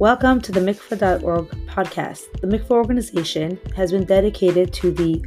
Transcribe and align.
Welcome 0.00 0.40
to 0.40 0.50
the 0.50 0.60
mikvah.org 0.60 1.48
podcast. 1.66 2.22
The 2.40 2.46
mikvah 2.46 2.70
organization 2.70 3.60
has 3.76 3.92
been 3.92 4.06
dedicated 4.06 4.72
to 4.72 4.92
the 4.92 5.22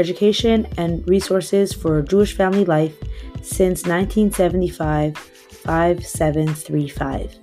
education 0.00 0.66
and 0.78 1.08
resources 1.08 1.72
for 1.72 2.02
Jewish 2.02 2.36
family 2.36 2.64
life 2.64 2.98
since 3.40 3.86
1975 3.86 5.16
5735. 5.16 7.38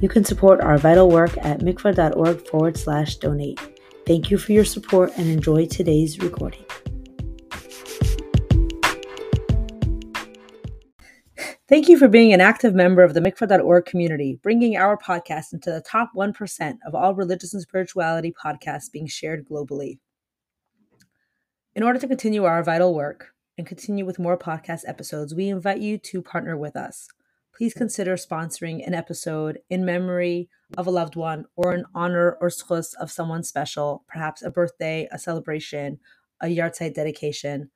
You 0.00 0.08
can 0.08 0.24
support 0.24 0.60
our 0.60 0.78
vital 0.78 1.08
work 1.08 1.38
at 1.38 1.60
mikvah.org 1.60 2.48
forward 2.48 2.76
slash 2.76 3.14
donate. 3.18 3.60
Thank 4.04 4.32
you 4.32 4.36
for 4.36 4.50
your 4.50 4.64
support 4.64 5.12
and 5.16 5.28
enjoy 5.28 5.66
today's 5.66 6.18
recording. 6.18 6.64
Thank 11.74 11.88
you 11.88 11.98
for 11.98 12.06
being 12.06 12.32
an 12.32 12.40
active 12.40 12.72
member 12.72 13.02
of 13.02 13.14
the 13.14 13.20
mikvah.org 13.20 13.84
community, 13.84 14.38
bringing 14.44 14.76
our 14.76 14.96
podcast 14.96 15.52
into 15.52 15.72
the 15.72 15.80
top 15.80 16.10
1% 16.14 16.78
of 16.86 16.94
all 16.94 17.16
religious 17.16 17.52
and 17.52 17.60
spirituality 17.60 18.32
podcasts 18.32 18.92
being 18.92 19.08
shared 19.08 19.44
globally. 19.44 19.98
In 21.74 21.82
order 21.82 21.98
to 21.98 22.06
continue 22.06 22.44
our 22.44 22.62
vital 22.62 22.94
work 22.94 23.32
and 23.58 23.66
continue 23.66 24.06
with 24.06 24.20
more 24.20 24.38
podcast 24.38 24.82
episodes, 24.86 25.34
we 25.34 25.48
invite 25.48 25.80
you 25.80 25.98
to 25.98 26.22
partner 26.22 26.56
with 26.56 26.76
us. 26.76 27.08
Please 27.52 27.74
consider 27.74 28.14
sponsoring 28.14 28.86
an 28.86 28.94
episode 28.94 29.58
in 29.68 29.84
memory 29.84 30.48
of 30.78 30.86
a 30.86 30.92
loved 30.92 31.16
one 31.16 31.44
or 31.56 31.74
in 31.74 31.86
honor 31.92 32.38
or 32.40 32.50
zchus 32.50 32.94
of 33.00 33.10
someone 33.10 33.42
special, 33.42 34.04
perhaps 34.06 34.42
a 34.42 34.50
birthday, 34.52 35.08
a 35.10 35.18
celebration, 35.18 35.98
a 36.40 36.46
yahrzeit 36.46 36.94
dedication. 36.94 37.72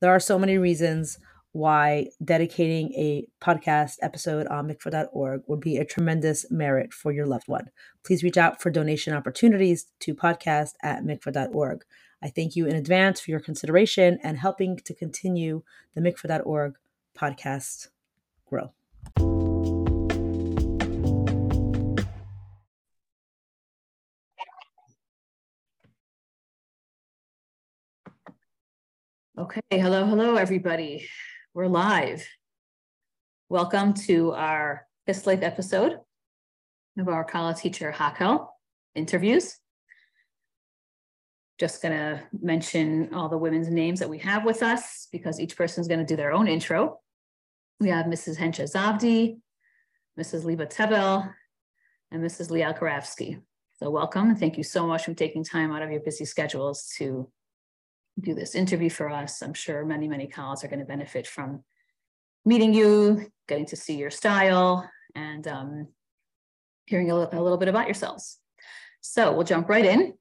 There 0.00 0.10
are 0.10 0.18
so 0.18 0.36
many 0.36 0.58
reasons 0.58 1.20
why 1.56 2.10
dedicating 2.22 2.92
a 2.92 3.26
podcast 3.40 3.96
episode 4.02 4.46
on 4.48 4.68
mikvah.org 4.68 5.42
would 5.46 5.60
be 5.60 5.78
a 5.78 5.86
tremendous 5.86 6.44
merit 6.50 6.92
for 6.92 7.12
your 7.12 7.24
loved 7.24 7.48
one. 7.48 7.70
Please 8.04 8.22
reach 8.22 8.36
out 8.36 8.60
for 8.60 8.68
donation 8.70 9.14
opportunities 9.14 9.86
to 10.00 10.14
podcast 10.14 10.72
at 10.82 11.02
mikvah.org. 11.02 11.82
I 12.22 12.28
thank 12.28 12.56
you 12.56 12.66
in 12.66 12.76
advance 12.76 13.20
for 13.20 13.30
your 13.30 13.40
consideration 13.40 14.18
and 14.22 14.36
helping 14.36 14.76
to 14.80 14.92
continue 14.92 15.62
the 15.94 16.02
mikvah.org 16.02 16.74
podcast 17.18 17.88
grow. 18.44 18.72
Okay, 29.38 29.60
hello, 29.70 30.04
hello, 30.04 30.36
everybody. 30.36 31.08
We're 31.56 31.68
live. 31.68 32.28
Welcome 33.48 33.94
to 34.04 34.32
our 34.32 34.86
Kislev 35.08 35.42
episode 35.42 35.98
of 36.98 37.08
our 37.08 37.24
Kala 37.24 37.54
teacher 37.54 37.90
Hakhel 37.96 38.48
interviews 38.94 39.56
just 41.58 41.80
going 41.80 41.94
to 41.94 42.22
mention 42.42 43.14
all 43.14 43.30
the 43.30 43.38
women's 43.38 43.70
names 43.70 44.00
that 44.00 44.10
we 44.10 44.18
have 44.18 44.44
with 44.44 44.62
us 44.62 45.08
because 45.10 45.40
each 45.40 45.56
person 45.56 45.80
is 45.80 45.88
going 45.88 46.00
to 46.00 46.04
do 46.04 46.14
their 46.14 46.34
own 46.34 46.46
intro. 46.46 47.00
We 47.80 47.88
have 47.88 48.04
Mrs. 48.04 48.36
Hensha 48.36 48.70
Zavdi, 48.70 49.38
Mrs. 50.20 50.44
Liba 50.44 50.66
Tebel, 50.66 51.26
and 52.10 52.22
Mrs. 52.22 52.50
Liel 52.50 52.78
Karavsky. 52.78 53.40
So 53.78 53.88
welcome 53.88 54.28
and 54.28 54.38
thank 54.38 54.58
you 54.58 54.62
so 54.62 54.86
much 54.86 55.06
for 55.06 55.14
taking 55.14 55.42
time 55.42 55.72
out 55.72 55.80
of 55.80 55.90
your 55.90 56.00
busy 56.00 56.26
schedules 56.26 56.92
to 56.98 57.32
do 58.20 58.34
this 58.34 58.54
interview 58.54 58.90
for 58.90 59.10
us. 59.10 59.42
I'm 59.42 59.54
sure 59.54 59.84
many, 59.84 60.08
many 60.08 60.26
colleagues 60.26 60.64
are 60.64 60.68
going 60.68 60.80
to 60.80 60.86
benefit 60.86 61.26
from 61.26 61.62
meeting 62.44 62.72
you, 62.72 63.30
getting 63.48 63.66
to 63.66 63.76
see 63.76 63.96
your 63.96 64.10
style, 64.10 64.88
and 65.14 65.46
um, 65.46 65.88
hearing 66.86 67.10
a, 67.10 67.14
a 67.14 67.42
little 67.42 67.58
bit 67.58 67.68
about 67.68 67.86
yourselves. 67.86 68.38
So 69.00 69.32
we'll 69.32 69.44
jump 69.44 69.68
right 69.68 69.84
in. 69.84 70.14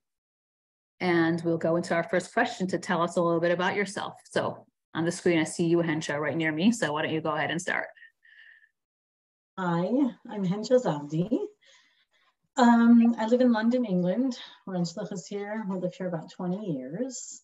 And 1.02 1.42
we'll 1.44 1.58
go 1.58 1.76
into 1.76 1.94
our 1.94 2.04
first 2.04 2.34
question 2.34 2.68
to 2.68 2.80
tell 2.80 3.02
us 3.02 3.18
a 3.18 3.22
little 3.22 3.42
bit 3.42 3.52
about 3.52 3.76
yourself. 3.76 4.14
So 4.32 4.66
on 4.94 5.04
the 5.04 5.12
screen, 5.12 5.40
I 5.40 5.44
see 5.44 5.66
you, 5.66 5.80
Hensha, 5.80 6.18
right 6.18 6.38
near 6.38 6.52
me. 6.52 6.72
So 6.72 6.94
why 6.94 7.02
don't 7.02 7.12
you 7.12 7.22
go 7.22 7.36
ahead 7.36 7.52
and 7.52 7.62
start? 7.62 7.88
Hi, 9.58 9.86
I'm 10.30 10.46
Hensha 10.46 10.84
Zavdi. 10.84 11.38
Um, 12.58 13.16
I 13.20 13.26
live 13.28 13.42
in 13.42 13.52
London, 13.52 13.84
England. 13.84 14.38
In 14.68 14.84
Shlichus 14.84 15.28
here. 15.28 15.66
We 15.70 15.78
lived 15.78 15.96
here 15.98 16.08
about 16.08 16.32
20 16.32 16.72
years. 16.72 17.42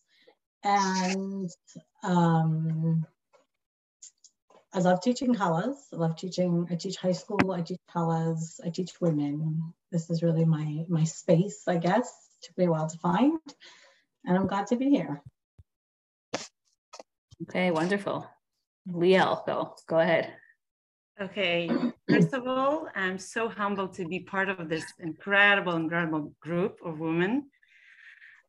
And 0.64 1.50
um, 2.02 3.06
I 4.72 4.78
love 4.78 5.00
teaching 5.00 5.34
kalas. 5.34 5.76
I 5.92 5.96
love 5.96 6.16
teaching, 6.16 6.66
I 6.70 6.76
teach 6.76 6.96
high 6.96 7.12
school, 7.12 7.52
I 7.52 7.62
teach 7.62 7.80
kalas, 7.94 8.60
I 8.64 8.70
teach 8.70 9.00
women. 9.00 9.74
This 9.90 10.08
is 10.10 10.22
really 10.22 10.44
my 10.44 10.84
my 10.88 11.04
space, 11.04 11.64
I 11.68 11.76
guess 11.76 12.22
took 12.42 12.58
me 12.58 12.64
a 12.64 12.70
while 12.70 12.88
to 12.88 12.98
find, 12.98 13.38
and 14.24 14.36
I'm 14.36 14.46
glad 14.46 14.66
to 14.68 14.76
be 14.76 14.90
here. 14.90 15.22
Okay, 17.42 17.70
wonderful. 17.70 18.28
Liel, 18.88 19.46
go 19.46 19.74
go 19.88 19.98
ahead. 19.98 20.34
Okay, 21.20 21.70
first 22.08 22.32
of 22.34 22.46
all, 22.46 22.88
I'm 22.96 23.18
so 23.18 23.48
humbled 23.48 23.94
to 23.94 24.06
be 24.06 24.20
part 24.20 24.48
of 24.48 24.68
this 24.68 24.84
incredible, 24.98 25.76
incredible 25.76 26.34
group 26.40 26.78
of 26.84 26.98
women. 26.98 27.50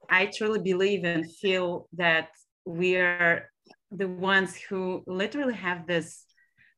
I 0.09 0.27
truly 0.27 0.59
believe 0.59 1.03
and 1.03 1.29
feel 1.31 1.87
that 1.93 2.29
we 2.65 2.95
are 2.95 3.49
the 3.91 4.07
ones 4.07 4.55
who 4.57 5.03
literally 5.05 5.53
have 5.53 5.85
this 5.87 6.25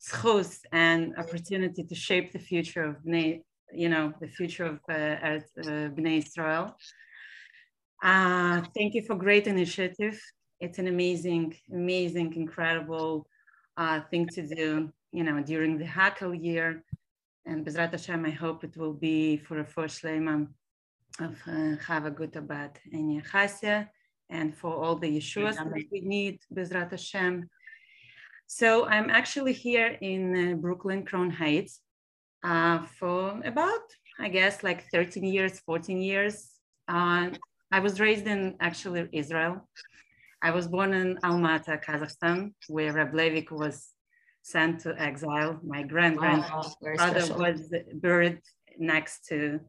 zchus 0.07 0.59
and 0.71 1.15
opportunity 1.17 1.83
to 1.83 1.95
shape 1.95 2.31
the 2.31 2.39
future 2.39 2.83
of 2.83 2.95
Bnei, 3.05 3.41
you 3.73 3.89
know, 3.89 4.13
the 4.21 4.27
future 4.27 4.65
of 4.65 4.79
uh, 4.89 4.93
uh, 4.93 5.39
Bnei 5.95 6.19
Israel. 6.19 6.75
Uh, 8.03 8.61
thank 8.75 8.93
you 8.93 9.01
for 9.01 9.15
great 9.15 9.47
initiative. 9.47 10.19
It's 10.59 10.79
an 10.79 10.87
amazing, 10.87 11.55
amazing, 11.71 12.35
incredible 12.35 13.27
uh, 13.77 14.01
thing 14.11 14.27
to 14.29 14.45
do, 14.45 14.91
you 15.11 15.23
know, 15.23 15.41
during 15.41 15.77
the 15.77 15.85
Hakhel 15.85 16.33
year. 16.41 16.83
And 17.45 17.65
Bezrat 17.65 17.91
Hashem, 17.91 18.25
I 18.25 18.31
hope 18.31 18.63
it 18.63 18.75
will 18.77 18.93
be 18.93 19.37
for 19.37 19.59
a 19.59 19.65
first 19.65 20.01
Shlema 20.01 20.47
of 21.19 21.35
uh, 21.47 21.77
Chava 21.85 22.11
Gutabat 22.13 22.75
and 22.91 23.21
Yechasia, 23.21 23.87
and 24.29 24.55
for 24.55 24.73
all 24.73 24.95
the 24.95 25.17
Yeshuas 25.17 25.55
that 25.55 25.71
we 25.91 26.01
need, 26.01 26.39
Bezrat 26.53 26.91
Hashem. 26.91 27.49
So 28.47 28.85
I'm 28.85 29.09
actually 29.09 29.53
here 29.53 29.97
in 30.01 30.53
uh, 30.53 30.55
Brooklyn, 30.55 31.05
Crown 31.05 31.31
Heights, 31.31 31.79
uh, 32.43 32.85
for 32.99 33.41
about, 33.43 33.85
I 34.19 34.29
guess, 34.29 34.63
like 34.63 34.85
13 34.91 35.23
years, 35.23 35.59
14 35.59 36.01
years. 36.01 36.49
Uh, 36.87 37.29
I 37.71 37.79
was 37.79 37.99
raised 37.99 38.27
in 38.27 38.55
actually 38.59 39.09
Israel. 39.11 39.67
I 40.41 40.51
was 40.51 40.67
born 40.67 40.93
in 40.93 41.17
Almaty, 41.23 41.83
Kazakhstan, 41.83 42.53
where 42.67 42.93
Reb 42.93 43.13
Levik 43.13 43.51
was 43.51 43.89
sent 44.43 44.81
to 44.81 44.99
exile. 45.01 45.59
My 45.65 45.81
grand 45.81 46.17
grandfather 46.17 47.35
was 47.35 47.73
buried 47.95 48.41
next 48.77 49.25
to 49.29 49.59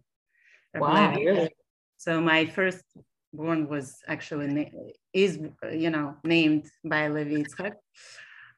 wow, 0.75 1.15
Really? 1.15 1.51
So 1.97 2.21
my 2.21 2.47
first 2.47 2.85
born 3.33 3.69
was 3.69 3.97
actually 4.07 4.71
is 5.13 5.39
you 5.73 5.91
know 5.91 6.17
named 6.25 6.65
by 6.85 7.09
Levi 7.09 7.43
Yitzchak. 7.43 7.75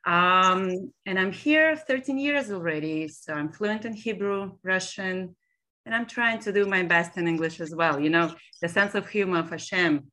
Um, 0.06 0.92
and 1.04 1.18
I'm 1.18 1.32
here 1.32 1.76
13 1.76 2.18
years 2.18 2.50
already, 2.50 3.08
so 3.08 3.34
I'm 3.34 3.50
fluent 3.52 3.84
in 3.84 3.92
Hebrew, 3.92 4.52
Russian, 4.62 5.36
and 5.84 5.94
I'm 5.94 6.06
trying 6.06 6.38
to 6.40 6.52
do 6.52 6.64
my 6.64 6.82
best 6.82 7.18
in 7.18 7.28
English 7.28 7.60
as 7.60 7.74
well. 7.74 8.00
You 8.00 8.10
know, 8.10 8.34
the 8.62 8.68
sense 8.68 8.94
of 8.94 9.08
humor 9.08 9.40
of 9.40 9.50
Hashem. 9.50 10.10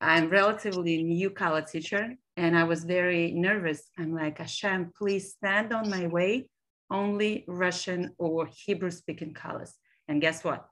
I'm 0.00 0.28
relatively 0.28 1.02
new 1.02 1.30
kala 1.30 1.62
teacher, 1.62 2.14
and 2.36 2.58
I 2.58 2.64
was 2.64 2.84
very 2.84 3.32
nervous. 3.32 3.82
I'm 3.98 4.12
like, 4.14 4.38
Hashem, 4.38 4.92
please 4.98 5.32
stand 5.32 5.72
on 5.72 5.88
my 5.88 6.06
way, 6.06 6.48
only 6.90 7.44
Russian 7.48 8.14
or 8.18 8.46
Hebrew 8.46 8.90
speaking 8.90 9.32
college. 9.32 9.70
And 10.08 10.20
guess 10.20 10.44
what? 10.44 10.66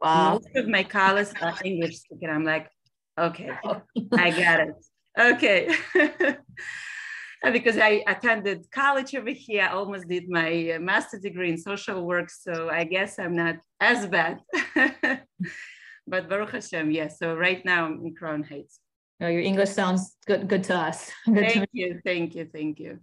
Wow. 0.00 0.34
Most 0.34 0.48
of 0.56 0.68
my 0.68 0.84
college 0.84 1.28
are 1.40 1.54
English 1.64 1.98
speaking. 1.98 2.30
I'm 2.30 2.44
like, 2.44 2.68
okay, 3.18 3.50
I 4.12 4.30
got 4.30 4.60
it. 4.60 4.74
Okay. 5.18 5.74
because 7.52 7.78
I 7.78 8.02
attended 8.06 8.70
college 8.70 9.14
over 9.14 9.30
here. 9.30 9.62
I 9.62 9.68
almost 9.74 10.08
did 10.08 10.28
my 10.28 10.72
uh, 10.72 10.78
master's 10.78 11.22
degree 11.22 11.50
in 11.50 11.58
social 11.58 12.04
work. 12.04 12.30
So 12.30 12.68
I 12.70 12.84
guess 12.84 13.18
I'm 13.18 13.36
not 13.36 13.56
as 13.80 14.06
bad. 14.06 14.40
but 16.06 16.28
Baruch 16.28 16.52
Hashem, 16.52 16.90
yes. 16.90 17.18
So 17.18 17.36
right 17.36 17.64
now 17.64 17.86
I'm 17.86 18.04
in 18.04 18.14
Crown 18.14 18.42
Heights. 18.42 18.80
Oh, 19.20 19.26
your 19.26 19.42
English 19.42 19.70
sounds 19.70 20.16
good 20.26 20.48
good 20.48 20.62
to 20.64 20.76
us. 20.76 21.10
Good 21.26 21.34
thank 21.34 21.52
to 21.54 21.66
you, 21.72 22.00
thank 22.04 22.36
you, 22.36 22.48
thank 22.52 22.78
you. 22.78 23.00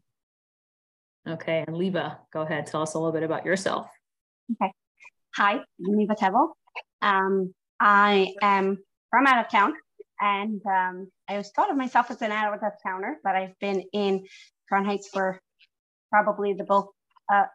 Okay, 1.27 1.65
and 1.67 1.75
Liba, 1.75 2.19
go 2.31 2.41
ahead. 2.41 2.67
Tell 2.67 2.83
us 2.83 2.93
a 2.93 2.97
little 2.97 3.11
bit 3.11 3.23
about 3.23 3.45
yourself. 3.45 3.89
Okay. 4.51 4.71
Hi, 5.35 5.55
I'm 5.55 5.97
Liba 5.97 6.15
Tevel. 6.15 6.51
Um, 7.01 7.53
I 7.79 8.33
am 8.41 8.77
from 9.09 9.27
out 9.27 9.45
of 9.45 9.51
town 9.51 9.73
and 10.19 10.61
um, 10.65 11.11
I 11.27 11.33
always 11.33 11.51
thought 11.51 11.71
of 11.71 11.77
myself 11.77 12.09
as 12.11 12.21
an 12.21 12.31
out 12.31 12.53
of 12.53 12.59
towner, 12.83 13.17
but 13.23 13.35
I've 13.35 13.57
been 13.59 13.83
in 13.93 14.25
Crown 14.69 14.85
Heights 14.85 15.09
for 15.11 15.39
probably 16.09 16.53
the 16.53 16.63
both 16.63 16.87
uh, 17.31 17.45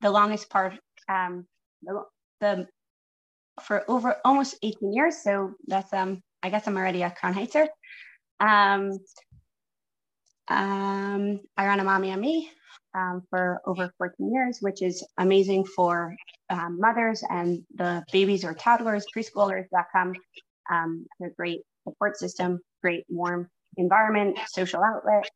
the 0.00 0.10
longest 0.10 0.50
part, 0.50 0.74
um, 1.08 1.46
the, 1.82 2.02
the 2.40 2.66
for 3.62 3.84
over 3.88 4.16
almost 4.24 4.56
18 4.62 4.92
years. 4.92 5.22
So 5.22 5.54
that's 5.66 5.92
um 5.92 6.22
I 6.42 6.50
guess 6.50 6.66
I'm 6.66 6.76
already 6.76 7.02
a 7.02 7.10
Crown 7.10 7.34
Heightser. 7.34 7.66
Um, 8.40 8.90
um, 10.48 11.40
I 11.56 11.66
run 11.66 11.80
a 11.80 11.84
mommy 11.84 12.10
and 12.10 12.20
me 12.20 12.50
um, 12.94 13.22
for 13.30 13.60
over 13.66 13.92
14 13.98 14.32
years, 14.32 14.58
which 14.60 14.82
is 14.82 15.06
amazing 15.18 15.64
for 15.64 16.14
um, 16.50 16.78
mothers 16.80 17.22
and 17.28 17.62
the 17.74 18.04
babies 18.12 18.44
or 18.44 18.54
toddlers, 18.54 19.04
preschoolers 19.14 19.66
that 19.72 19.86
come. 19.92 20.14
Um, 20.70 21.06
a 21.22 21.28
great 21.28 21.60
support 21.86 22.16
system, 22.16 22.60
great 22.82 23.04
warm 23.08 23.48
environment, 23.76 24.38
social 24.46 24.82
outlet, 24.82 25.28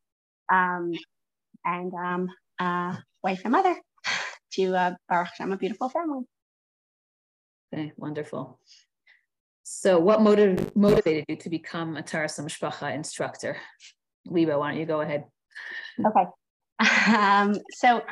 um, 0.50 0.92
and 1.64 1.92
um, 1.94 2.28
uh, 2.58 2.96
wife 3.22 3.42
and 3.44 3.52
mother 3.52 3.76
to 4.52 4.74
uh, 4.74 4.94
Baruch 5.08 5.28
Hashem, 5.36 5.52
a 5.52 5.56
beautiful 5.56 5.88
family. 5.88 6.24
Okay, 7.72 7.92
wonderful. 7.96 8.58
So 9.62 9.98
what 9.98 10.22
motiv- 10.22 10.74
motivated 10.74 11.26
you 11.28 11.36
to 11.36 11.50
become 11.50 11.96
a 11.96 12.02
Taras 12.02 12.38
Mishpacha 12.38 12.94
instructor? 12.94 13.58
Liba, 14.26 14.58
why 14.58 14.70
don't 14.70 14.80
you 14.80 14.86
go 14.86 15.02
ahead? 15.02 15.24
Okay. 16.04 16.24
Um, 17.08 17.54
so 17.70 18.02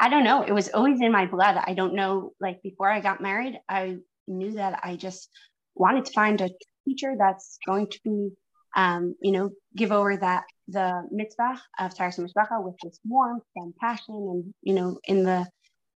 I 0.00 0.08
don't 0.08 0.24
know. 0.24 0.42
It 0.42 0.52
was 0.52 0.68
always 0.70 1.00
in 1.00 1.12
my 1.12 1.26
blood. 1.26 1.60
I 1.62 1.74
don't 1.74 1.94
know. 1.94 2.32
Like 2.40 2.62
before 2.62 2.90
I 2.90 3.00
got 3.00 3.20
married, 3.20 3.58
I 3.68 3.98
knew 4.26 4.52
that 4.52 4.80
I 4.82 4.96
just 4.96 5.28
wanted 5.74 6.04
to 6.06 6.12
find 6.12 6.40
a 6.40 6.50
teacher 6.86 7.14
that's 7.18 7.58
going 7.66 7.88
to 7.90 8.00
be, 8.04 8.30
um, 8.76 9.14
you 9.20 9.32
know, 9.32 9.50
give 9.76 9.92
over 9.92 10.16
that 10.16 10.44
the 10.68 11.02
mitzvah 11.10 11.60
of 11.78 11.94
Taras 11.94 12.18
Mishpacha 12.18 12.62
with 12.62 12.76
this 12.82 12.98
warmth 13.04 13.44
and 13.56 13.74
passion, 13.76 14.14
and 14.14 14.54
you 14.62 14.74
know, 14.74 14.98
in 15.04 15.22
the 15.24 15.46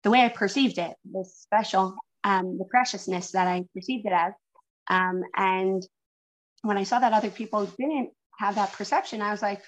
the 0.03 0.11
way 0.11 0.25
I 0.25 0.29
perceived 0.29 0.79
it, 0.79 0.95
the 1.11 1.25
special, 1.25 1.95
um, 2.25 2.59
the 2.59 2.65
preciousness 2.65 3.33
that 3.33 3.47
I 3.47 3.65
perceived 3.75 4.07
it 4.07 4.13
as. 4.13 4.33
Um, 4.89 5.23
and 5.37 5.83
when 6.63 6.77
I 6.77 6.83
saw 6.83 6.99
that 6.99 7.13
other 7.13 7.31
people 7.31 7.67
didn't 7.67 8.11
have 8.39 8.57
that 8.57 8.73
perception, 8.73 9.23
I 9.23 9.31
was 9.31 9.43
like, 9.43 9.63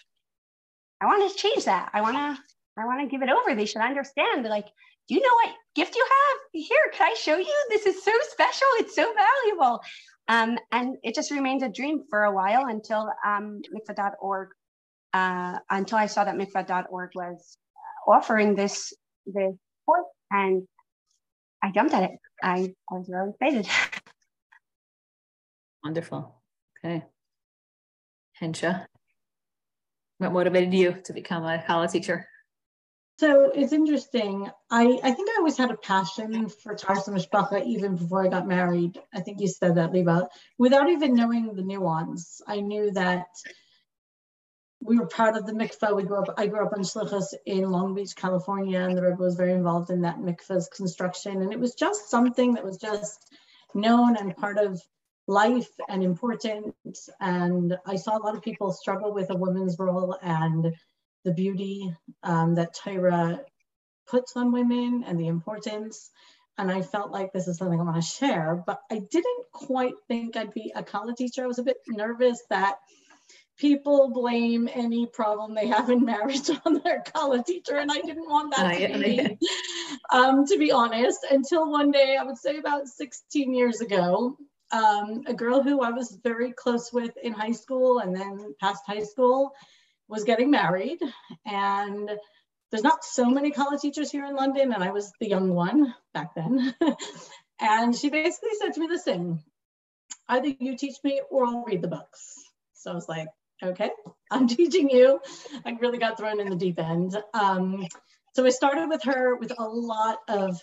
I 1.04 1.06
want 1.06 1.30
to 1.30 1.36
change 1.36 1.66
that. 1.66 1.90
I 1.92 2.00
want 2.00 2.16
to, 2.16 2.42
I 2.78 2.86
want 2.86 3.00
to 3.02 3.06
give 3.06 3.22
it 3.22 3.28
over. 3.28 3.54
They 3.54 3.66
should 3.66 3.82
understand. 3.82 4.44
Like, 4.44 4.66
do 5.06 5.14
you 5.14 5.20
know 5.20 5.34
what 5.44 5.54
gift 5.74 5.94
you 5.94 6.06
have? 6.08 6.64
Here, 6.64 6.90
can 6.94 7.10
I 7.10 7.14
show 7.14 7.36
you? 7.36 7.66
This 7.68 7.84
is 7.84 8.02
so 8.02 8.12
special. 8.30 8.66
It's 8.78 8.94
so 8.94 9.12
valuable. 9.12 9.80
Um, 10.28 10.58
and 10.72 10.96
it 11.02 11.14
just 11.14 11.30
remained 11.30 11.62
a 11.62 11.68
dream 11.68 12.04
for 12.08 12.24
a 12.24 12.32
while 12.32 12.66
until 12.68 13.12
um, 13.26 13.60
mikvah.org, 13.70 14.48
uh, 15.12 15.58
until 15.68 15.98
I 15.98 16.06
saw 16.06 16.24
that 16.24 16.36
mikvah.org 16.36 17.10
was 17.14 17.58
offering 18.06 18.54
this 18.54 18.94
this 19.26 19.54
course, 19.84 20.06
and 20.30 20.66
I 21.62 21.70
jumped 21.70 21.92
at 21.92 22.04
it. 22.04 22.10
I, 22.42 22.74
I 22.90 22.94
was 22.94 23.10
really 23.10 23.30
excited. 23.30 23.70
Wonderful. 25.84 26.40
Okay. 26.82 27.04
Hensha, 28.40 28.86
what 30.18 30.32
motivated 30.32 30.72
you 30.74 30.96
to 31.04 31.12
become 31.12 31.44
a 31.44 31.58
Challah 31.58 31.90
teacher? 31.90 32.26
So 33.18 33.52
it's 33.54 33.72
interesting. 33.72 34.50
I, 34.70 34.98
I 35.02 35.12
think 35.12 35.30
I 35.30 35.36
always 35.38 35.56
had 35.56 35.70
a 35.70 35.76
passion 35.76 36.48
for 36.48 36.74
Taras 36.74 37.06
Mishpacha 37.06 37.64
even 37.64 37.94
before 37.94 38.24
I 38.24 38.28
got 38.28 38.48
married. 38.48 39.00
I 39.14 39.20
think 39.20 39.40
you 39.40 39.46
said 39.46 39.76
that, 39.76 39.92
Liba. 39.92 40.28
Without 40.58 40.90
even 40.90 41.14
knowing 41.14 41.54
the 41.54 41.62
nuance, 41.62 42.42
I 42.48 42.60
knew 42.60 42.90
that 42.92 43.26
we 44.80 44.98
were 44.98 45.06
part 45.06 45.36
of 45.36 45.46
the 45.46 45.52
mikveh. 45.52 45.94
We 45.94 46.02
grew 46.02 46.18
up. 46.18 46.34
I 46.36 46.48
grew 46.48 46.66
up 46.66 46.76
in 46.76 46.82
Shlichus 46.82 47.32
in 47.46 47.70
Long 47.70 47.94
Beach, 47.94 48.16
California, 48.16 48.80
and 48.80 48.96
the 48.96 49.02
Rebbe 49.02 49.22
was 49.22 49.36
very 49.36 49.52
involved 49.52 49.90
in 49.90 50.02
that 50.02 50.18
mikveh's 50.18 50.68
construction. 50.68 51.40
And 51.40 51.52
it 51.52 51.60
was 51.60 51.74
just 51.74 52.10
something 52.10 52.54
that 52.54 52.64
was 52.64 52.78
just 52.78 53.32
known 53.74 54.16
and 54.16 54.36
part 54.36 54.58
of 54.58 54.82
life 55.26 55.70
and 55.88 56.02
important. 56.02 56.74
And 57.20 57.76
I 57.86 57.96
saw 57.96 58.16
a 58.16 58.24
lot 58.24 58.36
of 58.36 58.42
people 58.42 58.72
struggle 58.72 59.12
with 59.12 59.30
a 59.30 59.36
woman's 59.36 59.76
role 59.78 60.16
and 60.22 60.74
the 61.24 61.32
beauty 61.32 61.94
um, 62.22 62.54
that 62.56 62.76
Tyra 62.76 63.40
puts 64.06 64.36
on 64.36 64.52
women 64.52 65.04
and 65.06 65.18
the 65.18 65.28
importance. 65.28 66.10
And 66.56 66.70
I 66.70 66.82
felt 66.82 67.10
like 67.10 67.32
this 67.32 67.48
is 67.48 67.58
something 67.58 67.80
I 67.80 67.84
want 67.84 67.96
to 67.96 68.02
share, 68.02 68.62
but 68.64 68.80
I 68.90 69.00
didn't 69.10 69.44
quite 69.52 69.94
think 70.06 70.36
I'd 70.36 70.54
be 70.54 70.72
a 70.74 70.84
kala 70.84 71.14
teacher. 71.16 71.42
I 71.42 71.48
was 71.48 71.58
a 71.58 71.64
bit 71.64 71.78
nervous 71.88 72.40
that 72.50 72.76
people 73.58 74.10
blame 74.12 74.68
any 74.72 75.06
problem 75.06 75.54
they 75.54 75.68
have 75.68 75.90
in 75.90 76.04
marriage 76.04 76.50
on 76.64 76.80
their 76.84 77.02
kala 77.12 77.42
teacher, 77.42 77.76
and 77.76 77.90
I 77.90 78.00
didn't 78.00 78.28
want 78.28 78.54
that 78.56 78.78
to 78.78 78.98
be 78.98 79.38
um, 80.10 80.46
to 80.46 80.58
be 80.58 80.70
honest. 80.70 81.26
Until 81.28 81.70
one 81.70 81.90
day, 81.90 82.16
I 82.20 82.24
would 82.24 82.38
say 82.38 82.58
about 82.58 82.86
16 82.86 83.52
years 83.52 83.80
ago, 83.80 84.36
um, 84.74 85.22
a 85.26 85.34
girl 85.34 85.62
who 85.62 85.82
I 85.82 85.90
was 85.90 86.18
very 86.22 86.52
close 86.52 86.92
with 86.92 87.16
in 87.22 87.32
high 87.32 87.52
school 87.52 88.00
and 88.00 88.14
then 88.14 88.54
past 88.60 88.82
high 88.86 89.04
school 89.04 89.52
was 90.08 90.24
getting 90.24 90.50
married. 90.50 90.98
And 91.46 92.10
there's 92.70 92.82
not 92.82 93.04
so 93.04 93.26
many 93.26 93.52
kala 93.52 93.78
teachers 93.78 94.10
here 94.10 94.24
in 94.24 94.34
London, 94.34 94.72
and 94.72 94.82
I 94.82 94.90
was 94.90 95.12
the 95.20 95.28
young 95.28 95.50
one 95.50 95.94
back 96.12 96.34
then. 96.34 96.74
and 97.60 97.94
she 97.94 98.10
basically 98.10 98.50
said 98.60 98.74
to 98.74 98.80
me 98.80 98.88
the 98.88 98.98
same 98.98 99.40
either 100.28 100.48
you 100.58 100.76
teach 100.76 100.96
me 101.04 101.20
or 101.30 101.44
I'll 101.44 101.64
read 101.64 101.82
the 101.82 101.88
books. 101.88 102.34
So 102.72 102.90
I 102.90 102.94
was 102.94 103.08
like, 103.08 103.28
okay, 103.62 103.90
I'm 104.30 104.48
teaching 104.48 104.90
you. 104.90 105.20
I 105.64 105.70
really 105.72 105.98
got 105.98 106.18
thrown 106.18 106.40
in 106.40 106.48
the 106.48 106.56
deep 106.56 106.78
end. 106.78 107.16
Um, 107.32 107.86
so 108.34 108.44
I 108.44 108.50
started 108.50 108.88
with 108.88 109.04
her 109.04 109.36
with 109.36 109.52
a 109.56 109.64
lot 109.64 110.18
of 110.28 110.60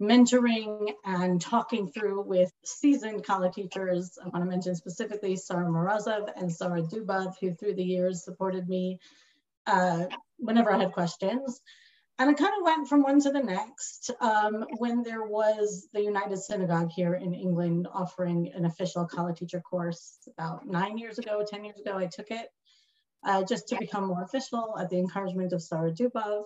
mentoring 0.00 0.92
and 1.04 1.40
talking 1.40 1.90
through 1.90 2.22
with 2.22 2.52
seasoned 2.64 3.24
kala 3.24 3.50
teachers. 3.50 4.18
I 4.22 4.28
want 4.28 4.44
to 4.44 4.50
mention 4.50 4.74
specifically 4.74 5.36
Sarah 5.36 5.66
Morozov 5.66 6.30
and 6.36 6.52
Sarah 6.52 6.82
Dubov, 6.82 7.34
who 7.40 7.54
through 7.54 7.74
the 7.74 7.84
years 7.84 8.24
supported 8.24 8.68
me 8.68 8.98
uh, 9.66 10.06
whenever 10.38 10.72
I 10.72 10.78
had 10.78 10.92
questions. 10.92 11.60
And 12.18 12.30
I 12.30 12.32
kind 12.32 12.52
of 12.58 12.64
went 12.64 12.88
from 12.88 13.02
one 13.02 13.20
to 13.20 13.30
the 13.30 13.42
next 13.42 14.10
um, 14.20 14.64
when 14.78 15.02
there 15.02 15.24
was 15.24 15.88
the 15.92 16.00
United 16.00 16.38
Synagogue 16.38 16.90
here 16.90 17.14
in 17.14 17.34
England 17.34 17.86
offering 17.92 18.50
an 18.54 18.64
official 18.64 19.06
kala 19.06 19.34
teacher 19.34 19.60
course 19.60 20.16
about 20.38 20.66
nine 20.66 20.96
years 20.96 21.18
ago, 21.18 21.44
10 21.46 21.64
years 21.64 21.78
ago, 21.78 21.98
I 21.98 22.06
took 22.06 22.30
it 22.30 22.48
uh, 23.22 23.42
just 23.44 23.68
to 23.68 23.76
become 23.76 24.06
more 24.06 24.22
official 24.22 24.78
at 24.78 24.88
the 24.88 24.98
encouragement 24.98 25.52
of 25.52 25.62
Sarah 25.62 25.92
Dubov. 25.92 26.44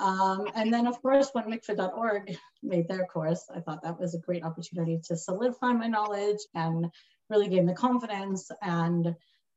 Um, 0.00 0.48
and 0.54 0.72
then 0.72 0.86
of 0.86 1.00
course, 1.02 1.30
when 1.32 1.46
mikvah.org 1.46 2.36
made 2.62 2.88
their 2.88 3.06
course, 3.06 3.44
I 3.54 3.60
thought 3.60 3.82
that 3.82 3.98
was 3.98 4.14
a 4.14 4.20
great 4.20 4.44
opportunity 4.44 5.00
to 5.04 5.16
solidify 5.16 5.72
my 5.72 5.88
knowledge 5.88 6.38
and 6.54 6.86
really 7.28 7.48
gain 7.48 7.66
the 7.66 7.74
confidence 7.74 8.50
and 8.62 9.14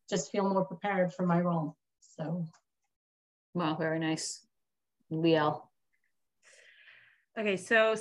just 0.10 0.31
feel 0.31 0.50
more 0.50 0.65
prepared 0.65 1.13
for 1.13 1.25
my 1.25 1.39
role. 1.39 1.77
So. 2.00 2.45
Wow, 3.53 3.75
very 3.75 4.00
nice. 4.00 4.45
Liel. 5.12 5.62
Okay, 7.38 7.57
so 7.57 7.95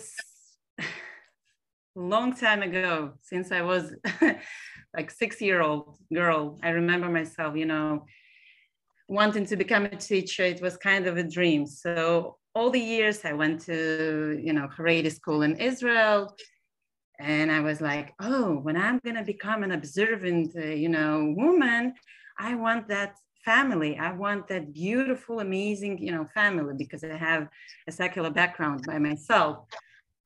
long 1.94 2.35
time 2.35 2.62
ago, 2.62 3.12
since 3.20 3.52
I 3.52 3.62
was 3.62 3.94
like 4.97 5.11
six 5.11 5.40
year 5.40 5.61
old 5.61 5.99
girl, 6.12 6.59
I 6.62 6.70
remember 6.70 7.09
myself, 7.09 7.56
you 7.56 7.66
know, 7.66 8.06
wanting 9.11 9.45
to 9.45 9.57
become 9.57 9.85
a 9.87 9.97
teacher, 9.97 10.45
it 10.45 10.62
was 10.62 10.76
kind 10.76 11.09
of 11.09 11.17
a 11.17 11.25
dream. 11.25 11.67
So 11.67 12.37
all 12.55 12.71
the 12.71 12.87
years 12.95 13.25
I 13.25 13.33
went 13.33 13.61
to, 13.62 14.40
you 14.40 14.52
know, 14.52 14.69
Haredi 14.75 15.12
school 15.12 15.43
in 15.43 15.57
Israel. 15.57 16.37
And 17.19 17.50
I 17.50 17.61
was 17.61 17.81
like, 17.81 18.14
oh, 18.21 18.55
when 18.67 18.76
I'm 18.76 19.00
going 19.05 19.17
to 19.17 19.25
become 19.25 19.64
an 19.64 19.73
observant, 19.73 20.55
uh, 20.57 20.61
you 20.85 20.88
know, 20.88 21.35
woman, 21.37 21.95
I 22.38 22.55
want 22.55 22.87
that 22.88 23.17
family. 23.45 23.99
I 23.99 24.12
want 24.12 24.47
that 24.49 24.73
beautiful, 24.73 25.40
amazing, 25.40 25.99
you 25.99 26.12
know, 26.12 26.26
family 26.33 26.75
because 26.83 27.02
I 27.02 27.17
have 27.17 27.49
a 27.88 27.93
secular 27.93 28.31
background 28.31 28.87
by 28.87 28.99
myself. 28.99 29.67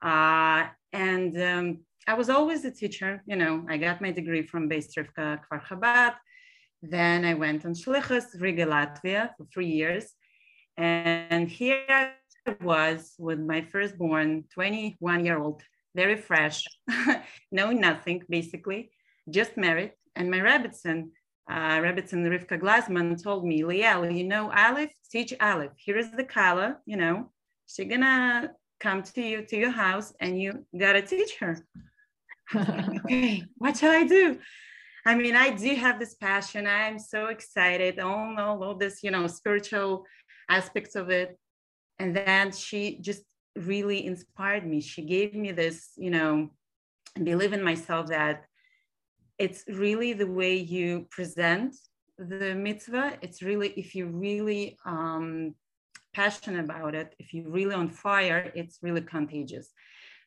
Uh, 0.03 0.67
and 0.93 1.33
um, 1.41 1.79
I 2.07 2.15
was 2.15 2.29
always 2.29 2.67
a 2.67 2.71
teacher. 2.71 3.23
You 3.27 3.37
know, 3.37 3.65
I 3.67 3.79
got 3.79 4.03
my 4.03 4.11
degree 4.11 4.47
from 4.47 4.69
Beis 4.69 4.89
Rivka 4.97 5.41
Kfar 5.43 5.63
Chabad. 5.69 6.15
Then 6.91 7.25
I 7.25 7.33
went 7.33 7.65
on 7.65 7.73
Shlichus, 7.73 8.39
Riga, 8.39 8.67
Latvia 8.67 9.31
for 9.37 9.47
three 9.47 9.69
years. 9.69 10.13
And 10.77 11.49
here 11.49 11.83
I 11.89 12.13
was 12.61 13.15
with 13.19 13.41
my 13.41 13.63
firstborn, 13.63 14.45
21 14.53 15.25
year 15.25 15.39
old, 15.39 15.63
very 15.95 16.17
fresh, 16.17 16.63
knowing 17.53 17.81
nothing 17.81 18.23
basically, 18.29 18.91
just 19.31 19.57
married. 19.57 19.93
And 20.15 20.31
my 20.31 20.41
Rebbitzin, 20.41 21.09
uh, 21.51 21.79
Rebbitzin 21.79 22.23
Rivka 22.29 22.61
Glassman 22.61 23.23
told 23.23 23.47
me, 23.47 23.63
Liel, 23.63 24.15
you 24.15 24.25
know, 24.25 24.53
Aleph, 24.53 24.93
teach 25.11 25.33
Aleph. 25.41 25.73
Here 25.77 25.97
is 25.97 26.11
the 26.11 26.25
Kala, 26.25 26.77
you 26.85 26.99
know, 26.99 27.31
she's 27.67 27.89
gonna 27.89 28.51
come 28.79 29.03
to 29.03 29.23
you, 29.23 29.47
to 29.47 29.57
your 29.57 29.71
house, 29.71 30.13
and 30.21 30.39
you 30.39 30.67
gotta 30.79 31.01
teach 31.01 31.39
her. 31.41 31.65
okay, 32.55 33.43
what 33.57 33.79
shall 33.79 33.91
I 33.91 34.05
do? 34.05 34.39
I 35.07 35.15
mean, 35.15 35.37
I 35.37 35.51
do 35.51 35.75
have 35.75 35.99
this 35.99 36.15
passion. 36.15 36.67
I'm 36.67 36.99
so 36.99 37.27
excited. 37.27 37.99
All, 37.99 38.35
all, 38.39 38.65
all 38.65 38.75
this, 38.75 39.03
you 39.03 39.11
know, 39.11 39.27
spiritual 39.27 40.07
aspects 40.49 40.95
of 40.97 41.11
it. 41.11 41.39
And 41.99 42.17
then 42.17 42.53
she 42.53 42.99
just 43.01 43.23
really 43.55 44.07
inspired 44.07 44.67
me. 44.67 44.81
She 44.81 45.03
gave 45.03 45.35
me 45.35 45.53
this, 45.53 45.91
you 45.97 46.11
know, 46.11 46.51
believe 47.23 47.53
in 47.53 47.63
myself 47.63 48.09
that 48.09 48.45
it's 49.39 49.65
really 49.69 50.13
the 50.13 50.27
way 50.27 50.57
you 50.57 51.07
present 51.11 51.77
the 52.19 52.55
mitzvah. 52.55 53.19
It's 53.21 53.43
really, 53.43 53.71
if 53.77 53.95
you 53.95 54.07
really 54.07 54.79
um, 54.87 55.55
passionate 56.15 56.65
about 56.65 56.95
it, 56.95 57.15
if 57.19 57.35
you're 57.35 57.51
really 57.51 57.75
on 57.75 57.89
fire, 57.89 58.51
it's 58.55 58.79
really 58.83 59.03
contagious. 59.03 59.71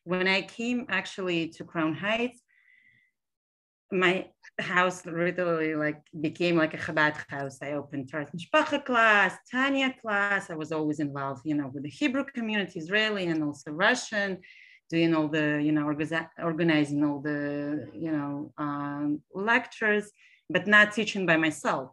When 0.04 0.28
I 0.28 0.42
came 0.42 0.86
actually 0.88 1.48
to 1.48 1.64
Crown 1.64 1.94
Heights, 1.94 2.40
my 3.90 4.26
house 4.58 5.06
literally 5.06 5.74
like 5.74 6.00
became 6.20 6.56
like 6.56 6.74
a 6.74 6.78
Chabad 6.78 7.16
house. 7.28 7.58
I 7.62 7.72
opened 7.72 8.10
Taras 8.10 8.30
Mishpacha 8.30 8.84
class, 8.84 9.36
Tanya 9.50 9.94
class. 10.00 10.50
I 10.50 10.54
was 10.56 10.72
always 10.72 11.00
involved, 11.00 11.42
you 11.44 11.54
know, 11.54 11.70
with 11.72 11.84
the 11.84 11.90
Hebrew 11.90 12.24
community, 12.24 12.78
Israeli 12.80 13.26
and 13.26 13.42
also 13.42 13.70
Russian, 13.70 14.38
doing 14.90 15.14
all 15.14 15.28
the, 15.28 15.60
you 15.62 15.72
know, 15.72 15.84
organizing 16.42 17.04
all 17.04 17.20
the, 17.20 17.88
you 17.94 18.12
know, 18.12 18.52
um, 18.58 19.22
lectures, 19.34 20.10
but 20.50 20.66
not 20.66 20.92
teaching 20.92 21.24
by 21.24 21.36
myself. 21.36 21.90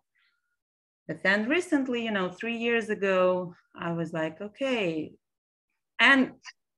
But 1.08 1.24
then 1.24 1.48
recently, 1.48 2.04
you 2.04 2.12
know, 2.12 2.30
three 2.30 2.58
years 2.58 2.90
ago, 2.90 3.54
I 3.76 3.92
was 3.94 4.12
like, 4.12 4.42
okay. 4.42 5.14
And 6.00 6.32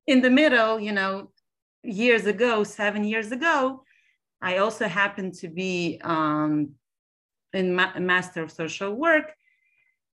in 0.06 0.20
the 0.20 0.30
middle, 0.30 0.78
you 0.78 0.92
know, 0.92 1.30
years 1.82 2.26
ago, 2.26 2.62
seven 2.62 3.04
years 3.04 3.32
ago, 3.32 3.84
I 4.40 4.58
also 4.58 4.86
happened 4.86 5.34
to 5.34 5.48
be 5.48 6.00
um, 6.04 6.74
in 7.52 7.74
ma- 7.74 7.98
Master 7.98 8.42
of 8.42 8.50
Social 8.52 8.94
Work. 8.94 9.32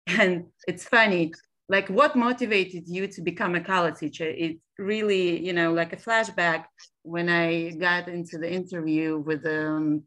And 0.08 0.46
it's 0.68 0.86
funny, 0.86 1.34
like 1.68 1.88
what 1.88 2.16
motivated 2.16 2.88
you 2.88 3.06
to 3.08 3.22
become 3.22 3.54
a 3.54 3.62
kala 3.62 3.92
teacher? 3.92 4.28
It 4.28 4.58
really, 4.80 5.46
you 5.46 5.54
know, 5.54 5.72
like 5.72 5.94
a 5.94 5.98
flashback 5.98 6.66
when 7.04 7.30
I 7.30 7.70
got 7.72 8.08
into 8.08 8.40
the 8.40 8.52
interview 8.52 9.20
with 9.20 9.46
um, 9.46 10.04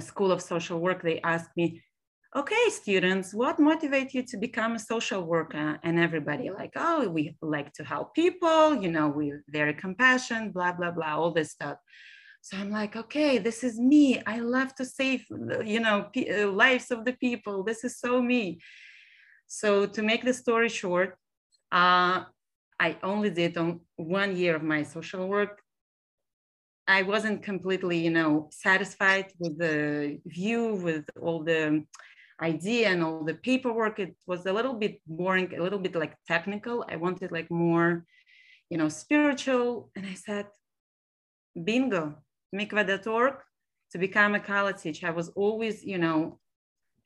School 0.00 0.32
of 0.32 0.42
Social 0.42 0.80
Work, 0.80 1.02
they 1.02 1.20
asked 1.20 1.50
me, 1.56 1.80
okay, 2.36 2.70
students, 2.70 3.32
what 3.32 3.58
motivates 3.58 4.12
you 4.14 4.24
to 4.24 4.36
become 4.36 4.74
a 4.74 4.78
social 4.78 5.22
worker? 5.22 5.78
And 5.84 5.98
everybody 5.98 6.50
like, 6.50 6.72
oh, 6.74 7.08
we 7.08 7.36
like 7.40 7.72
to 7.74 7.84
help 7.84 8.14
people, 8.14 8.74
you 8.74 8.90
know, 8.90 9.08
we're 9.08 9.44
very 9.48 9.74
compassionate, 9.74 10.52
blah, 10.52 10.72
blah, 10.72 10.90
blah, 10.90 11.16
all 11.16 11.30
this 11.30 11.52
stuff. 11.52 11.78
So 12.44 12.58
I'm 12.58 12.70
like, 12.70 12.94
okay, 12.94 13.38
this 13.38 13.64
is 13.64 13.80
me. 13.80 14.20
I 14.26 14.40
love 14.40 14.74
to 14.74 14.84
save, 14.84 15.24
you 15.64 15.80
know, 15.80 16.10
uh, 16.14 16.48
lives 16.48 16.90
of 16.90 17.06
the 17.06 17.14
people. 17.14 17.64
This 17.64 17.84
is 17.84 17.98
so 17.98 18.20
me. 18.20 18.60
So 19.46 19.86
to 19.86 20.02
make 20.02 20.26
the 20.26 20.34
story 20.34 20.68
short, 20.68 21.16
uh, 21.72 22.24
I 22.78 22.98
only 23.02 23.30
did 23.30 23.56
on 23.56 23.80
one 23.96 24.36
year 24.36 24.56
of 24.56 24.62
my 24.62 24.82
social 24.82 25.26
work. 25.26 25.62
I 26.86 27.00
wasn't 27.00 27.42
completely, 27.42 27.96
you 28.04 28.10
know, 28.10 28.50
satisfied 28.52 29.32
with 29.38 29.56
the 29.58 30.18
view, 30.26 30.74
with 30.74 31.06
all 31.18 31.42
the 31.42 31.86
idea 32.42 32.88
and 32.88 33.02
all 33.02 33.24
the 33.24 33.36
paperwork. 33.36 33.98
It 34.00 34.16
was 34.26 34.44
a 34.44 34.52
little 34.52 34.74
bit 34.74 35.00
boring, 35.06 35.50
a 35.56 35.62
little 35.62 35.78
bit 35.78 35.94
like 35.94 36.14
technical. 36.28 36.84
I 36.90 36.96
wanted 36.96 37.32
like 37.32 37.50
more, 37.50 38.04
you 38.68 38.76
know, 38.76 38.90
spiritual. 38.90 39.90
And 39.96 40.04
I 40.04 40.12
said, 40.12 40.48
bingo, 41.56 42.18
mikvah.org 42.54 43.34
to 43.90 43.98
become 43.98 44.34
a 44.34 44.40
kala 44.40 44.72
teacher. 44.72 45.06
I 45.06 45.10
was 45.10 45.28
always, 45.30 45.84
you 45.84 45.98
know, 45.98 46.38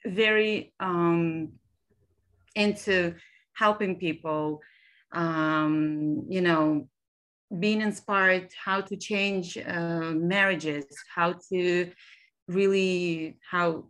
very 0.07 0.73
um, 0.79 1.53
into 2.55 3.15
helping 3.55 3.97
people, 3.97 4.61
um, 5.13 6.25
you 6.29 6.41
know, 6.41 6.89
being 7.59 7.81
inspired 7.81 8.51
how 8.65 8.81
to 8.81 8.97
change 8.97 9.57
uh, 9.57 10.13
marriages, 10.13 10.85
how 11.15 11.35
to 11.51 11.91
really, 12.47 13.39
how 13.51 13.85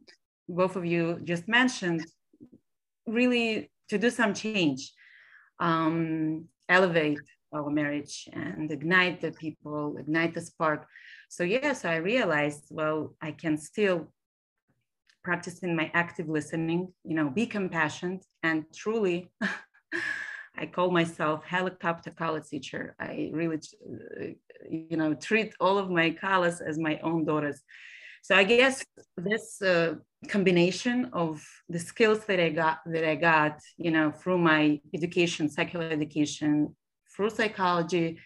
both 0.49 0.77
of 0.77 0.85
you 0.85 1.21
just 1.25 1.49
mentioned, 1.49 2.05
really 3.07 3.71
to 3.89 3.99
do 3.99 4.11
some 4.11 4.33
change, 4.33 4.93
um, 5.61 6.45
elevate 6.69 7.19
our 7.53 7.71
marriage 7.71 8.29
and 8.33 8.71
ignite 8.71 9.21
the 9.21 9.33
people, 9.33 9.97
ignite 9.99 10.35
the 10.35 10.41
spark. 10.41 10.87
So 11.29 11.45
yes, 11.45 11.85
I 11.85 11.97
realized, 11.97 12.65
well, 12.71 13.15
I 13.21 13.33
can 13.33 13.57
still 13.59 14.13
practice 15.23 15.59
in 15.61 15.77
my 15.77 15.91
active 15.95 16.29
listening, 16.29 16.93
you 17.05 17.15
know, 17.15 17.29
be 17.29 17.47
compassionate 17.47 18.25
and 18.43 18.65
truly, 18.75 19.31
I 20.61 20.67
call 20.67 20.91
myself 20.91 21.45
helicopter 21.45 22.11
kala 22.11 22.41
teacher. 22.41 22.97
I 22.99 23.31
really, 23.33 23.59
you 24.69 24.97
know, 24.97 25.15
treat 25.15 25.55
all 25.61 25.79
of 25.79 25.91
my 25.91 26.11
college 26.11 26.61
as 26.67 26.79
my 26.79 26.99
own 27.03 27.25
daughters. 27.25 27.61
So 28.23 28.35
I 28.35 28.45
guess 28.45 28.85
this 29.17 29.63
uh, 29.63 29.95
combination 30.29 31.11
of 31.13 31.47
the 31.69 31.79
skills 31.79 32.25
that 32.27 32.41
I 32.41 32.49
got 32.49 32.79
that 32.87 33.09
I 33.09 33.15
got, 33.15 33.61
you 33.77 33.91
know, 33.91 34.11
through 34.11 34.39
my 34.39 34.81
education, 34.93 35.49
secular 35.49 35.87
education, 35.91 36.75
through 37.15 37.31
psychology, 37.31 38.19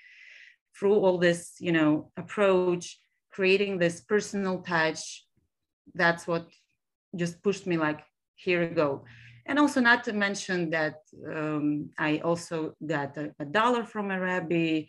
through 0.79 0.95
all 0.95 1.19
this, 1.19 1.57
you 1.61 1.73
know, 1.73 2.11
approach, 2.17 2.99
creating 3.31 3.79
this 3.79 4.01
personal 4.01 4.63
touch, 4.63 5.25
that's 5.95 6.27
what 6.27 6.47
just 7.17 7.43
pushed 7.43 7.67
me 7.67 7.77
like, 7.77 8.01
here 8.35 8.61
we 8.61 8.75
go. 8.75 9.05
And 9.47 9.59
also 9.59 9.81
not 9.81 10.05
to 10.05 10.13
mention 10.13 10.71
that 10.71 10.97
um, 11.29 11.91
I 11.99 12.19
also 12.19 12.75
got 12.85 13.17
a, 13.17 13.35
a, 13.41 13.45
dollar 13.45 13.85
from 13.85 14.11
a 14.11 14.21
rabbi. 14.21 14.83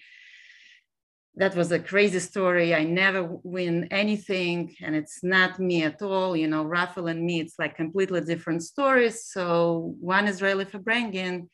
That 1.35 1.55
was 1.55 1.71
a 1.71 1.79
crazy 1.79 2.19
story. 2.19 2.75
I 2.75 2.83
never 2.83 3.39
win 3.43 3.87
anything 3.89 4.75
and 4.81 4.95
it's 4.95 5.23
not 5.23 5.59
me 5.59 5.83
at 5.83 6.01
all. 6.03 6.35
You 6.37 6.47
know, 6.47 6.63
Raphael 6.63 7.07
and 7.07 7.25
me, 7.25 7.39
it's 7.39 7.57
like 7.57 7.75
completely 7.75 8.21
different 8.21 8.61
stories. 8.61 9.25
So 9.25 9.95
one 9.99 10.27
Israeli 10.27 10.65
Farbrengen, 10.65 11.47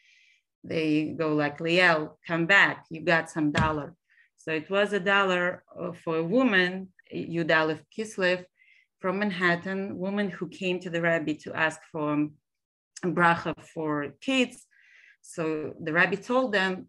they 0.65 1.15
go 1.17 1.33
like, 1.33 1.59
Liel, 1.59 2.15
come 2.27 2.45
back, 2.45 2.85
you 2.89 3.01
got 3.01 3.29
some 3.29 3.53
dollar. 3.53 3.95
So 4.39 4.51
it 4.51 4.69
was 4.69 4.93
a 4.93 5.01
dollar 5.01 5.63
uh, 5.77 5.91
for 5.91 6.15
a 6.17 6.23
woman, 6.23 6.87
Yudalef 7.13 7.81
Kislev, 7.95 8.45
from 8.99 9.19
Manhattan, 9.19 9.97
woman 9.97 10.29
who 10.29 10.47
came 10.47 10.79
to 10.79 10.89
the 10.89 11.01
rabbi 11.01 11.33
to 11.43 11.53
ask 11.53 11.79
for 11.91 12.13
a 13.03 13.07
bracha 13.07 13.53
for 13.73 14.13
kids. 14.21 14.65
So 15.21 15.73
the 15.81 15.91
rabbi 15.91 16.15
told 16.15 16.53
them, 16.53 16.87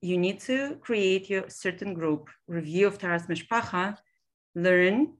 you 0.00 0.16
need 0.16 0.38
to 0.40 0.76
create 0.76 1.28
your 1.28 1.48
certain 1.48 1.92
group, 1.92 2.28
review 2.46 2.86
of 2.86 2.98
Taras 2.98 3.26
Mishpacha, 3.26 3.96
learn, 4.54 5.14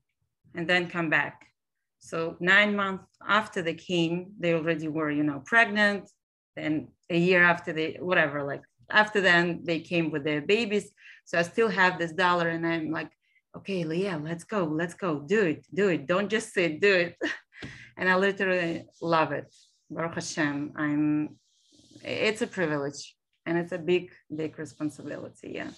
and 0.54 0.68
then 0.68 0.88
come 0.88 1.10
back. 1.10 1.46
So 1.98 2.36
nine 2.38 2.76
months 2.76 3.06
after 3.26 3.60
they 3.60 3.74
came, 3.74 4.32
they 4.38 4.54
already 4.54 4.86
were, 4.86 5.10
you 5.10 5.24
know, 5.24 5.42
pregnant. 5.44 6.08
Then 6.54 6.88
a 7.10 7.18
year 7.18 7.42
after 7.42 7.72
they, 7.72 7.96
whatever, 8.00 8.44
like 8.44 8.62
after 8.90 9.20
then 9.20 9.62
they 9.64 9.80
came 9.80 10.10
with 10.10 10.24
their 10.24 10.40
babies. 10.40 10.90
So 11.24 11.38
I 11.38 11.42
still 11.42 11.68
have 11.68 11.98
this 11.98 12.12
dollar 12.12 12.48
and 12.48 12.66
I'm 12.66 12.90
like, 12.90 13.10
okay, 13.56 13.84
Leah, 13.84 14.20
let's 14.22 14.44
go, 14.44 14.64
let's 14.64 14.94
go, 14.94 15.20
do 15.20 15.42
it, 15.44 15.66
do 15.72 15.88
it. 15.88 16.06
Don't 16.06 16.28
just 16.28 16.52
sit, 16.52 16.80
do 16.80 16.94
it. 16.94 17.16
and 17.96 18.08
I 18.08 18.16
literally 18.16 18.86
love 19.00 19.32
it. 19.32 19.52
Baruch 19.90 20.14
Hashem, 20.14 20.72
I'm, 20.76 21.36
it's 22.04 22.42
a 22.42 22.46
privilege 22.46 23.16
and 23.44 23.58
it's 23.58 23.72
a 23.72 23.78
big, 23.78 24.10
big 24.34 24.58
responsibility. 24.58 25.52
Yeah. 25.54 25.70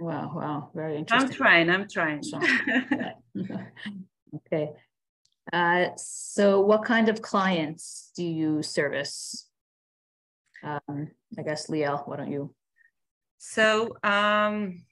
Wow, 0.00 0.32
wow, 0.34 0.70
very 0.74 0.96
interesting. 0.96 1.30
I'm 1.30 1.36
trying, 1.36 1.70
I'm 1.70 1.88
trying. 1.88 2.22
okay. 4.36 4.70
Uh, 5.52 5.86
so 5.96 6.60
what 6.60 6.84
kind 6.84 7.08
of 7.08 7.22
clients 7.22 8.10
do 8.16 8.24
you 8.24 8.62
service? 8.62 9.48
Um, 10.62 11.10
I 11.36 11.42
guess 11.42 11.68
Liel, 11.68 12.06
why 12.06 12.16
don't 12.16 12.32
you? 12.32 12.54
So 13.38 13.96
um, 14.02 14.82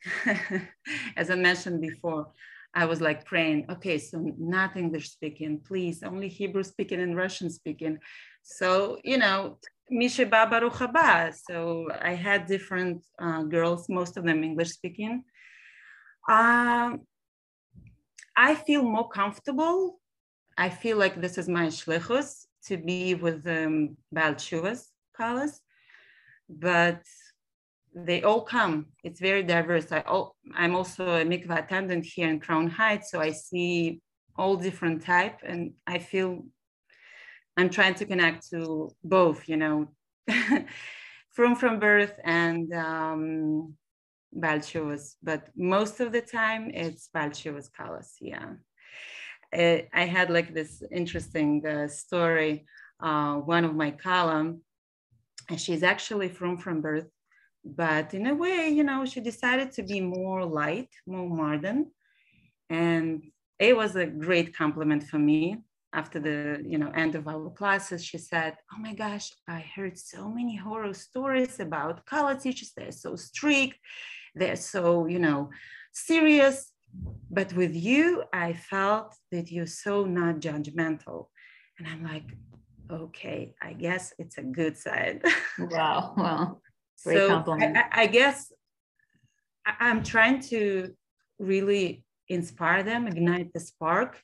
as 1.16 1.30
I 1.30 1.34
mentioned 1.34 1.80
before, 1.80 2.32
I 2.74 2.84
was 2.84 3.00
like 3.00 3.24
praying, 3.24 3.66
okay, 3.70 3.98
so 3.98 4.18
not 4.38 4.76
English 4.76 5.10
speaking, 5.10 5.60
please, 5.66 6.02
only 6.02 6.28
Hebrew 6.28 6.62
speaking 6.62 7.00
and 7.00 7.16
Russian 7.16 7.48
speaking. 7.50 7.98
So, 8.42 8.98
you 9.02 9.16
know, 9.16 9.58
Misha 9.90 10.26
Baruch 10.26 10.76
So 11.46 11.88
I 12.00 12.14
had 12.14 12.46
different 12.46 13.02
uh, 13.18 13.42
girls, 13.44 13.88
most 13.88 14.16
of 14.16 14.24
them 14.24 14.44
English 14.44 14.72
speaking. 14.72 15.24
Um, 16.28 17.00
I 18.36 18.54
feel 18.54 18.82
more 18.82 19.08
comfortable. 19.08 19.98
I 20.58 20.68
feel 20.68 20.98
like 20.98 21.20
this 21.20 21.38
is 21.38 21.48
my 21.48 21.68
shlichus 21.68 22.44
to 22.66 22.76
be 22.76 23.14
with 23.14 23.46
um, 23.46 23.96
Baal 24.12 24.34
Chuvas, 24.34 24.88
Kalas 25.18 25.60
but 26.48 27.02
they 27.94 28.22
all 28.22 28.42
come. 28.42 28.86
It's 29.02 29.20
very 29.20 29.42
diverse. 29.42 29.90
I, 29.90 30.04
I'm 30.54 30.76
also 30.76 31.08
a 31.08 31.24
mikvah 31.24 31.64
attendant 31.64 32.04
here 32.04 32.28
in 32.28 32.40
Crown 32.40 32.68
Heights, 32.68 33.10
so 33.10 33.20
I 33.20 33.32
see 33.32 34.00
all 34.36 34.56
different 34.56 35.02
type, 35.02 35.40
and 35.42 35.72
I 35.86 35.98
feel 35.98 36.44
I'm 37.56 37.70
trying 37.70 37.94
to 37.94 38.04
connect 38.04 38.50
to 38.50 38.90
both. 39.02 39.48
You 39.48 39.56
know, 39.56 39.88
from 41.30 41.56
from 41.56 41.80
birth 41.80 42.14
and 42.22 42.72
um, 42.74 43.74
Balchus, 44.34 45.16
but 45.22 45.48
most 45.56 46.00
of 46.00 46.12
the 46.12 46.20
time 46.20 46.70
it's 46.72 47.08
Balchus 47.14 47.70
Kalas. 47.70 48.12
Yeah. 48.20 48.54
It, 49.52 49.88
I 49.94 50.04
had 50.04 50.28
like 50.30 50.52
this 50.52 50.82
interesting 50.90 51.64
uh, 51.64 51.88
story. 51.88 52.66
Uh, 53.00 53.36
one 53.36 53.64
of 53.64 53.74
my 53.74 53.90
column, 53.90 54.62
and 55.48 55.60
she's 55.60 55.82
actually 55.82 56.28
from 56.28 56.58
from 56.58 56.80
birth, 56.80 57.08
but 57.64 58.14
in 58.14 58.26
a 58.26 58.34
way, 58.34 58.68
you 58.68 58.84
know, 58.84 59.04
she 59.04 59.20
decided 59.20 59.72
to 59.72 59.82
be 59.82 60.00
more 60.00 60.44
light, 60.44 60.88
more 61.06 61.28
modern, 61.28 61.86
and 62.70 63.22
it 63.58 63.76
was 63.76 63.96
a 63.96 64.06
great 64.06 64.56
compliment 64.56 65.04
for 65.04 65.18
me. 65.18 65.58
After 65.92 66.20
the 66.20 66.62
you 66.62 66.76
know 66.76 66.90
end 66.90 67.14
of 67.14 67.26
our 67.26 67.48
classes 67.48 68.04
she 68.04 68.18
said 68.18 68.54
oh 68.70 68.78
my 68.78 68.92
gosh 68.92 69.30
i 69.48 69.60
heard 69.74 69.96
so 69.96 70.28
many 70.28 70.54
horror 70.54 70.92
stories 70.92 71.58
about 71.58 72.04
kala 72.04 72.34
teachers. 72.38 72.72
They're 72.76 72.92
so 72.92 73.16
strict. 73.16 73.78
They're 74.34 74.56
so 74.56 75.06
you 75.06 75.18
know 75.18 75.50
serious. 75.92 76.72
But 77.30 77.54
with 77.54 77.74
you 77.74 78.24
i 78.32 78.52
felt 78.52 79.14
that 79.32 79.50
you're 79.50 79.74
so 79.84 80.04
not 80.04 80.40
judgmental. 80.40 81.28
And 81.78 81.88
i'm 81.88 82.02
like 82.04 82.28
okay 82.90 83.54
i 83.62 83.72
guess 83.72 84.12
it's 84.18 84.38
a 84.38 84.42
good 84.42 84.76
side 84.76 85.22
wow 85.58 86.14
wow 86.16 86.58
great 87.04 87.18
so 87.18 87.28
compliment 87.28 87.76
I, 87.76 88.02
I 88.02 88.06
guess 88.06 88.52
i'm 89.66 90.02
trying 90.02 90.40
to 90.52 90.94
really 91.38 92.04
inspire 92.28 92.82
them 92.82 93.06
ignite 93.06 93.52
the 93.52 93.60
spark 93.60 94.18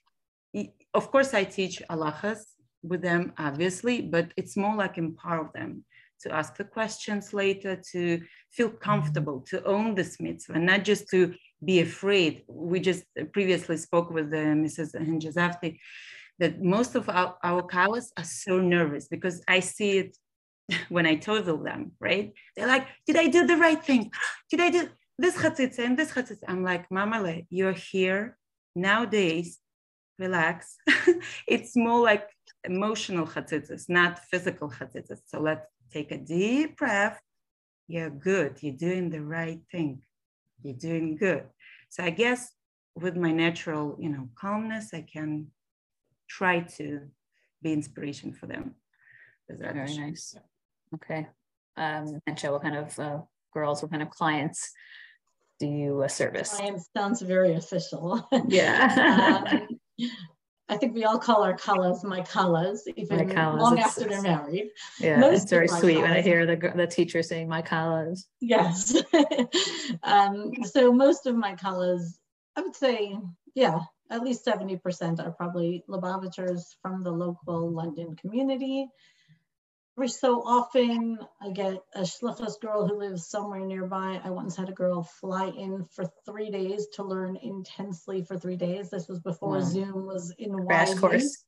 of 0.95 1.11
course, 1.11 1.35
I 1.35 1.45
teach 1.45 1.83
halachas 1.91 2.43
with 2.83 3.03
them, 3.03 3.33
obviously, 3.39 4.03
but 4.03 4.33
it's 4.37 4.57
more 4.57 4.77
like 4.77 4.99
empower 4.99 5.51
them 5.55 5.85
to 6.23 6.33
ask 6.33 6.57
the 6.57 6.65
questions 6.65 7.33
later, 7.33 7.81
to 7.93 8.21
feel 8.51 8.71
comfortable, 8.71 9.41
to 9.49 9.65
own 9.65 9.95
this 9.95 10.21
mitzvah, 10.21 10.59
not 10.59 10.85
just 10.85 11.09
to 11.11 11.35
be 11.65 11.81
afraid. 11.81 12.43
We 12.47 12.81
just 12.81 13.05
previously 13.33 13.77
spoke 13.77 14.11
with 14.11 14.27
uh, 14.27 14.55
Mrs. 14.65 14.95
Hensha 14.95 15.33
Zavdi 15.33 15.79
that 16.39 16.63
most 16.63 16.95
of 16.95 17.09
our, 17.09 17.37
our 17.43 17.63
cows 17.67 18.13
are 18.17 18.25
so 18.25 18.59
nervous 18.59 19.09
because 19.09 19.43
I 19.47 19.61
see 19.61 19.99
it 19.99 20.17
when 20.89 21.07
I 21.07 21.17
total 21.17 21.59
them, 21.59 21.93
right? 22.01 22.33
They're 22.57 22.67
like, 22.67 22.87
did 23.07 23.17
I 23.17 23.29
do 23.29 23.47
the 23.47 23.57
right 23.57 23.83
thing? 23.83 24.11
Did 24.51 24.61
I 24.61 24.71
do 24.71 24.89
this 25.19 25.37
chatzitza 25.37 25.81
and 25.81 25.99
this 25.99 26.13
chatzitza? 26.13 26.45
I'm 26.49 26.63
like, 26.63 26.89
Mamale, 26.91 27.47
you're 27.51 27.73
here 27.73 28.37
nowadays 28.75 29.61
relax. 30.19 30.77
it's 31.49 31.77
more 31.77 32.01
like 32.01 32.29
emotional 32.65 33.27
chatzitzis, 33.27 33.89
not 33.89 34.21
physical 34.31 34.69
chatzitzis. 34.71 35.21
So 35.27 35.41
let's 35.41 35.67
take 35.93 36.11
a 36.13 36.19
deep 36.19 36.77
breath. 36.77 37.21
You're 37.89 38.11
good. 38.11 38.53
You're 38.63 38.81
doing 38.89 39.11
the 39.11 39.23
right 39.23 39.61
thing. 39.71 40.03
You're 40.63 40.83
doing 40.89 41.17
good. 41.17 41.45
So 41.89 42.05
I 42.05 42.11
guess 42.11 42.51
with 42.95 43.17
my 43.17 43.33
natural, 43.33 43.97
you 43.99 44.11
know, 44.11 44.29
calmness, 44.35 44.95
I 44.95 45.05
can 45.15 45.49
try 46.37 46.61
to 46.61 47.01
be 47.63 47.73
inspiration 47.73 48.33
for 48.33 48.47
them. 48.47 48.75
Very 49.49 49.97
nice. 49.97 50.35
Okay. 50.95 51.27
Um, 51.77 52.21
and 52.27 52.39
show 52.39 52.53
what 52.53 52.63
kind 52.63 52.77
of 52.77 52.99
uh, 52.99 53.21
girls, 53.53 53.83
what 53.83 53.91
kind 53.91 54.03
of 54.03 54.11
clients 54.11 54.73
do 55.61 55.67
you 55.67 56.03
uh, 56.03 56.09
service? 56.09 56.55
Clients 56.55 56.89
sounds 56.97 57.21
very 57.23 57.55
official. 57.55 58.29
Yeah. 58.49 59.45
um, 59.53 59.69
I 60.69 60.79
think 60.79 60.95
we 60.95 61.05
all 61.05 61.19
call 61.19 61.43
our 61.43 61.55
kalas 61.55 62.03
my 62.03 62.23
kalas, 62.23 62.79
even 62.97 63.19
my 63.19 63.25
kalas. 63.25 63.59
long 63.59 63.77
it's, 63.77 63.89
after 63.89 64.09
they're 64.09 64.23
married. 64.23 64.71
Yeah, 64.99 65.19
Most 65.19 65.43
it's 65.43 65.51
very 65.51 65.69
sweet 65.69 65.99
kalas. 65.99 66.03
when 66.03 66.13
I 66.13 66.23
hear 66.23 66.47
the, 66.47 66.73
the 66.75 66.87
teacher 66.87 67.23
saying 67.23 67.47
my 67.47 67.61
kalas. 67.61 68.25
Yes. 68.41 68.97
um, 70.03 70.53
so 70.63 70.91
most 70.91 71.27
of 71.27 71.37
my 71.37 71.57
kalas, 71.57 72.03
I 72.57 72.63
would 72.63 72.75
say, 72.75 73.19
yeah, 73.55 73.81
at 74.13 74.23
least 74.23 74.47
70% 74.47 75.19
are 75.19 75.33
probably 75.33 75.85
Lubavitchers 75.89 76.77
from 76.83 77.03
the 77.03 77.11
local 77.11 77.71
London 77.71 78.15
community 78.17 78.89
every 79.97 80.09
so 80.09 80.43
often 80.43 81.19
I 81.41 81.51
get 81.51 81.83
a 81.95 82.01
shlichus 82.01 82.61
girl 82.61 82.87
who 82.87 82.99
lives 82.99 83.29
somewhere 83.29 83.65
nearby. 83.65 84.21
I 84.25 84.31
once 84.31 84.57
had 84.57 84.69
a 84.69 84.73
girl 84.73 85.03
fly 85.03 85.49
in 85.49 85.85
for 85.93 86.11
three 86.25 86.51
days 86.51 86.87
to 86.95 87.05
learn 87.05 87.37
intensely 87.37 88.25
for 88.25 88.39
three 88.39 88.57
days. 88.57 88.91
This 88.91 89.09
was 89.09 89.21
before. 89.21 89.61
Zoom 89.61 90.07
was 90.07 90.35
in 90.39 90.55
crash 90.67 90.95
course 90.95 91.45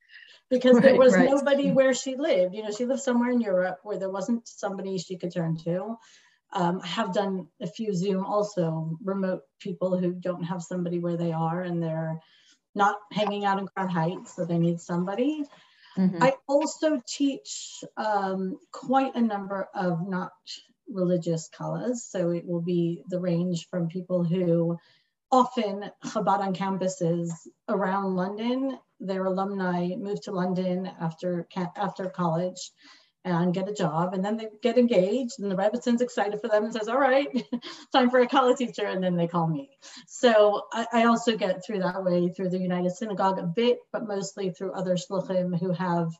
because 0.50 0.74
right, 0.74 0.82
there 0.82 0.96
was 0.96 1.14
right. 1.14 1.30
nobody 1.30 1.70
where 1.70 1.94
she 1.94 2.16
lived. 2.16 2.54
You 2.54 2.62
know, 2.62 2.70
she 2.70 2.84
lived 2.84 3.02
somewhere 3.02 3.30
in 3.30 3.40
Europe 3.40 3.78
where 3.82 3.98
there 3.98 4.10
wasn't 4.10 4.46
somebody 4.46 4.98
she 4.98 5.16
could 5.16 5.32
turn 5.32 5.56
to. 5.64 5.96
Um, 6.52 6.80
I 6.84 6.86
have 6.86 7.14
done 7.14 7.48
a 7.60 7.66
few 7.66 7.94
Zoom 7.94 8.24
also 8.24 8.98
remote 9.02 9.42
people 9.58 9.98
who 9.98 10.12
don't 10.12 10.44
have 10.44 10.62
somebody 10.62 10.98
where 10.98 11.16
they 11.16 11.32
are 11.32 11.62
and 11.62 11.82
they're 11.82 12.20
not 12.74 12.96
hanging 13.12 13.44
out 13.44 13.58
in 13.58 13.68
Crown 13.68 13.88
Heights, 13.88 14.34
so 14.34 14.44
they 14.44 14.58
need 14.58 14.80
somebody. 14.80 15.44
Mm-hmm. 15.96 16.22
I 16.22 16.34
also 16.48 17.00
teach 17.06 17.84
um, 17.96 18.58
quite 18.72 19.14
a 19.14 19.20
number 19.20 19.68
of 19.74 20.06
not 20.06 20.32
religious 20.88 21.48
kalas. 21.56 21.98
So 21.98 22.30
it 22.30 22.44
will 22.46 22.60
be 22.62 23.02
the 23.08 23.20
range 23.20 23.68
from 23.70 23.88
people 23.88 24.24
who 24.24 24.78
often 25.30 25.90
Chabad 26.04 26.40
on 26.40 26.54
campuses 26.54 27.30
around 27.68 28.14
London, 28.14 28.78
their 29.00 29.24
alumni 29.24 29.94
move 29.96 30.20
to 30.22 30.32
London 30.32 30.90
after, 31.00 31.46
after 31.76 32.10
college 32.10 32.70
and 33.24 33.54
get 33.54 33.68
a 33.68 33.72
job 33.72 34.12
and 34.12 34.24
then 34.24 34.36
they 34.36 34.48
get 34.62 34.76
engaged 34.76 35.40
and 35.40 35.50
the 35.50 35.56
Rebbitzin's 35.56 36.02
excited 36.02 36.40
for 36.40 36.48
them 36.48 36.64
and 36.64 36.72
says, 36.72 36.88
all 36.88 36.98
right, 36.98 37.26
time 37.92 38.10
for 38.10 38.20
a 38.20 38.28
kala 38.28 38.54
teacher. 38.54 38.86
And 38.86 39.02
then 39.02 39.16
they 39.16 39.26
call 39.26 39.46
me. 39.46 39.70
So 40.06 40.62
I, 40.72 40.86
I, 40.92 41.04
also 41.04 41.36
get 41.36 41.64
through 41.64 41.78
that 41.80 42.04
way 42.04 42.28
through 42.28 42.50
the 42.50 42.58
United 42.58 42.90
Synagogue 42.90 43.38
a 43.38 43.44
bit, 43.44 43.78
but 43.92 44.06
mostly 44.06 44.50
through 44.50 44.72
other 44.72 44.96
shluchim 44.96 45.58
who 45.58 45.72
have 45.72 46.12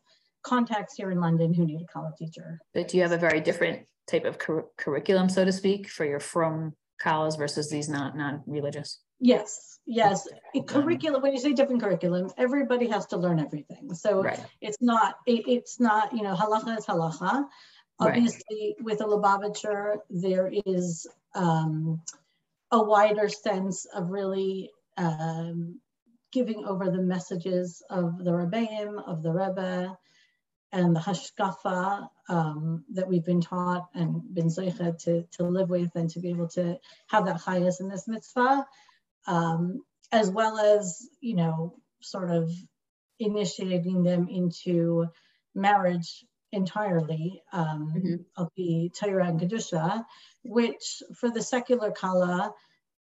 contacts 0.43 0.95
here 0.95 1.11
in 1.11 1.21
London 1.21 1.53
who 1.53 1.67
need 1.67 1.83
a 1.83 1.93
kala 1.93 2.13
teacher. 2.19 2.61
But 2.73 2.89
do 2.89 2.97
you 2.97 3.03
have 3.03 3.13
a 3.13 3.19
very 3.19 3.41
different 3.41 3.87
type 4.07 4.25
of 4.25 4.39
cur- 4.39 4.67
curriculum, 4.79 5.29
so 5.29 5.45
to 5.45 5.53
speak, 5.53 5.89
for 5.89 6.05
your 6.07 6.21
from 6.21 6.75
college 7.01 7.37
versus 7.37 7.69
these 7.71 7.89
not 7.89 8.17
non-religious? 8.17 9.01
Yes, 9.21 9.79
yes. 9.87 10.29
curriculum. 10.67 11.23
When 11.23 11.33
you 11.33 11.39
say 11.39 11.53
different 11.53 11.83
curriculum, 11.83 12.31
everybody 12.37 12.89
has 12.89 13.07
to 13.07 13.17
learn 13.17 13.39
everything. 13.39 13.95
So 13.95 14.23
right. 14.23 14.41
it's 14.61 14.79
not. 14.81 15.17
It, 15.27 15.45
it's 15.47 15.81
not. 15.81 16.15
You 16.15 16.23
know, 16.23 16.35
halacha 16.35 16.79
is 16.79 16.87
halacha. 16.87 17.45
Obviously, 18.01 18.75
right. 18.77 18.85
with 18.85 19.01
a 19.01 19.05
Lubavitcher, 19.05 19.99
there 20.11 20.51
is 20.67 21.07
um, 21.35 22.03
a 22.73 22.83
wider 22.83 23.29
sense 23.29 23.85
of 23.85 24.11
really 24.11 24.71
um, 24.97 25.81
giving 26.33 26.65
over 26.65 26.91
the 26.91 27.01
messages 27.01 27.83
of 27.89 28.25
the 28.25 28.33
Rebbeim, 28.33 29.01
of 29.07 29.23
the 29.23 29.31
Rebbe, 29.31 29.97
and 30.73 30.95
the 30.95 31.01
hashkafa 31.01 32.09
um, 32.29 32.85
that 32.93 33.09
we've 33.09 33.25
been 33.25 33.41
taught 33.41 33.87
and 33.95 34.23
been 34.35 34.49
zeicha 34.49 34.99
to, 35.05 35.23
to 35.31 35.45
live 35.45 35.71
with 35.71 35.93
and 35.95 36.11
to 36.11 36.19
be 36.19 36.31
able 36.31 36.49
to 36.49 36.77
have 37.07 37.27
that 37.27 37.41
chayas 37.41 37.81
in 37.81 37.89
this 37.89 38.09
mitzvah 38.09 38.67
um, 39.27 39.83
as 40.13 40.31
well 40.31 40.59
as, 40.59 41.09
you 41.21 41.35
know, 41.37 41.75
sort 42.01 42.31
of 42.31 42.51
initiating 43.19 44.03
them 44.03 44.29
into 44.29 45.07
marriage 45.55 46.25
entirely 46.53 47.43
um, 47.53 47.93
mm-hmm. 47.97 48.15
of 48.37 48.49
the 48.57 48.91
Torah 48.99 49.27
and 49.27 49.41
Kedusha, 49.41 50.05
which 50.43 51.03
for 51.17 51.31
the 51.31 51.43
secular 51.43 51.91
Kala, 51.91 52.53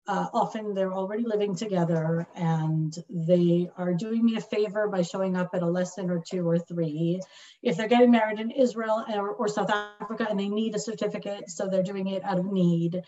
uh, 0.07 0.27
often 0.33 0.75
they're 0.75 0.93
already 0.93 1.25
living 1.25 1.55
together 1.55 2.27
and 2.35 2.97
they 3.09 3.69
are 3.77 3.93
doing 3.93 4.25
me 4.25 4.37
a 4.37 4.41
favor 4.41 4.89
by 4.89 5.03
showing 5.03 5.37
up 5.37 5.51
at 5.55 5.63
a 5.63 5.67
lesson 5.67 6.11
or 6.11 6.23
two 6.29 6.49
or 6.49 6.59
three. 6.59 7.21
If 7.63 7.77
they're 7.77 7.89
getting 7.89 8.11
married 8.11 8.41
in 8.41 8.51
Israel 8.51 9.05
or, 9.09 9.31
or 9.31 9.49
South 9.49 9.71
Africa 9.71 10.27
and 10.29 10.41
they 10.41 10.49
need 10.49 10.75
a 10.75 10.81
certificate, 10.81 11.51
so 11.51 11.69
they're 11.69 11.83
doing 11.83 12.09
it 12.09 12.25
out 12.25 12.39
of 12.39 12.47
need 12.47 13.03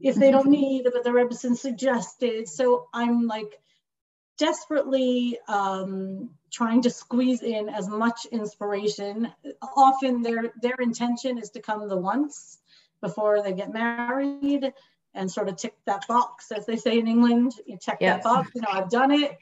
if 0.00 0.16
they 0.16 0.30
don't 0.30 0.48
need 0.48 0.86
but 0.92 1.04
the 1.04 1.10
Rebbetzin 1.10 1.56
suggested. 1.56 2.48
So 2.48 2.88
I'm 2.92 3.26
like 3.26 3.60
desperately 4.38 5.38
um, 5.48 6.30
trying 6.50 6.82
to 6.82 6.90
squeeze 6.90 7.42
in 7.42 7.68
as 7.68 7.88
much 7.88 8.26
inspiration. 8.32 9.32
Often 9.76 10.22
their 10.22 10.52
their 10.62 10.76
intention 10.80 11.38
is 11.38 11.50
to 11.50 11.60
come 11.60 11.88
the 11.88 11.96
once 11.96 12.58
before 13.02 13.42
they 13.42 13.52
get 13.52 13.72
married 13.72 14.72
and 15.14 15.30
sort 15.30 15.48
of 15.48 15.56
tick 15.56 15.74
that 15.86 16.06
box, 16.06 16.52
as 16.52 16.66
they 16.66 16.76
say 16.76 16.98
in 16.98 17.08
England. 17.08 17.52
You 17.66 17.78
check 17.78 17.98
yes. 18.00 18.22
that 18.22 18.24
box. 18.24 18.50
You 18.54 18.62
know, 18.62 18.68
I've 18.72 18.90
done 18.90 19.12
it. 19.12 19.38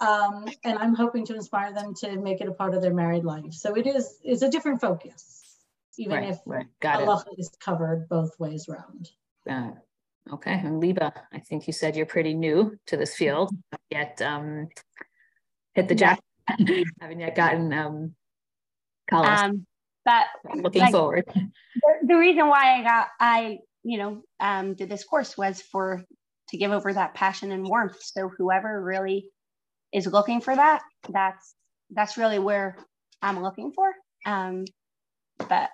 Um, 0.00 0.46
and 0.62 0.78
I'm 0.78 0.94
hoping 0.94 1.26
to 1.26 1.34
inspire 1.34 1.72
them 1.72 1.92
to 1.96 2.16
make 2.20 2.40
it 2.40 2.48
a 2.48 2.52
part 2.52 2.74
of 2.74 2.82
their 2.82 2.94
married 2.94 3.24
life. 3.24 3.52
So 3.52 3.74
it 3.74 3.86
is 3.86 4.18
it's 4.22 4.42
a 4.42 4.50
different 4.50 4.80
focus, 4.80 5.56
even 5.98 6.16
right, 6.16 6.28
if 6.30 6.38
right. 6.46 6.66
Got 6.80 7.02
Allah 7.02 7.24
it. 7.32 7.40
is 7.40 7.50
covered 7.60 8.08
both 8.08 8.38
ways 8.38 8.68
around. 8.68 9.10
It. 9.46 9.74
Okay, 10.32 10.60
and 10.64 10.80
Liba, 10.80 11.12
I 11.32 11.38
think 11.38 11.66
you 11.66 11.72
said 11.72 11.96
you're 11.96 12.06
pretty 12.06 12.34
new 12.34 12.76
to 12.86 12.96
this 12.96 13.14
field, 13.14 13.50
yet 13.90 14.20
um, 14.20 14.68
hit 15.74 15.88
the 15.88 15.94
jack, 15.94 16.20
haven't 17.00 17.20
yet 17.20 17.34
gotten 17.34 17.72
um, 17.72 18.14
college. 19.08 19.28
Um, 19.28 19.66
but 20.04 20.26
Looking 20.54 20.82
like, 20.82 20.92
forward. 20.92 21.24
the, 21.34 21.92
the 22.06 22.16
reason 22.16 22.48
why 22.48 22.78
I 22.78 22.82
got 22.82 23.08
I 23.20 23.58
you 23.82 23.98
know 23.98 24.22
um, 24.40 24.74
did 24.74 24.88
this 24.88 25.04
course 25.04 25.36
was 25.36 25.60
for 25.60 26.02
to 26.48 26.56
give 26.56 26.72
over 26.72 26.92
that 26.92 27.14
passion 27.14 27.52
and 27.52 27.66
warmth. 27.66 28.02
So 28.02 28.30
whoever 28.36 28.82
really 28.82 29.26
is 29.92 30.06
looking 30.06 30.40
for 30.40 30.54
that, 30.54 30.82
that's 31.10 31.54
that's 31.90 32.16
really 32.16 32.38
where 32.38 32.76
I'm 33.22 33.42
looking 33.42 33.72
for. 33.72 33.92
Um, 34.24 34.64
but 35.48 35.70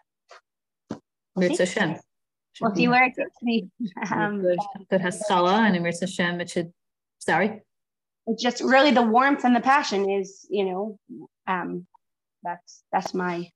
we'll 0.90 1.48
Mirza 1.48 1.66
see. 1.66 1.74
Shem. 1.74 1.96
We'll 2.60 2.74
see 2.74 2.88
where 2.88 3.04
it 3.04 3.14
takes 3.16 3.42
me. 3.42 3.68
Um, 4.12 4.42
Good 4.42 5.00
hatzlacha 5.00 5.74
and 5.74 5.82
Mirza 5.82 6.06
Shem. 6.06 6.40
It 6.40 6.50
should, 6.50 6.72
sorry. 7.18 7.62
it's 8.26 8.42
just 8.42 8.62
really 8.62 8.90
the 8.90 9.02
warmth 9.02 9.44
and 9.44 9.56
the 9.56 9.60
passion 9.60 10.08
is 10.08 10.46
you 10.50 10.64
know 10.64 10.98
um, 11.46 11.86
that's 12.42 12.84
that's 12.92 13.14
my 13.14 13.48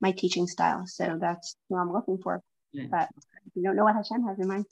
my 0.00 0.12
teaching 0.12 0.46
style. 0.46 0.84
So 0.86 1.18
that's 1.20 1.56
what 1.68 1.80
I'm 1.80 1.92
looking 1.92 2.18
for. 2.18 2.40
Yeah. 2.72 2.86
But 2.90 3.08
you 3.54 3.62
don't 3.62 3.76
know 3.76 3.84
what 3.84 3.96
Hashem 3.96 4.24
has 4.26 4.38
in 4.38 4.48
mind. 4.48 4.66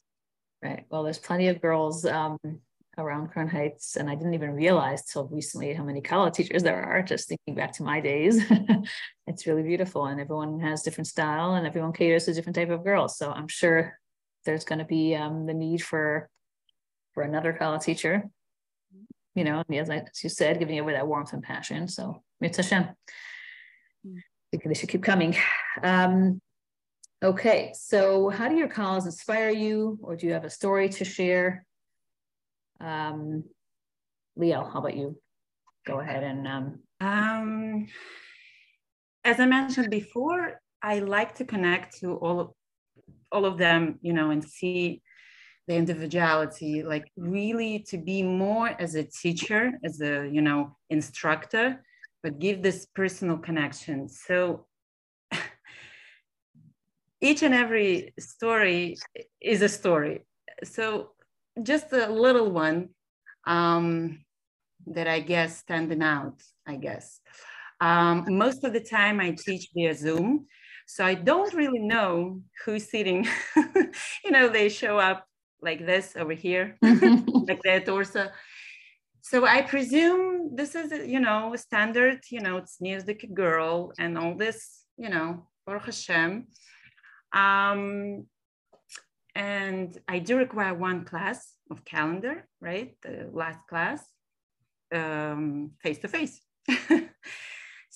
Right. 0.62 0.86
Well, 0.90 1.02
there's 1.02 1.18
plenty 1.18 1.48
of 1.48 1.60
girls 1.60 2.04
um, 2.04 2.38
around 2.98 3.28
Crown 3.28 3.48
Heights, 3.48 3.96
and 3.96 4.10
I 4.10 4.14
didn't 4.14 4.34
even 4.34 4.52
realize 4.52 5.04
till 5.04 5.28
recently 5.28 5.72
how 5.74 5.84
many 5.84 6.00
kala 6.00 6.30
teachers 6.30 6.62
there 6.62 6.82
are. 6.82 7.02
Just 7.02 7.28
thinking 7.28 7.54
back 7.54 7.72
to 7.74 7.82
my 7.82 8.00
days, 8.00 8.42
it's 9.26 9.46
really 9.46 9.62
beautiful, 9.62 10.06
and 10.06 10.20
everyone 10.20 10.60
has 10.60 10.82
different 10.82 11.06
style, 11.06 11.54
and 11.54 11.66
everyone 11.66 11.92
caters 11.92 12.24
to 12.24 12.34
different 12.34 12.56
type 12.56 12.70
of 12.70 12.84
girls. 12.84 13.16
So 13.16 13.30
I'm 13.30 13.48
sure 13.48 13.98
there's 14.44 14.64
going 14.64 14.80
to 14.80 14.84
be 14.84 15.14
um, 15.14 15.46
the 15.46 15.54
need 15.54 15.82
for 15.82 16.28
for 17.14 17.22
another 17.22 17.52
kala 17.52 17.78
teacher. 17.80 18.24
You 19.34 19.44
know, 19.44 19.62
and 19.68 19.78
as, 19.78 19.88
I, 19.88 19.96
as 19.96 20.24
you 20.24 20.30
said, 20.30 20.58
giving 20.58 20.78
away 20.78 20.94
that 20.94 21.06
warmth 21.06 21.32
and 21.32 21.42
passion. 21.42 21.86
So 21.88 22.22
Mitzvah 22.40 22.62
Hashem. 22.62 22.88
I 24.06 24.20
think 24.50 24.64
they 24.64 24.74
should 24.74 24.88
keep 24.88 25.02
coming. 25.02 25.36
Um, 25.82 26.40
Okay, 27.20 27.72
so 27.74 28.28
how 28.28 28.48
do 28.48 28.54
your 28.54 28.68
calls 28.68 29.04
inspire 29.04 29.50
you, 29.50 29.98
or 30.02 30.14
do 30.14 30.28
you 30.28 30.32
have 30.34 30.44
a 30.44 30.50
story 30.50 30.88
to 30.90 31.04
share? 31.04 31.66
Um, 32.80 33.44
Liel, 34.38 34.72
how 34.72 34.80
about 34.80 34.96
you? 34.96 35.18
Go 35.86 36.00
ahead 36.00 36.22
and 36.22 36.46
um, 36.46 36.80
Um, 37.00 37.86
as 39.24 39.40
I 39.40 39.46
mentioned 39.46 39.90
before, 39.90 40.60
I 40.82 41.00
like 41.00 41.34
to 41.36 41.44
connect 41.44 41.98
to 42.00 42.14
all 42.16 42.40
of, 42.40 42.50
all 43.32 43.44
of 43.44 43.58
them, 43.58 43.98
you 44.00 44.12
know, 44.12 44.30
and 44.30 44.44
see 44.44 45.02
the 45.66 45.74
individuality, 45.74 46.82
like 46.82 47.10
really 47.16 47.80
to 47.88 47.98
be 47.98 48.22
more 48.22 48.68
as 48.80 48.94
a 48.94 49.04
teacher, 49.04 49.72
as 49.84 50.00
a, 50.00 50.26
you 50.26 50.40
know, 50.40 50.76
instructor, 50.88 51.82
but 52.22 52.38
give 52.38 52.62
this 52.62 52.86
personal 52.94 53.36
connection. 53.36 54.08
So 54.08 54.66
each 57.20 57.42
and 57.42 57.54
every 57.54 58.14
story 58.18 58.96
is 59.40 59.62
a 59.62 59.68
story. 59.68 60.26
So 60.64 61.10
just 61.62 61.92
a 61.92 62.08
little 62.08 62.50
one 62.50 62.90
um, 63.46 64.24
that 64.86 65.08
I 65.08 65.20
guess 65.20 65.58
standing 65.58 66.02
out, 66.02 66.42
I 66.66 66.76
guess. 66.76 67.20
Um, 67.80 68.24
most 68.28 68.64
of 68.64 68.72
the 68.72 68.80
time 68.80 69.20
I 69.20 69.30
teach 69.32 69.68
via 69.74 69.94
Zoom. 69.94 70.46
So 70.86 71.04
I 71.04 71.14
don't 71.14 71.52
really 71.52 71.80
know 71.80 72.40
who's 72.64 72.90
sitting. 72.90 73.26
you 73.56 74.30
know, 74.30 74.48
they 74.48 74.68
show 74.68 74.98
up 74.98 75.26
like 75.60 75.84
this 75.84 76.16
over 76.16 76.32
here, 76.32 76.76
like 76.82 77.62
their 77.62 77.80
torso. 77.80 78.28
So 79.20 79.44
I 79.44 79.62
presume 79.62 80.56
this 80.56 80.74
is, 80.74 81.06
you 81.06 81.20
know, 81.20 81.54
standard, 81.56 82.20
you 82.30 82.40
know, 82.40 82.56
it's 82.56 82.80
music 82.80 83.28
girl 83.34 83.92
and 83.98 84.16
all 84.16 84.34
this, 84.34 84.84
you 84.96 85.10
know, 85.10 85.46
Baruch 85.66 85.86
Hashem. 85.86 86.46
Um, 87.34 88.26
and 89.38 89.96
I 90.06 90.18
do 90.18 90.36
require 90.36 90.74
one 90.74 91.04
class 91.04 91.54
of 91.70 91.84
calendar, 91.84 92.46
right? 92.60 92.94
The 93.02 93.30
last 93.32 93.60
class, 93.68 94.04
um, 94.94 95.70
face 95.82 95.98
to 96.00 96.08
face. 96.08 96.40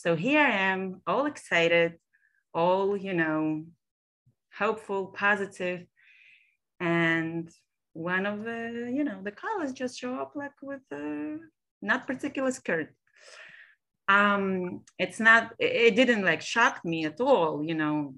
So 0.02 0.16
here 0.16 0.40
I 0.40 0.50
am, 0.50 1.00
all 1.06 1.26
excited, 1.26 1.92
all, 2.52 2.96
you 2.96 3.14
know, 3.14 3.66
hopeful, 4.58 5.06
positive, 5.06 5.86
And 6.80 7.48
one 7.92 8.26
of 8.26 8.42
the, 8.42 8.90
you 8.92 9.04
know, 9.04 9.20
the 9.22 9.30
kalas 9.30 9.72
just 9.72 9.96
show 10.00 10.14
up 10.16 10.32
like 10.34 10.58
with 10.60 10.80
a 10.92 11.36
not 11.80 12.08
particular 12.08 12.50
skirt. 12.50 12.88
Um, 14.08 14.82
it's 14.98 15.20
not, 15.20 15.54
it 15.60 15.94
didn't 15.94 16.24
like 16.24 16.42
shock 16.42 16.84
me 16.84 17.04
at 17.04 17.20
all, 17.20 17.62
you 17.62 17.76
know, 17.76 18.14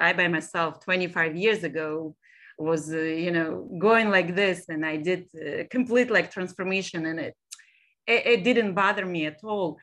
I 0.00 0.12
by 0.14 0.26
myself 0.26 0.80
25 0.80 1.36
years 1.36 1.62
ago 1.62 2.16
was 2.62 2.92
uh, 2.92 2.98
you 2.98 3.30
know 3.30 3.68
going 3.78 4.08
like 4.10 4.34
this 4.34 4.68
and 4.68 4.84
i 4.84 4.96
did 4.96 5.26
uh, 5.36 5.64
complete 5.70 6.10
like 6.10 6.30
transformation 6.30 7.06
and 7.06 7.18
it, 7.20 7.34
it 8.06 8.22
it 8.32 8.44
didn't 8.44 8.74
bother 8.74 9.06
me 9.06 9.26
at 9.26 9.40
all. 9.44 9.78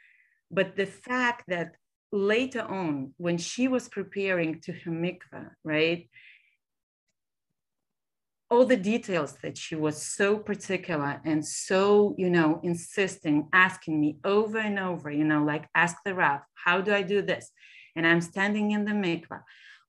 But 0.52 0.76
the 0.76 0.88
fact 0.88 1.44
that 1.48 1.76
later 2.12 2.62
on 2.62 3.14
when 3.18 3.38
she 3.38 3.68
was 3.68 3.88
preparing 3.88 4.60
to 4.62 4.72
her 4.72 4.92
mikvah 4.92 5.50
right 5.64 6.10
all 8.50 8.66
the 8.66 8.84
details 8.94 9.38
that 9.44 9.56
she 9.56 9.76
was 9.76 10.02
so 10.02 10.40
particular 10.40 11.22
and 11.24 11.46
so 11.46 12.16
you 12.18 12.32
know 12.32 12.60
insisting 12.64 13.48
asking 13.54 14.02
me 14.02 14.18
over 14.24 14.58
and 14.58 14.80
over 14.80 15.12
you 15.12 15.24
know 15.24 15.44
like 15.44 15.66
ask 15.76 15.98
the 16.04 16.16
rav 16.16 16.40
how 16.66 16.82
do 16.82 16.92
i 16.94 17.04
do 17.04 17.22
this? 17.22 17.52
And 17.96 18.08
i'm 18.08 18.22
standing 18.22 18.72
in 18.72 18.86
the 18.86 18.98
mikvah. 19.06 19.44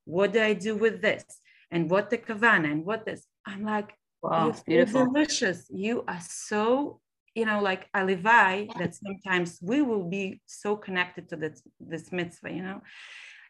What 0.05 0.33
do 0.33 0.42
I 0.42 0.55
do 0.55 0.76
with 0.76 1.00
this? 1.03 1.24
And 1.70 1.90
what 1.90 2.11
the 2.11 2.18
kavana 2.18 2.70
and 2.70 2.85
what 2.85 3.04
this? 3.04 3.26
I'm 3.46 3.64
like, 3.64 3.94
Wow, 4.22 4.48
it's 4.48 4.61
beautiful. 4.61 5.06
delicious. 5.06 5.66
You 5.70 6.04
are 6.06 6.20
so, 6.20 7.00
you 7.35 7.46
know, 7.46 7.61
like 7.61 7.90
alivai 7.92 8.68
that 8.78 8.94
sometimes 8.94 9.59
we 9.62 9.80
will 9.83 10.04
be 10.09 10.40
so 10.46 10.76
connected 10.76 11.28
to 11.30 11.37
this 11.37 11.62
this 11.78 12.12
mitzvah, 12.12 12.52
you 12.52 12.62
know. 12.62 12.80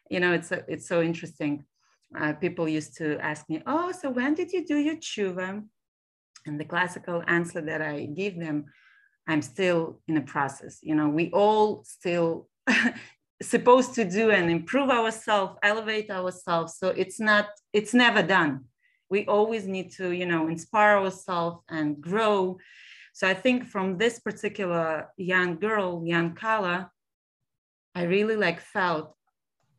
You 0.09 0.19
know, 0.19 0.33
it's 0.33 0.51
a, 0.51 0.63
it's 0.67 0.87
so 0.87 1.01
interesting. 1.01 1.65
Uh, 2.17 2.33
people 2.33 2.67
used 2.67 2.95
to 2.97 3.17
ask 3.19 3.49
me, 3.49 3.61
"Oh, 3.65 3.91
so 3.91 4.09
when 4.09 4.33
did 4.33 4.51
you 4.51 4.65
do 4.65 4.77
your 4.77 4.95
tshuva?" 4.95 5.63
And 6.45 6.59
the 6.59 6.65
classical 6.65 7.23
answer 7.27 7.61
that 7.61 7.81
I 7.81 8.05
give 8.05 8.39
them, 8.39 8.65
I'm 9.27 9.41
still 9.41 10.01
in 10.07 10.17
a 10.17 10.21
process. 10.21 10.79
You 10.81 10.95
know, 10.95 11.09
we 11.09 11.29
all 11.31 11.83
still 11.83 12.49
supposed 13.41 13.93
to 13.95 14.05
do 14.05 14.31
and 14.31 14.49
improve 14.49 14.89
ourselves 14.89 15.57
elevate 15.63 16.09
ourselves. 16.09 16.77
So 16.77 16.89
it's 16.89 17.19
not 17.19 17.47
it's 17.73 17.93
never 17.93 18.21
done. 18.21 18.65
We 19.09 19.25
always 19.25 19.67
need 19.67 19.91
to 19.97 20.11
you 20.11 20.25
know 20.25 20.47
inspire 20.47 20.97
ourselves 20.97 21.59
and 21.69 21.99
grow. 21.99 22.57
So 23.13 23.27
i 23.27 23.33
think 23.33 23.65
from 23.65 23.97
this 23.97 24.19
particular 24.19 25.09
young 25.17 25.59
girl 25.59 26.01
young 26.05 26.33
kala 26.33 26.89
i 27.93 28.03
really 28.03 28.37
like 28.37 28.61
felt 28.61 29.13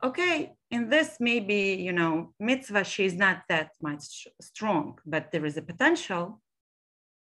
okay 0.04 0.52
in 0.70 0.90
this 0.90 1.16
maybe 1.18 1.62
you 1.86 1.92
know 1.92 2.34
mitzvah 2.38 2.84
she's 2.84 3.14
not 3.14 3.38
that 3.48 3.70
much 3.80 4.26
strong 4.40 4.98
but 5.06 5.30
there 5.32 5.46
is 5.46 5.56
a 5.56 5.62
potential. 5.62 6.40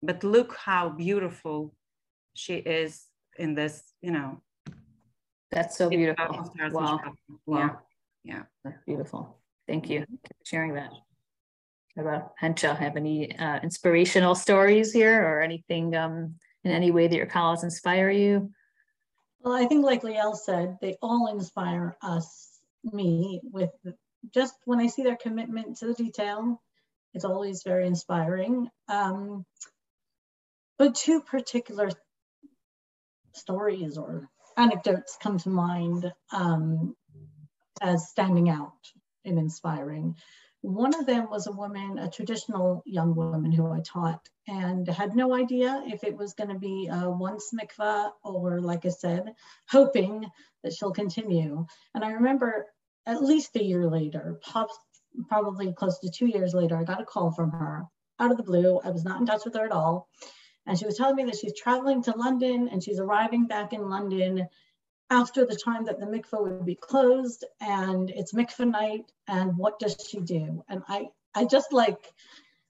But 0.01 0.23
look 0.23 0.55
how 0.55 0.91
beautiful 0.91 1.75
she 2.35 2.55
is 2.55 3.07
in 3.37 3.55
this 3.55 3.83
you 4.01 4.13
know 4.13 4.43
That's 5.51 5.77
so 5.77 5.89
beautiful. 5.89 6.53
Wow. 6.71 7.01
Wow. 7.47 7.59
Yeah. 7.59 7.71
Yeah. 8.25 8.43
That's 8.65 8.83
beautiful. 8.87 9.39
Thank 9.67 9.89
you 9.89 10.05
for 10.07 10.35
sharing 10.45 10.75
that. 10.75 10.91
How 11.97 12.03
about 12.03 12.33
Hensha? 12.41 12.77
Have 12.79 12.97
any 12.97 13.37
uh, 13.39 13.61
inspirational 13.63 14.35
stories 14.35 14.93
here 14.93 15.23
or 15.23 15.41
anything 15.41 15.97
um, 15.97 16.35
in 16.65 16.71
any 16.71 16.91
way 16.91 17.09
that 17.09 17.17
your 17.17 17.27
colleagues 17.27 17.65
inspire 17.65 18.11
you? 18.11 18.51
Well, 19.41 19.55
I 19.55 19.67
think 19.67 19.85
like 19.85 20.03
Liel 20.03 20.37
said, 20.37 20.79
they 20.81 20.97
all 21.01 21.29
inspire 21.29 21.97
us, 22.03 22.61
me, 22.85 23.41
with 23.45 23.71
just 24.35 24.55
when 24.65 24.81
I 24.81 24.87
see 24.87 25.03
their 25.03 25.17
commitment 25.17 25.79
to 25.79 25.87
the 25.87 25.95
detail, 25.95 26.61
it's 27.15 27.25
always 27.25 27.63
very 27.63 27.87
inspiring. 27.87 28.69
Um, 28.89 29.45
but 30.79 30.95
two 30.95 31.21
particular 31.21 31.91
stories 33.33 33.99
or 33.99 34.29
anecdotes 34.59 35.17
come 35.23 35.39
to 35.39 35.49
mind 35.49 36.13
um, 36.33 36.95
as 37.81 38.09
standing 38.09 38.51
out 38.51 38.93
and 39.25 39.39
inspiring. 39.39 40.17
One 40.61 40.95
of 40.95 41.07
them 41.07 41.31
was 41.31 41.47
a 41.47 41.53
woman, 41.53 41.99
a 41.99 42.11
traditional 42.11 42.83
young 42.85 43.15
woman 43.15 43.53
who 43.53 43.71
I 43.71 43.81
taught, 43.81 44.29
and 44.49 44.89
had 44.89 45.15
no 45.15 45.33
idea 45.33 45.85
if 45.87 46.03
it 46.03 46.17
was 46.17 46.35
going 46.35 46.51
to 46.51 46.59
be 46.59 46.89
a 46.91 47.09
once 47.09 47.53
mikvah 47.55 48.11
or, 48.25 48.61
like 48.61 48.85
I 48.85 48.89
said, 48.89 49.33
hoping 49.69 50.27
that 50.65 50.75
she'll 50.75 50.91
continue. 50.91 51.65
And 51.95 52.05
I 52.05 52.11
remember 52.11 52.67
at 53.07 53.23
least 53.23 53.55
a 53.55 53.63
year 53.63 53.89
later, 53.89 54.41
probably 55.29 55.73
close 55.73 56.01
to 56.01 56.11
two 56.11 56.27
years 56.27 56.55
later, 56.55 56.77
I 56.77 56.83
got 56.83 57.01
a 57.01 57.05
call 57.05 57.31
from 57.31 57.53
her 57.53 57.85
out 58.19 58.33
of 58.33 58.37
the 58.37 58.43
blue. 58.43 58.81
I 58.85 58.91
was 58.91 59.05
not 59.05 59.21
in 59.21 59.27
touch 59.27 59.45
with 59.45 59.55
her 59.55 59.65
at 59.65 59.73
all. 59.73 60.09
And 60.69 60.79
she 60.79 60.85
was 60.85 60.99
telling 60.99 61.17
me 61.17 61.25
that 61.25 61.39
she's 61.39 61.59
traveling 61.59 62.03
to 62.03 62.17
London 62.17 62.69
and 62.71 62.85
she's 62.85 63.01
arriving 63.01 63.47
back 63.47 63.73
in 63.73 63.89
London 63.89 64.47
after 65.11 65.47
the 65.47 65.57
time 65.57 65.87
that 65.87 65.99
the 65.99 66.05
mikveh 66.05 66.43
would 66.43 66.67
be 66.67 66.75
closed 66.75 67.45
and 67.59 68.11
it's 68.11 68.35
mikveh 68.35 68.71
night 68.71 69.11
and 69.27 69.57
what 69.57 69.79
does 69.79 69.97
she 70.07 70.21
do? 70.21 70.63
And 70.69 70.83
I, 70.87 71.09
I 71.35 71.47
just 71.47 71.73
like, 71.73 72.13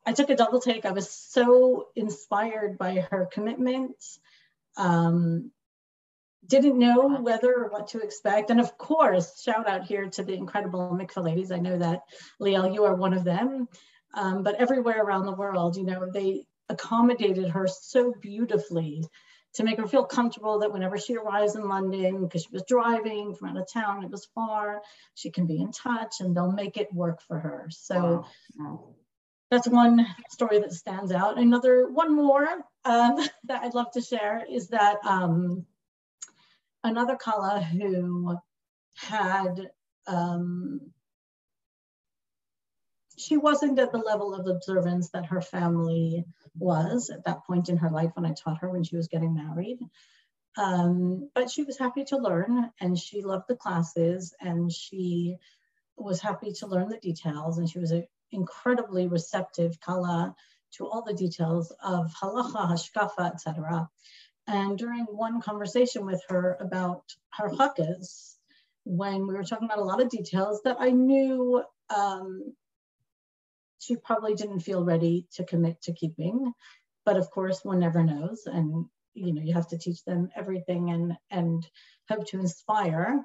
I 0.06 0.12
took 0.12 0.30
a 0.30 0.36
double 0.36 0.60
take. 0.60 0.86
I 0.86 0.92
was 0.92 1.10
so 1.10 1.88
inspired 1.96 2.78
by 2.78 3.04
her 3.10 3.28
commitment. 3.32 3.96
Um, 4.76 5.50
didn't 6.46 6.78
know 6.78 7.16
whether 7.20 7.52
or 7.52 7.68
what 7.68 7.88
to 7.88 7.98
expect. 7.98 8.50
And 8.50 8.60
of 8.60 8.78
course, 8.78 9.42
shout 9.42 9.68
out 9.68 9.86
here 9.86 10.08
to 10.10 10.22
the 10.22 10.34
incredible 10.34 10.96
mikveh 10.98 11.24
ladies. 11.24 11.50
I 11.50 11.58
know 11.58 11.76
that, 11.78 12.02
Liel, 12.40 12.72
you 12.72 12.84
are 12.84 12.94
one 12.94 13.12
of 13.12 13.24
them. 13.24 13.66
Um, 14.14 14.44
but 14.44 14.54
everywhere 14.54 15.02
around 15.02 15.26
the 15.26 15.34
world, 15.34 15.76
you 15.76 15.84
know, 15.84 16.08
they 16.10 16.46
accommodated 16.68 17.48
her 17.48 17.66
so 17.66 18.14
beautifully 18.20 19.04
to 19.54 19.64
make 19.64 19.78
her 19.78 19.86
feel 19.86 20.04
comfortable 20.04 20.58
that 20.58 20.72
whenever 20.72 20.98
she 20.98 21.16
arrives 21.16 21.56
in 21.56 21.68
London, 21.68 22.22
because 22.24 22.42
she 22.42 22.52
was 22.52 22.62
driving 22.68 23.34
from 23.34 23.48
out 23.48 23.56
of 23.56 23.72
town, 23.72 24.04
it 24.04 24.10
was 24.10 24.28
far, 24.34 24.82
she 25.14 25.30
can 25.30 25.46
be 25.46 25.60
in 25.60 25.72
touch 25.72 26.20
and 26.20 26.36
they'll 26.36 26.52
make 26.52 26.76
it 26.76 26.92
work 26.92 27.20
for 27.22 27.38
her. 27.38 27.66
So 27.70 28.24
wow. 28.58 28.94
that's 29.50 29.66
one 29.66 30.06
story 30.30 30.58
that 30.60 30.72
stands 30.72 31.12
out. 31.12 31.38
Another, 31.38 31.88
one 31.90 32.14
more 32.14 32.46
um, 32.84 33.16
that 33.44 33.62
I'd 33.62 33.74
love 33.74 33.90
to 33.92 34.00
share 34.00 34.44
is 34.48 34.68
that 34.68 34.98
um, 35.04 35.64
another 36.84 37.16
Kala 37.16 37.60
who 37.60 38.36
had 38.96 39.70
um, 40.06 40.92
she 43.18 43.36
wasn't 43.36 43.78
at 43.78 43.92
the 43.92 43.98
level 43.98 44.34
of 44.34 44.46
observance 44.46 45.10
that 45.10 45.26
her 45.26 45.40
family 45.40 46.24
was 46.56 47.10
at 47.10 47.24
that 47.24 47.44
point 47.44 47.68
in 47.68 47.76
her 47.76 47.90
life 47.90 48.10
when 48.14 48.26
I 48.26 48.32
taught 48.32 48.58
her 48.58 48.70
when 48.70 48.84
she 48.84 48.96
was 48.96 49.08
getting 49.08 49.34
married. 49.34 49.78
Um, 50.56 51.30
but 51.34 51.50
she 51.50 51.62
was 51.62 51.78
happy 51.78 52.04
to 52.06 52.16
learn 52.16 52.70
and 52.80 52.98
she 52.98 53.22
loved 53.22 53.44
the 53.48 53.56
classes 53.56 54.34
and 54.40 54.72
she 54.72 55.36
was 55.96 56.20
happy 56.20 56.52
to 56.52 56.66
learn 56.66 56.88
the 56.88 56.98
details 56.98 57.58
and 57.58 57.68
she 57.68 57.78
was 57.78 57.92
incredibly 58.30 59.08
receptive 59.08 59.80
kala 59.80 60.34
to 60.72 60.86
all 60.86 61.02
the 61.02 61.14
details 61.14 61.72
of 61.82 62.12
halacha, 62.12 62.70
hashkafa, 62.70 63.32
etc. 63.32 63.88
And 64.46 64.78
during 64.78 65.04
one 65.04 65.40
conversation 65.40 66.06
with 66.06 66.22
her 66.28 66.56
about 66.60 67.14
her 67.30 67.48
hakas, 67.48 68.36
when 68.84 69.26
we 69.26 69.34
were 69.34 69.44
talking 69.44 69.66
about 69.66 69.78
a 69.78 69.84
lot 69.84 70.00
of 70.00 70.08
details 70.08 70.62
that 70.64 70.76
I 70.80 70.90
knew 70.90 71.62
um, 71.94 72.54
she 73.78 73.96
probably 73.96 74.34
didn't 74.34 74.60
feel 74.60 74.84
ready 74.84 75.26
to 75.34 75.44
commit 75.44 75.80
to 75.82 75.92
keeping. 75.92 76.52
But 77.04 77.16
of 77.16 77.30
course, 77.30 77.60
one 77.62 77.80
never 77.80 78.02
knows. 78.02 78.42
And 78.46 78.86
you 79.14 79.34
know, 79.34 79.42
you 79.42 79.54
have 79.54 79.68
to 79.68 79.78
teach 79.78 80.04
them 80.04 80.28
everything 80.36 80.90
and 80.90 81.14
and 81.30 81.66
hope 82.08 82.26
to 82.28 82.40
inspire. 82.40 83.24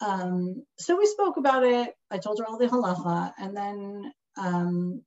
Um, 0.00 0.64
so 0.78 0.96
we 0.96 1.06
spoke 1.06 1.36
about 1.36 1.64
it. 1.64 1.94
I 2.10 2.18
told 2.18 2.38
her 2.38 2.46
all 2.46 2.58
the 2.58 2.66
halacha, 2.66 3.32
and 3.38 3.56
then 3.56 4.12
um, 4.36 5.02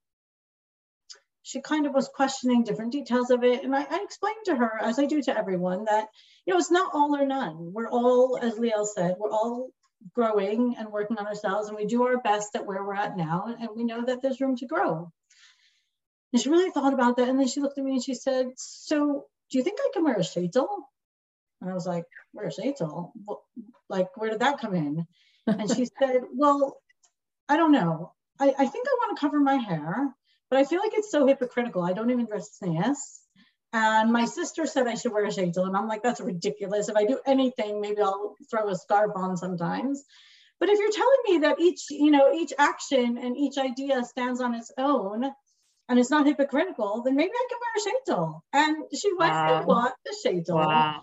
she 1.44 1.62
kind 1.62 1.86
of 1.86 1.94
was 1.94 2.10
questioning 2.14 2.64
different 2.64 2.92
details 2.92 3.30
of 3.30 3.44
it. 3.44 3.64
And 3.64 3.76
I, 3.76 3.82
I, 3.84 4.02
explained 4.04 4.46
to 4.46 4.56
her, 4.56 4.72
as 4.82 5.00
I 5.00 5.06
do 5.06 5.22
to 5.22 5.38
everyone, 5.38 5.86
that 5.86 6.08
you 6.46 6.54
know 6.54 6.60
it's 6.60 6.72
not 6.72 6.92
all 6.94 7.16
or 7.16 7.26
none. 7.26 7.74
We're 7.74 7.90
all, 7.90 8.38
as 8.42 8.56
Liel 8.56 8.86
said, 8.86 9.16
we're 9.20 9.32
all 9.32 9.70
growing 10.14 10.76
and 10.78 10.92
working 10.92 11.18
on 11.18 11.28
ourselves 11.28 11.68
and 11.68 11.78
we 11.78 11.86
do 11.86 12.04
our 12.04 12.18
best 12.18 12.56
at 12.56 12.66
where 12.66 12.84
we're 12.84 12.96
at 12.96 13.18
now 13.18 13.56
and 13.60 13.70
we 13.76 13.84
know 13.84 14.06
that 14.06 14.22
there's 14.22 14.42
room 14.42 14.56
to 14.58 14.68
grow. 14.68 15.12
And 16.34 16.42
she 16.42 16.50
really 16.50 16.72
thought 16.72 16.94
about 16.94 17.18
that 17.18 17.30
and 17.30 17.40
then 17.40 17.48
she 17.48 17.62
looked 17.62 17.78
at 17.78 17.84
me 17.84 17.94
and 17.94 18.04
she 18.04 18.14
said 18.14 18.48
so 18.58 19.26
do 19.50 19.58
you 19.58 19.64
think 19.64 19.80
i 19.82 19.90
can 19.94 20.04
wear 20.04 20.16
a 20.16 20.20
sheitel 20.20 20.68
and 21.62 21.70
i 21.70 21.74
was 21.74 21.88
like 21.88 22.06
wear 22.34 22.48
a 22.48 22.52
sheitel 22.52 23.12
like 23.90 24.16
where 24.18 24.30
did 24.30 24.42
that 24.42 24.60
come 24.60 24.76
in? 24.76 25.08
And 25.48 25.74
she 25.74 25.86
said 26.00 26.22
well 26.34 26.78
i 27.50 27.58
don't 27.58 27.72
know. 27.72 28.14
I, 28.40 28.54
I 28.58 28.68
think 28.68 28.88
i 28.88 28.98
want 29.00 29.18
to 29.18 29.22
cover 29.22 29.40
my 29.40 29.56
hair 29.56 30.14
but 30.50 30.60
i 30.60 30.64
feel 30.64 30.80
like 30.80 30.94
it's 30.94 31.12
so 31.12 31.26
hypocritical 31.26 31.82
i 31.82 31.94
don't 31.94 32.12
even 32.12 32.26
dress 32.26 32.60
tznius 32.62 32.98
and 33.74 34.12
my 34.12 34.26
sister 34.26 34.66
said 34.66 34.88
I 34.88 34.96
should 34.96 35.12
wear 35.12 35.26
a 35.26 35.30
sheitel. 35.30 35.68
And 35.68 35.76
I'm 35.76 35.88
like, 35.88 36.04
that's 36.04 36.22
ridiculous. 36.22 36.90
If 36.90 36.96
I 36.96 37.06
do 37.06 37.20
anything, 37.26 37.82
maybe 37.82 38.02
I'll 38.02 38.36
throw 38.50 38.70
a 38.70 38.76
scarf 38.76 39.12
on 39.16 39.36
sometimes. 39.38 40.04
But 40.60 40.70
if 40.70 40.80
you're 40.80 40.92
telling 40.92 41.20
me 41.28 41.38
that 41.40 41.60
each, 41.60 41.90
you 41.92 42.10
know, 42.10 42.34
each 42.34 42.54
action 42.58 43.18
and 43.18 43.38
each 43.38 43.58
idea 43.58 44.04
stands 44.04 44.42
on 44.42 44.56
its 44.56 44.72
own 44.78 45.24
and 45.90 46.00
it's 46.00 46.10
not 46.10 46.26
hypocritical, 46.26 47.04
then 47.04 47.16
maybe 47.16 47.32
I 47.34 47.48
can 47.50 47.60
wear 47.62 47.76
a 47.76 48.22
sheitel. 48.22 48.42
And 48.54 48.84
she 48.98 49.14
went 49.18 49.34
wow. 49.34 49.58
and 49.58 49.68
bought 49.68 49.94
the 50.06 50.16
sheitel. 50.26 50.56
Wow. 50.56 51.02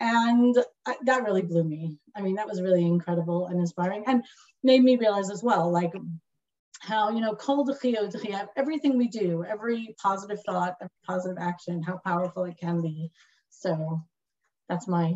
And 0.00 0.56
I, 0.86 0.96
that 1.04 1.24
really 1.24 1.42
blew 1.42 1.64
me. 1.64 1.98
I 2.16 2.22
mean, 2.22 2.36
that 2.36 2.48
was 2.48 2.62
really 2.62 2.84
incredible 2.84 3.46
and 3.46 3.60
inspiring 3.60 4.04
and 4.06 4.24
made 4.62 4.82
me 4.82 4.96
realize 4.96 5.30
as 5.30 5.42
well, 5.42 5.70
like 5.70 5.92
how 6.86 7.10
you 7.10 7.20
know 7.20 7.34
kol 7.34 7.66
everything 8.56 8.96
we 8.98 9.08
do 9.08 9.44
every 9.44 9.94
positive 10.00 10.38
thought 10.44 10.76
every 10.80 10.90
positive 11.06 11.38
action 11.40 11.82
how 11.82 11.98
powerful 12.04 12.44
it 12.44 12.56
can 12.58 12.80
be 12.80 13.10
so 13.50 14.02
that's 14.68 14.86
my 14.86 15.14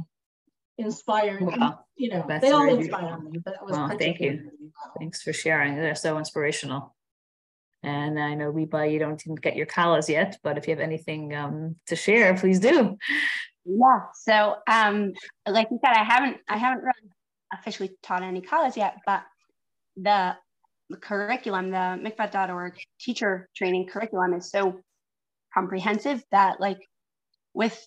inspiring 0.79 1.47
wow. 1.47 1.81
you 1.97 2.09
know 2.09 2.25
that's 2.29 2.43
they 2.43 2.51
all 2.51 2.69
inspire 2.69 3.19
me 3.19 3.39
but 3.45 3.55
it 3.55 3.61
was 3.63 3.73
well, 3.73 3.97
thank 3.99 4.21
you 4.21 4.51
thanks 4.99 5.23
for 5.23 5.33
sharing 5.33 5.77
they're 5.77 5.95
so 5.95 6.19
inspirational 6.19 6.95
and 7.83 8.19
I 8.19 8.35
know 8.35 8.51
Liba, 8.51 8.89
you 8.89 8.99
don't 8.99 9.23
get 9.41 9.55
your 9.55 9.67
kalas 9.67 10.09
yet, 10.09 10.37
but 10.43 10.59
if 10.59 10.67
you 10.67 10.73
have 10.73 10.81
anything 10.81 11.33
um, 11.35 11.77
to 11.87 11.95
share, 11.95 12.37
please 12.37 12.59
do. 12.59 12.99
Yeah. 13.65 14.01
So, 14.15 14.57
um, 14.67 15.13
like 15.47 15.69
you 15.71 15.79
said, 15.85 15.93
I 15.93 16.03
haven't, 16.03 16.39
I 16.49 16.57
haven't 16.57 16.83
really 16.83 17.13
officially 17.53 17.97
taught 18.03 18.23
any 18.23 18.41
kalas 18.41 18.77
yet, 18.77 18.97
but 19.07 19.23
the 19.97 20.37
curriculum, 20.97 21.71
the 21.71 21.77
mikvah.org 22.03 22.79
teacher 23.01 23.49
training 23.57 23.89
curriculum 23.89 24.35
is 24.35 24.51
so 24.51 24.81
comprehensive 25.53 26.23
that 26.31 26.61
like 26.61 26.79
with 27.55 27.87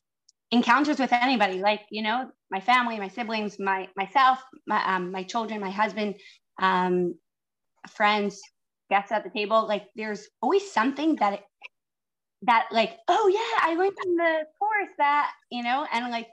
encounters 0.51 0.99
with 0.99 1.13
anybody, 1.13 1.59
like, 1.59 1.81
you 1.89 2.03
know, 2.03 2.29
my 2.49 2.59
family, 2.59 2.99
my 2.99 3.07
siblings, 3.07 3.57
my 3.59 3.87
myself, 3.95 4.39
my, 4.67 4.95
um, 4.95 5.11
my 5.11 5.23
children, 5.23 5.61
my 5.61 5.71
husband, 5.71 6.15
um, 6.61 7.15
friends, 7.89 8.39
guests 8.89 9.11
at 9.11 9.23
the 9.23 9.29
table, 9.29 9.65
like 9.67 9.85
there's 9.95 10.27
always 10.41 10.69
something 10.71 11.15
that 11.15 11.33
it, 11.33 11.41
that 12.43 12.67
like, 12.71 12.97
oh 13.07 13.27
yeah, 13.27 13.69
I 13.69 13.75
learned 13.75 13.97
in 14.05 14.15
the 14.15 14.45
course 14.59 14.89
that, 14.97 15.31
you 15.49 15.63
know, 15.63 15.87
and 15.91 16.11
like 16.11 16.27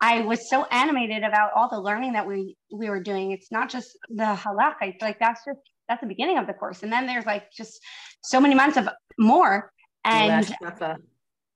I 0.00 0.22
was 0.22 0.48
so 0.48 0.64
animated 0.64 1.24
about 1.24 1.50
all 1.54 1.68
the 1.68 1.80
learning 1.80 2.14
that 2.14 2.26
we 2.26 2.56
we 2.72 2.88
were 2.88 3.02
doing. 3.02 3.32
It's 3.32 3.52
not 3.52 3.68
just 3.68 3.90
the 4.08 4.34
halakha. 4.34 4.94
It's 4.94 5.02
like 5.02 5.18
that's 5.20 5.42
just 5.44 5.60
that's 5.90 6.00
the 6.00 6.06
beginning 6.06 6.38
of 6.38 6.46
the 6.46 6.54
course. 6.54 6.84
And 6.84 6.92
then 6.92 7.06
there's 7.06 7.26
like 7.26 7.50
just 7.50 7.80
so 8.22 8.40
many 8.40 8.54
months 8.54 8.76
of 8.76 8.88
more 9.18 9.72
and 10.04 10.48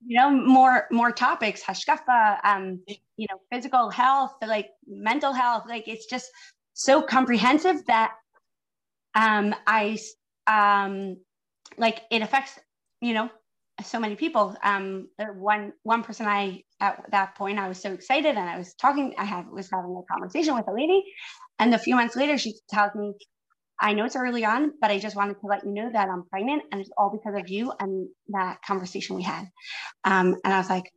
you 0.07 0.19
know 0.19 0.31
more 0.31 0.87
more 0.91 1.11
topics 1.11 1.63
hashkafa 1.63 2.39
um 2.45 2.79
you 3.17 3.27
know 3.31 3.39
physical 3.51 3.89
health 3.89 4.33
like 4.47 4.69
mental 4.87 5.33
health. 5.33 5.65
Like 5.69 5.87
it's 5.87 6.07
just 6.07 6.27
so 6.75 7.01
comprehensive 7.01 7.87
that 7.87 8.13
um 9.15 9.55
i 9.69 9.97
um 10.49 11.17
like 11.79 12.03
it 12.11 12.21
affects 12.21 12.59
you 13.01 13.15
know 13.15 13.31
so 13.83 13.99
many 13.99 14.17
people. 14.17 14.57
Um 14.63 15.09
one 15.35 15.73
one 15.85 16.03
person 16.03 16.27
i 16.27 16.63
at 16.81 17.05
that 17.13 17.35
point 17.37 17.59
i 17.59 17.69
was 17.69 17.81
so 17.81 17.93
excited 17.93 18.37
and 18.37 18.49
i 18.51 18.59
was 18.59 18.75
talking 18.75 19.15
i 19.19 19.25
had 19.25 19.49
was 19.49 19.71
having 19.73 19.97
a 19.97 20.13
conversation 20.13 20.55
with 20.57 20.67
a 20.69 20.73
lady. 20.73 21.05
And 21.61 21.73
a 21.73 21.79
few 21.79 21.95
months 21.95 22.17
later 22.17 22.37
she 22.37 22.55
tells 22.69 22.95
me 22.97 23.15
I 23.81 23.93
know 23.93 24.05
it's 24.05 24.17
early 24.17 24.45
on, 24.45 24.73
but 24.81 24.91
I 24.91 24.99
just 24.99 25.17
wanted 25.17 25.41
to 25.41 25.47
let 25.47 25.65
you 25.65 25.73
know 25.73 25.91
that 25.93 26.09
I'm 26.09 26.25
pregnant 26.25 26.63
and 26.71 26.81
it's 26.81 26.91
all 26.97 27.11
because 27.11 27.39
of 27.39 27.49
you 27.49 27.73
and 27.81 28.09
that 28.29 28.63
conversation 28.63 29.17
we 29.17 29.23
had. 29.23 29.47
Um, 30.05 30.37
and 30.45 30.55
I 30.55 30.59
was 30.59 30.71
like, 30.71 30.93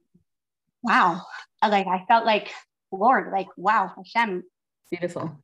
wow. 0.84 1.22
Like 1.62 1.88
I 1.88 2.06
felt 2.08 2.26
like, 2.26 2.52
Lord, 2.92 3.32
like, 3.32 3.48
wow, 3.58 3.92
Hashem. 3.98 4.44
Beautiful. 4.92 5.44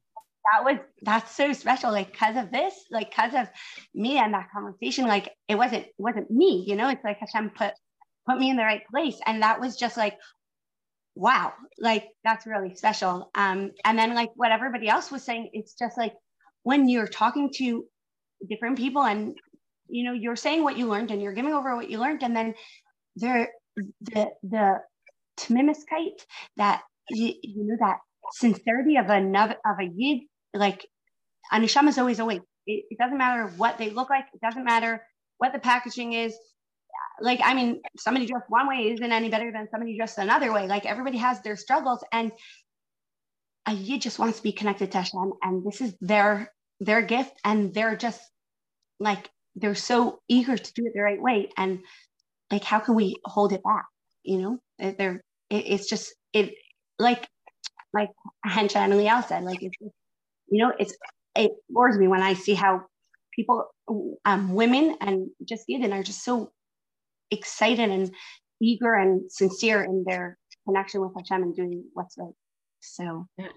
That 0.52 0.66
was 0.66 0.78
that's 1.02 1.32
so 1.36 1.54
special. 1.54 1.92
Like 1.92 2.12
because 2.12 2.36
of 2.36 2.52
this, 2.52 2.74
like 2.92 3.10
because 3.10 3.34
of 3.34 3.48
me 3.96 4.18
and 4.18 4.34
that 4.34 4.50
conversation, 4.54 5.08
like 5.08 5.30
it 5.48 5.56
wasn't 5.56 5.86
it 5.86 5.94
wasn't 5.98 6.30
me, 6.30 6.66
you 6.68 6.76
know, 6.76 6.90
it's 6.90 7.04
like 7.04 7.18
Hashem 7.20 7.52
put 7.52 7.74
put 8.28 8.38
me 8.38 8.50
in 8.50 8.58
the 8.58 8.64
right 8.64 8.86
place. 8.92 9.20
And 9.26 9.42
that 9.42 9.60
was 9.60 9.76
just 9.78 9.98
like, 9.98 10.18
wow, 11.16 11.54
like 11.80 12.10
that's 12.24 12.46
really 12.46 12.76
special. 12.76 13.32
Um, 13.36 13.72
and 13.86 13.98
then 13.98 14.14
like 14.16 14.30
what 14.36 14.52
everybody 14.52 14.88
else 14.88 15.12
was 15.12 15.24
saying, 15.24 15.50
it's 15.54 15.74
just 15.74 15.98
like 15.98 16.14
when 16.64 16.90
you're 16.90 17.08
talking 17.08 17.52
to 17.56 17.86
different 18.50 18.78
people 18.78 19.04
and 19.04 19.36
you 19.88 20.04
know 20.04 20.14
you're 20.14 20.36
saying 20.36 20.64
what 20.64 20.78
you 20.78 20.88
learned 20.88 21.12
and 21.12 21.22
you're 21.22 21.34
giving 21.34 21.54
over 21.54 21.76
what 21.76 21.90
you 21.90 22.00
learned 22.00 22.24
and 22.24 22.36
then 22.36 22.54
there 23.16 23.50
the 24.02 24.30
the 24.44 24.80
tmimiskite 25.38 26.22
that 26.58 26.82
you, 27.10 27.34
you 27.42 27.64
know 27.66 27.78
that 27.80 27.98
sincerity 28.34 28.98
of 28.98 29.10
another 29.10 29.56
of 29.66 29.78
a 29.80 29.90
yid 29.96 30.22
like 30.54 30.86
a 31.52 31.58
neshama 31.58 31.90
is 31.90 31.98
always 31.98 32.20
awake. 32.20 32.42
It, 32.66 32.86
it 32.90 32.98
doesn't 32.98 33.18
matter 33.18 33.48
what 33.58 33.78
they 33.78 33.90
look 33.90 34.10
like. 34.10 34.26
It 34.34 34.42
doesn't 34.42 34.64
matter 34.64 35.04
what 35.38 35.54
the 35.54 35.60
packaging 35.60 36.14
is. 36.14 36.36
Like 37.22 37.42
i 37.44 37.54
mean 37.54 37.82
somebody 37.98 38.26
dressed 38.26 38.46
one 38.50 38.68
way 38.68 38.92
isn't 38.92 39.12
any 39.12 39.30
better 39.30 39.52
than 39.52 39.68
somebody 39.70 39.98
dressed 39.98 40.18
another 40.18 40.52
way. 40.54 40.68
Like 40.68 40.86
everybody 40.86 41.18
has 41.18 41.42
their 41.42 41.56
struggles 41.56 42.04
and 42.12 42.32
a 43.66 43.74
yid 43.74 44.02
just 44.02 44.20
wants 44.20 44.38
to 44.38 44.44
be 44.44 44.52
connected 44.52 44.92
to 44.92 44.98
Hashem, 44.98 45.34
and 45.42 45.66
this 45.66 45.82
is 45.82 45.96
their 46.02 46.52
their 46.80 47.02
gift, 47.02 47.34
and 47.44 47.74
they're 47.74 47.96
just 47.96 48.22
like 49.00 49.30
they're 49.56 49.76
so 49.76 50.20
eager 50.28 50.58
to 50.58 50.74
do 50.74 50.86
it 50.86 50.94
the 50.94 51.02
right 51.02 51.22
way, 51.22 51.50
and 51.58 51.80
like 52.52 52.64
how 52.64 52.80
can 52.80 52.96
we 52.96 53.16
hold 53.26 53.54
it 53.54 53.64
back? 53.64 53.86
You 54.24 54.38
know, 54.40 54.60
they're 54.98 55.24
it, 55.50 55.66
it's 55.68 55.90
just 55.90 56.14
it 56.34 56.54
like 57.00 57.28
like 57.94 58.10
Hensha 58.46 58.78
and 58.78 58.94
Liel 58.94 59.26
said, 59.28 59.44
like 59.44 59.64
it's 59.64 59.78
you 59.80 60.60
know 60.64 60.74
it's 60.78 60.96
it 61.36 61.52
bores 61.70 61.98
me 61.98 62.08
when 62.08 62.22
I 62.22 62.34
see 62.34 62.54
how 62.54 62.86
people 63.34 63.66
um 64.26 64.54
women 64.54 64.98
and 65.02 65.30
just 65.44 65.68
Yidden 65.68 65.94
are 65.94 66.04
just 66.04 66.24
so 66.24 66.52
excited 67.32 67.90
and 67.90 68.14
eager 68.62 68.94
and 68.94 69.32
sincere 69.32 69.84
in 69.84 70.04
their 70.08 70.38
connection 70.68 71.02
with 71.02 71.12
Hashem 71.16 71.44
and 71.44 71.56
doing 71.56 71.86
what's 71.94 72.18
right. 72.18 72.34
So 72.84 73.28
yeah. 73.38 73.48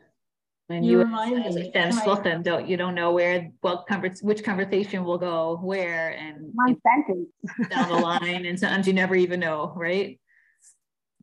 And 0.69 0.85
you, 0.85 0.99
you 0.99 1.37
as, 1.37 1.57
as 1.75 2.07
a 2.07 2.17
Fem 2.17 2.43
don't 2.43 2.69
you 2.69 2.77
don't 2.77 2.97
know 2.97 3.13
where 3.13 3.51
what 3.61 3.87
convers 3.87 4.21
which 4.21 4.43
conversation 4.43 5.05
will 5.05 5.19
go 5.19 5.61
where 5.63 6.11
and 6.11 6.51
one 6.55 6.77
sentence 6.83 7.29
down 7.71 7.89
the 7.89 7.95
line, 8.01 8.47
and 8.47 8.59
sometimes 8.59 8.89
you 8.89 8.93
never 8.93 9.15
even 9.15 9.39
know, 9.39 9.73
right? 9.77 10.19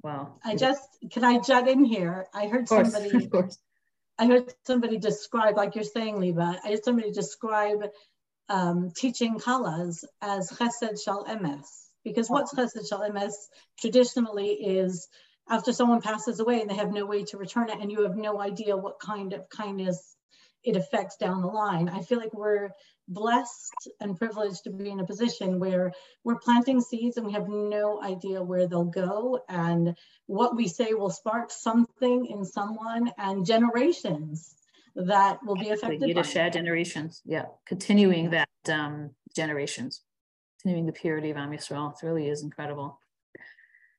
Well, 0.01 0.39
I 0.45 0.55
just 0.55 0.81
can 1.11 1.25
I 1.25 1.39
jut 1.39 1.67
in 1.67 1.83
here? 1.83 2.27
I 2.33 2.47
heard 2.47 2.67
course, 2.67 2.93
somebody. 2.93 3.29
I 4.19 4.27
heard 4.27 4.53
somebody 4.65 4.97
describe, 4.97 5.57
like 5.57 5.75
you're 5.75 5.83
saying, 5.83 6.19
Liba. 6.19 6.59
I 6.63 6.69
heard 6.69 6.85
somebody 6.85 7.11
describe 7.11 7.89
um, 8.47 8.91
teaching 8.95 9.39
Kalas 9.39 10.05
as 10.21 10.51
Chesed 10.51 11.03
Shel 11.03 11.25
Emes, 11.25 11.65
because 12.05 12.29
what's 12.29 12.53
Chesed 12.53 12.87
Shel 12.87 13.01
Emes 13.09 13.33
traditionally 13.79 14.51
is 14.51 15.07
after 15.49 15.73
someone 15.73 16.01
passes 16.01 16.39
away 16.39 16.61
and 16.61 16.69
they 16.69 16.75
have 16.75 16.91
no 16.91 17.05
way 17.05 17.23
to 17.23 17.37
return 17.37 17.69
it 17.69 17.79
and 17.79 17.91
you 17.91 18.03
have 18.03 18.15
no 18.15 18.39
idea 18.39 18.77
what 18.77 18.99
kind 18.99 19.33
of 19.33 19.49
kindness 19.49 20.15
it 20.63 20.75
affects 20.77 21.17
down 21.17 21.41
the 21.41 21.47
line. 21.47 21.89
I 21.89 22.01
feel 22.01 22.19
like 22.19 22.33
we're 22.33 22.69
blessed 23.07 23.89
and 23.99 24.17
privileged 24.17 24.63
to 24.63 24.71
be 24.71 24.89
in 24.89 25.01
a 25.01 25.05
position 25.05 25.59
where 25.59 25.91
we're 26.23 26.39
planting 26.39 26.79
seeds 26.79 27.17
and 27.17 27.25
we 27.25 27.33
have 27.33 27.49
no 27.49 28.01
idea 28.01 28.41
where 28.41 28.67
they'll 28.67 28.85
go 28.85 29.41
and 29.49 29.95
what 30.27 30.55
we 30.55 30.67
say 30.67 30.93
will 30.93 31.09
spark 31.09 31.51
something 31.51 32.25
in 32.27 32.45
someone 32.45 33.11
and 33.17 33.45
generations 33.45 34.55
that 34.95 35.39
will 35.45 35.55
be 35.55 35.69
affected. 35.69 36.25
Share 36.25 36.49
generations, 36.49 37.21
yeah, 37.25 37.45
continuing 37.65 38.29
that 38.29 38.49
um, 38.69 39.09
generations, 39.35 40.01
continuing 40.61 40.85
the 40.85 40.93
purity 40.93 41.31
of 41.31 41.37
Am 41.37 41.51
Yisrael. 41.51 41.91
It 41.91 42.05
really 42.05 42.27
is 42.29 42.43
incredible. 42.43 42.99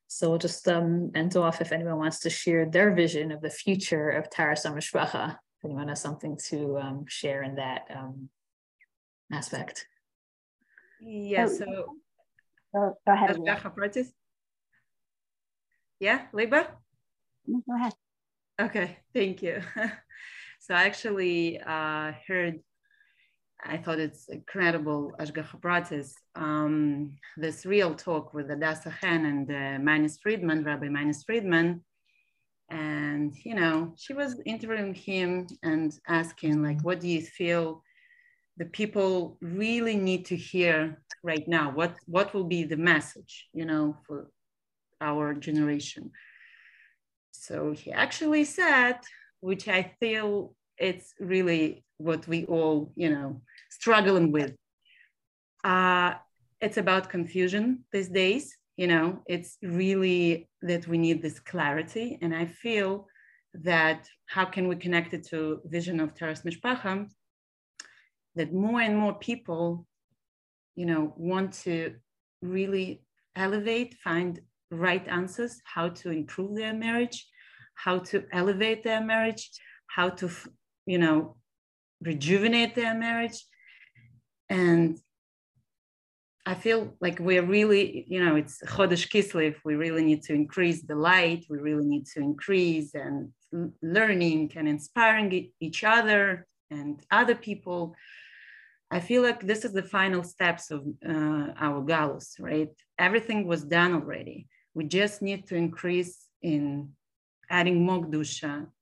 So 0.07 0.29
we'll 0.29 0.39
just 0.39 0.67
um, 0.67 1.11
end 1.15 1.35
off 1.35 1.61
if 1.61 1.71
anyone 1.71 1.97
wants 1.97 2.19
to 2.19 2.29
share 2.29 2.65
their 2.65 2.93
vision 2.93 3.31
of 3.31 3.41
the 3.41 3.49
future 3.49 4.09
of 4.09 4.29
Taharas 4.29 4.65
HaMishpacha. 4.65 5.31
If 5.31 5.65
anyone 5.65 5.87
has 5.87 6.01
something 6.01 6.37
to 6.49 6.77
um, 6.77 7.05
share 7.07 7.43
in 7.43 7.55
that 7.55 7.87
um, 7.93 8.29
aspect. 9.31 9.87
Yeah, 11.01 11.47
so. 11.47 11.65
Oh, 12.75 12.93
go 13.05 13.13
ahead. 13.13 13.37
Yeah, 15.99 16.21
Liba? 16.33 16.67
Go 17.47 17.75
ahead. 17.75 17.93
Okay, 18.59 18.97
thank 19.13 19.41
you. 19.41 19.61
so 20.59 20.73
I 20.73 20.85
actually 20.85 21.59
uh, 21.59 22.13
heard 22.27 22.59
I 23.63 23.77
thought 23.77 23.99
it's 23.99 24.27
incredible, 24.27 25.13
Hashgacha 25.19 25.59
Pratis, 25.59 26.13
um, 26.35 27.15
this 27.37 27.65
real 27.65 27.95
talk 27.95 28.33
with 28.33 28.49
Adasa 28.49 28.93
Chen 28.99 29.25
and 29.25 29.49
uh, 29.49 29.83
Manis 29.83 30.19
Friedman, 30.21 30.63
Rabbi 30.63 30.89
Manis 30.89 31.23
Friedman. 31.23 31.83
And, 32.69 33.33
you 33.43 33.55
know, 33.55 33.93
she 33.97 34.13
was 34.13 34.39
interviewing 34.45 34.93
him 34.93 35.47
and 35.63 35.97
asking, 36.07 36.63
like, 36.63 36.81
what 36.81 36.99
do 36.99 37.07
you 37.07 37.21
feel 37.21 37.83
the 38.57 38.65
people 38.65 39.37
really 39.41 39.95
need 39.95 40.25
to 40.25 40.35
hear 40.35 41.01
right 41.23 41.47
now? 41.47 41.71
What, 41.71 41.95
what 42.07 42.33
will 42.33 42.45
be 42.45 42.63
the 42.63 42.77
message, 42.77 43.47
you 43.53 43.65
know, 43.65 43.97
for 44.05 44.29
our 45.01 45.33
generation? 45.33 46.11
So 47.31 47.71
he 47.71 47.91
actually 47.91 48.45
said, 48.45 48.97
which 49.41 49.67
I 49.67 49.93
feel 49.99 50.55
it's 50.77 51.13
really 51.19 51.83
what 51.97 52.27
we 52.27 52.45
all, 52.45 52.91
you 52.95 53.09
know, 53.09 53.41
struggling 53.69 54.31
with. 54.31 54.53
Uh, 55.63 56.15
it's 56.61 56.77
about 56.77 57.09
confusion 57.09 57.83
these 57.91 58.09
days. 58.09 58.57
You 58.77 58.87
know, 58.87 59.23
it's 59.27 59.57
really 59.63 60.49
that 60.61 60.87
we 60.87 60.97
need 60.97 61.21
this 61.21 61.39
clarity. 61.39 62.17
And 62.21 62.35
I 62.35 62.45
feel 62.45 63.07
that 63.53 64.07
how 64.25 64.45
can 64.45 64.67
we 64.67 64.75
connect 64.75 65.13
it 65.13 65.25
to 65.27 65.61
vision 65.65 65.99
of 65.99 66.13
Taharas 66.13 66.43
Mishpacha? 66.43 67.07
That 68.35 68.53
more 68.53 68.81
and 68.81 68.97
more 68.97 69.13
people, 69.13 69.87
you 70.75 70.85
know, 70.85 71.13
want 71.15 71.53
to 71.63 71.95
really 72.41 73.03
elevate, 73.35 73.95
find 74.03 74.41
right 74.71 75.07
answers, 75.07 75.61
how 75.63 75.89
to 75.89 76.11
improve 76.11 76.55
their 76.55 76.73
marriage, 76.73 77.25
how 77.75 77.99
to 77.99 78.25
elevate 78.31 78.83
their 78.83 79.01
marriage, 79.01 79.51
how 79.87 80.09
to, 80.09 80.29
you 80.85 80.97
know, 80.97 81.37
rejuvenate 82.01 82.75
their 82.75 82.93
marriage, 82.93 83.45
and 84.49 84.99
I 86.45 86.53
feel 86.53 86.93
like 87.01 87.19
we're 87.19 87.45
really, 87.45 88.05
you 88.07 88.23
know, 88.23 88.35
it's 88.35 88.61
Chodesh 88.61 89.09
Kislev. 89.09 89.55
We 89.65 89.75
really 89.75 90.03
need 90.03 90.21
to 90.23 90.33
increase 90.33 90.83
the 90.83 90.95
light. 90.95 91.45
We 91.49 91.57
really 91.57 91.85
need 91.85 92.05
to 92.13 92.19
increase 92.19 92.93
and 92.93 93.31
learning 93.81 94.51
and 94.55 94.67
inspiring 94.67 95.51
each 95.59 95.83
other 95.83 96.45
and 96.69 97.01
other 97.09 97.33
people. 97.33 97.95
I 98.91 98.99
feel 98.99 99.23
like 99.23 99.41
this 99.41 99.65
is 99.65 99.73
the 99.73 99.81
final 99.81 100.23
steps 100.23 100.69
of 100.69 100.85
uh, 101.03 101.47
our 101.57 101.81
galus, 101.81 102.39
right? 102.39 102.69
Everything 102.99 103.47
was 103.47 103.63
done 103.63 103.93
already. 103.93 104.47
We 104.75 104.85
just 104.85 105.23
need 105.23 105.47
to 105.47 105.55
increase 105.55 106.27
in 106.43 106.89
adding 107.49 107.83
more 107.83 108.05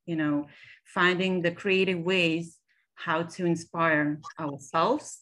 you 0.05 0.15
know, 0.17 0.47
finding 0.85 1.41
the 1.41 1.51
creative 1.51 1.99
ways 1.99 2.59
how 2.95 3.23
to 3.23 3.45
inspire 3.45 4.19
ourselves 4.39 5.21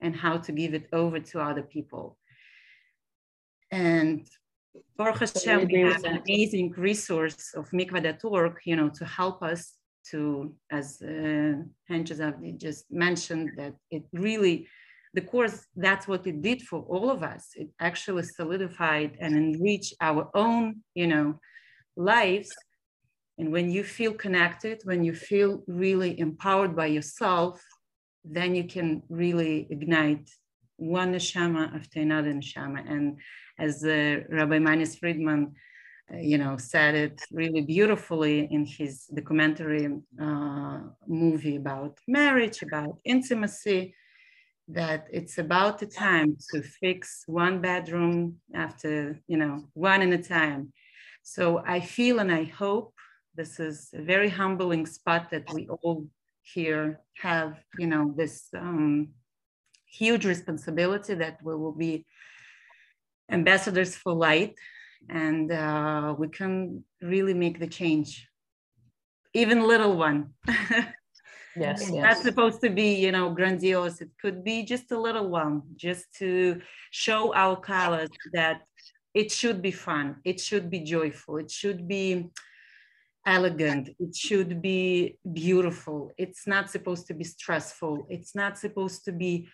and 0.00 0.14
how 0.14 0.36
to 0.38 0.52
give 0.52 0.74
it 0.74 0.88
over 0.92 1.20
to 1.20 1.40
other 1.40 1.62
people. 1.62 2.18
And 3.70 4.28
Baruch 4.96 5.20
Hashem, 5.20 5.68
we 5.68 5.80
have 5.80 6.04
an 6.04 6.22
amazing 6.26 6.72
resource 6.76 7.54
of 7.54 7.70
mikvah.org, 7.70 8.58
you 8.64 8.76
know, 8.76 8.90
to 8.90 9.04
help 9.04 9.42
us 9.42 9.74
to, 10.10 10.54
as 10.70 11.00
uh, 11.02 11.54
just 12.58 12.84
mentioned, 12.90 13.52
that 13.56 13.74
it 13.90 14.04
really, 14.12 14.68
the 15.14 15.20
course, 15.20 15.66
that's 15.76 16.06
what 16.06 16.26
it 16.26 16.42
did 16.42 16.62
for 16.62 16.80
all 16.82 17.10
of 17.10 17.22
us. 17.22 17.50
It 17.56 17.68
actually 17.80 18.24
solidified 18.24 19.16
and 19.20 19.34
enriched 19.36 19.94
our 20.00 20.30
own, 20.34 20.82
you 20.94 21.06
know, 21.06 21.38
lives. 21.96 22.50
And 23.38 23.50
when 23.50 23.70
you 23.70 23.82
feel 23.82 24.14
connected, 24.14 24.80
when 24.84 25.04
you 25.04 25.14
feel 25.14 25.62
really 25.66 26.18
empowered 26.18 26.76
by 26.76 26.86
yourself, 26.86 27.62
then 28.24 28.54
you 28.54 28.64
can 28.64 29.02
really 29.08 29.66
ignite 29.70 30.30
one 30.76 31.12
neshama 31.12 31.74
after 31.74 32.00
another 32.00 32.32
neshama. 32.32 32.88
And 32.88 33.18
as 33.58 33.84
uh, 33.84 34.20
Rabbi 34.28 34.58
Manis 34.58 34.96
Friedman, 34.96 35.54
uh, 36.12 36.18
you 36.18 36.38
know, 36.38 36.56
said 36.56 36.94
it 36.94 37.22
really 37.32 37.62
beautifully 37.62 38.48
in 38.50 38.66
his 38.66 39.06
documentary 39.06 39.88
uh, 40.20 40.78
movie 41.06 41.56
about 41.56 41.98
marriage, 42.06 42.62
about 42.62 42.98
intimacy, 43.04 43.94
that 44.68 45.06
it's 45.12 45.38
about 45.38 45.78
the 45.78 45.86
time 45.86 46.36
to 46.50 46.62
fix 46.62 47.24
one 47.26 47.60
bedroom 47.60 48.36
after, 48.54 49.18
you 49.26 49.36
know, 49.36 49.64
one 49.74 50.02
in 50.02 50.12
a 50.12 50.22
time. 50.22 50.72
So 51.22 51.62
I 51.66 51.80
feel 51.80 52.18
and 52.18 52.32
I 52.32 52.44
hope 52.44 52.93
this 53.34 53.60
is 53.60 53.90
a 53.94 54.02
very 54.02 54.28
humbling 54.28 54.86
spot 54.86 55.30
that 55.30 55.52
we 55.52 55.68
all 55.68 56.06
here 56.42 57.00
have, 57.20 57.58
you 57.78 57.86
know, 57.86 58.12
this 58.16 58.48
um, 58.56 59.08
huge 59.86 60.24
responsibility 60.26 61.14
that 61.14 61.38
we 61.42 61.54
will 61.54 61.72
be 61.72 62.04
ambassadors 63.30 63.96
for 63.96 64.12
light 64.12 64.54
and 65.08 65.50
uh, 65.52 66.14
we 66.18 66.28
can 66.28 66.84
really 67.02 67.34
make 67.34 67.58
the 67.58 67.66
change, 67.66 68.28
even 69.32 69.66
little 69.66 69.96
one. 69.96 70.30
yes, 71.56 71.90
yes. 71.90 71.90
Not 71.90 72.16
supposed 72.18 72.60
to 72.62 72.70
be, 72.70 72.94
you 72.94 73.12
know, 73.12 73.30
grandiose. 73.30 74.00
It 74.00 74.10
could 74.20 74.44
be 74.44 74.64
just 74.64 74.92
a 74.92 74.98
little 74.98 75.28
one, 75.28 75.62
just 75.76 76.06
to 76.18 76.60
show 76.90 77.34
our 77.34 77.56
colors 77.56 78.10
that 78.32 78.62
it 79.14 79.30
should 79.30 79.62
be 79.62 79.70
fun, 79.70 80.16
it 80.24 80.40
should 80.40 80.70
be 80.70 80.80
joyful, 80.80 81.36
it 81.36 81.50
should 81.50 81.86
be 81.86 82.30
elegant. 83.26 83.90
It 83.98 84.14
should 84.14 84.60
be 84.60 85.18
beautiful. 85.32 86.12
It's 86.18 86.46
not 86.46 86.70
supposed 86.70 87.06
to 87.08 87.14
be 87.14 87.24
stressful. 87.24 88.06
It's 88.10 88.34
not 88.34 88.58
supposed 88.58 89.04
to 89.06 89.12
be 89.12 89.48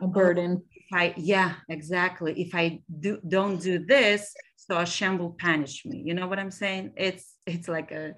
a 0.00 0.06
burden. 0.06 0.62
Oh, 0.62 0.66
if 0.72 0.86
i 0.92 1.14
yeah 1.16 1.54
exactly. 1.68 2.32
If 2.40 2.54
i 2.54 2.82
do 3.00 3.18
don't 3.26 3.60
do 3.60 3.78
this 3.78 4.34
so 4.56 4.76
hashem 4.76 5.18
will 5.18 5.36
punish 5.38 5.84
me. 5.86 6.02
You 6.04 6.14
know 6.14 6.28
what 6.28 6.38
i'm 6.38 6.50
saying? 6.50 6.92
It's 6.96 7.34
it's 7.46 7.68
like 7.68 7.92
a 7.92 8.14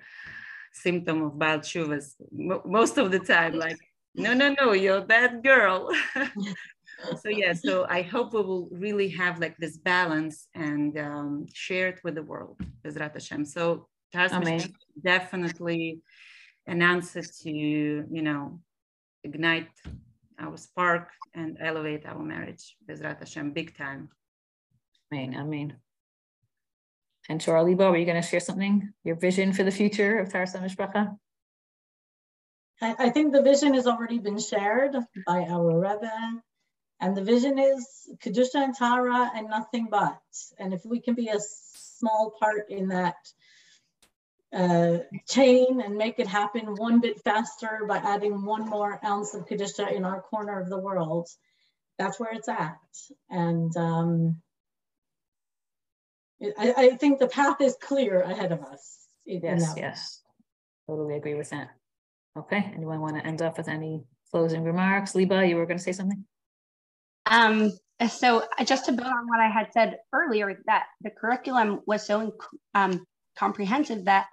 symptom 0.73 1.23
of 1.23 1.39
bad 1.39 1.61
shuvas 1.63 2.15
most 2.33 2.99
of 2.99 3.11
the 3.11 3.19
time. 3.19 3.55
Like, 3.55 3.79
no, 4.15 4.35
no, 4.35 4.55
no, 4.61 4.73
you're 4.73 5.05
that 5.07 5.43
girl. 5.43 5.91
so 7.23 7.29
yeah, 7.29 7.53
so 7.53 7.87
I 7.89 8.03
hope 8.03 8.33
we 8.33 8.43
will 8.43 8.69
really 8.73 9.09
have 9.11 9.39
like 9.39 9.57
this 9.59 9.77
balance 9.79 10.49
and 10.55 10.97
um, 10.99 11.47
share 11.53 11.89
it 11.89 12.01
with 12.05 12.15
the 12.17 12.23
world, 12.23 12.57
Bezrat 12.83 13.15
Hashem. 13.15 13.45
So 13.45 13.89
definitely 14.13 16.01
an 16.67 16.83
answer 16.83 17.23
to 17.23 17.51
you 17.51 18.23
know 18.23 18.61
ignite 19.25 19.69
our 20.39 20.57
spark 20.57 21.11
and 21.35 21.59
elevate 21.61 22.07
our 22.07 22.23
marriage, 22.23 22.77
Bezrat 22.89 23.19
Hashem, 23.19 23.53
big 23.53 23.77
time. 23.77 24.09
Amen. 25.13 25.35
Amen. 25.37 25.77
And 27.29 27.41
Charlie 27.41 27.75
Bob, 27.75 27.95
are 27.95 27.99
you 27.99 28.07
going 28.07 28.21
to 28.21 28.27
share 28.27 28.41
something? 28.41 28.93
Your 29.05 29.17
vision 29.17 29.53
for 29.53 29.63
the 29.63 29.71
future 29.71 30.19
of 30.19 30.29
Taharas 30.29 30.57
HaMishpacha? 30.57 31.17
I, 32.81 32.95
I 32.99 33.11
think 33.11 33.33
the 33.33 33.43
vision 33.43 33.75
has 33.75 33.87
already 33.87 34.19
been 34.19 34.39
shared 34.39 34.97
by 35.27 35.41
our 35.43 35.79
Rebbe. 35.79 36.43
And 37.01 37.17
the 37.17 37.23
vision 37.23 37.59
is 37.59 38.09
Kedusha 38.25 38.57
and 38.57 38.75
Tahara 38.75 39.31
and 39.35 39.49
nothing 39.49 39.89
but. 39.91 40.19
And 40.59 40.73
if 40.73 40.85
we 40.85 41.01
can 41.01 41.15
be 41.15 41.29
a 41.29 41.39
small 41.39 42.33
part 42.41 42.71
in 42.71 42.89
that 42.89 43.17
uh, 44.55 44.99
chain 45.29 45.81
and 45.81 45.97
make 45.97 46.19
it 46.19 46.27
happen 46.27 46.75
one 46.77 47.01
bit 47.01 47.21
faster 47.23 47.85
by 47.87 47.99
adding 47.99 48.45
one 48.45 48.69
more 48.69 48.99
ounce 49.05 49.35
of 49.35 49.47
Kedusha 49.47 49.93
in 49.93 50.05
our 50.05 50.23
corner 50.23 50.61
of 50.61 50.71
the 50.71 50.79
world, 50.79 51.29
that's 51.99 52.19
where 52.19 52.33
it's 52.33 52.49
at. 52.49 52.79
And 53.29 53.77
um, 53.77 54.41
I, 56.59 56.75
I, 56.77 56.91
think 56.97 57.19
the 57.19 57.29
path 57.29 57.61
is 57.61 57.77
clear 57.81 58.23
ahead 58.23 58.53
of 58.53 58.63
us. 58.63 59.07
Yes, 59.27 59.75
yes, 59.77 60.23
totally 60.87 61.17
agree 61.17 61.35
with 61.35 61.51
that. 61.51 61.69
Okay, 62.37 62.73
anyone 62.75 63.01
want 63.01 63.17
to 63.17 63.27
end 63.27 63.43
up 63.43 63.59
with 63.59 63.69
any 63.69 64.05
closing 64.31 64.63
remarks? 64.65 65.15
Liba, 65.15 65.47
you 65.47 65.57
were 65.57 65.67
going 65.67 65.79
to 65.79 65.85
say 65.85 65.93
something? 65.93 66.25
Um, 67.27 67.73
so 68.09 68.45
uh, 68.59 68.65
just 68.65 68.87
to 68.87 68.93
build 68.93 69.09
on 69.09 69.27
what 69.27 69.41
I 69.41 69.49
had 69.49 69.73
said 69.73 69.99
earlier, 70.13 70.63
that 70.67 70.87
the 71.03 71.11
curriculum 71.11 71.81
was 71.87 72.07
so 72.07 72.35
um, 72.75 73.05
comprehensive 73.37 74.05
that 74.07 74.27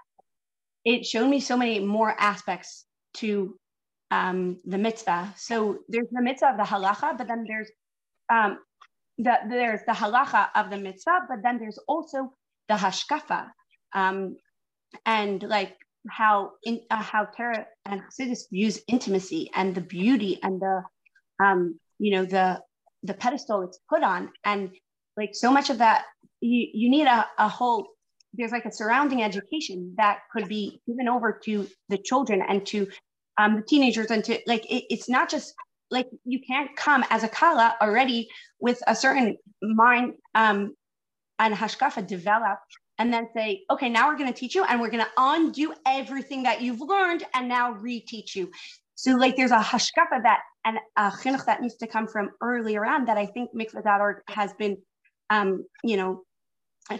it 0.86 1.06
showed 1.06 1.28
me 1.28 1.40
so 1.40 1.58
many 1.58 1.80
more 1.80 2.16
aspects 2.20 2.86
to 3.16 3.58
um, 4.12 4.58
the 4.66 4.78
mitzvah. 4.78 5.34
So 5.36 5.80
there's 5.90 6.08
the 6.12 6.22
mitzvah 6.22 6.52
of 6.52 6.58
the 6.58 6.64
halacha, 6.64 7.18
but 7.18 7.28
then 7.28 7.46
there's 7.48 7.72
um, 8.32 8.60
the, 9.18 9.38
there's 9.50 9.82
the 9.88 9.94
halacha 9.94 10.50
of 10.56 10.70
the 10.70 10.78
mitzvah, 10.78 11.22
but 11.28 11.40
then 11.44 11.58
there's 11.58 11.80
also 11.88 12.32
the 12.70 12.76
hashkafa, 12.76 13.50
um, 13.94 14.38
and 15.06 15.42
like 15.44 15.76
how 16.10 16.52
in 16.64 16.82
uh, 16.92 17.02
how 17.02 17.26
Torah 17.26 17.66
and 17.86 18.02
Chassidus 18.02 18.50
views 18.52 18.82
intimacy 18.88 19.50
and 19.56 19.74
the 19.74 19.82
beauty 19.82 20.40
and 20.44 20.62
the 20.62 20.84
um, 21.44 21.80
you 22.00 22.12
know 22.12 22.26
the 22.26 22.62
the 23.04 23.14
pedestal 23.14 23.64
it's 23.64 23.80
put 23.90 24.04
on, 24.04 24.32
and 24.44 24.72
like 25.18 25.32
so 25.34 25.52
much 25.52 25.70
of 25.70 25.80
that 25.80 26.06
you 26.42 26.68
you 26.74 26.90
need 26.90 27.08
a, 27.08 27.26
a 27.38 27.48
whole 27.48 27.88
there's 28.38 28.52
like 28.52 28.66
a 28.66 28.72
surrounding 28.72 29.24
education 29.24 29.94
that 29.98 30.20
could 30.32 30.48
be 30.48 30.82
given 30.88 31.08
over 31.08 31.32
to 31.46 31.68
the 31.90 31.98
children 31.98 32.42
and 32.48 32.66
to 32.68 32.88
um, 33.38 33.58
the 33.58 33.62
teenagers 33.62 34.12
and 34.12 34.24
to 34.24 34.40
like 34.48 34.66
it, 34.72 34.86
it's 34.90 35.10
not 35.10 35.30
just 35.30 35.54
like 35.92 36.08
you 36.24 36.40
can't 36.46 36.76
come 36.76 37.04
as 37.10 37.24
a 37.24 37.28
kala 37.28 37.76
already 37.82 38.28
with 38.60 38.82
a 38.88 38.96
certain 38.96 39.38
mind 39.62 40.14
um, 40.34 40.76
and 41.40 41.54
hashkafa 41.54 42.06
developed 42.06 42.78
and 42.98 43.14
then 43.14 43.28
say, 43.36 43.64
okay, 43.70 43.90
now 43.90 44.08
we're 44.08 44.18
going 44.18 44.32
to 44.32 44.40
teach 44.40 44.56
you 44.56 44.64
and 44.64 44.80
we're 44.80 44.90
going 44.90 45.04
to 45.04 45.12
undo 45.18 45.74
everything 45.86 46.44
that 46.44 46.62
you've 46.62 46.80
learned 46.80 47.24
and 47.34 47.48
now 47.48 47.74
reteach 47.74 48.36
you. 48.36 48.50
So 48.96 49.12
like 49.12 49.36
there's 49.36 49.52
a 49.52 49.60
hashkafa 49.60 50.24
that 50.24 50.40
and 50.64 50.80
a 50.96 51.12
chinuch 51.12 51.46
that 51.46 51.62
needs 51.62 51.76
to 51.76 51.88
come 51.88 52.08
from 52.08 52.30
earlier 52.42 52.86
on 52.86 53.06
that 53.06 53.18
I 53.18 53.26
think 53.26 53.52
mikvah.org 53.54 54.18
has 54.30 54.54
been, 54.54 54.78
um, 55.30 55.66
you 55.84 55.98
know, 55.98 56.24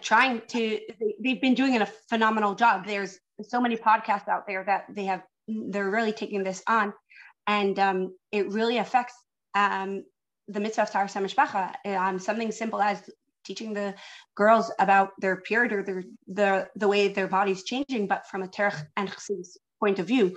trying 0.02 0.42
to, 0.48 0.80
they, 1.22 1.30
have 1.30 1.42
been 1.42 1.54
doing 1.54 1.80
a 1.80 1.86
phenomenal 2.10 2.56
job. 2.56 2.86
There's 2.86 3.20
so 3.42 3.62
many 3.62 3.78
podcasts 3.78 4.28
out 4.28 4.48
there 4.48 4.64
that 4.66 4.86
they 4.90 5.06
have, 5.06 5.22
they're 5.48 5.90
really 5.90 6.14
taking 6.14 6.44
this 6.44 6.64
on 6.68 6.94
and 7.48 7.78
um, 7.80 8.16
it 8.32 8.50
really 8.50 8.78
affects 8.78 9.14
um, 9.54 10.04
the 10.48 10.60
mitzvah 10.60 10.84
of 10.84 10.92
HaMishpacha. 10.92 11.74
Um, 11.86 12.20
something 12.20 12.52
simple 12.52 12.82
as 12.82 13.10
teaching 13.46 13.74
the 13.74 13.94
girls 14.36 14.72
about 14.80 15.12
their 15.20 15.42
period 15.42 15.72
or 15.72 15.84
their, 15.84 16.04
the 16.28 16.68
the 16.76 16.88
way 16.88 17.08
their 17.08 17.28
body's 17.28 17.64
changing, 17.64 18.08
but 18.08 18.28
from 18.28 18.44
a 18.44 18.48
terech 18.48 18.82
and 18.98 19.10
chassidus 19.10 19.58
point 19.80 20.00
of 20.00 20.08
view. 20.08 20.36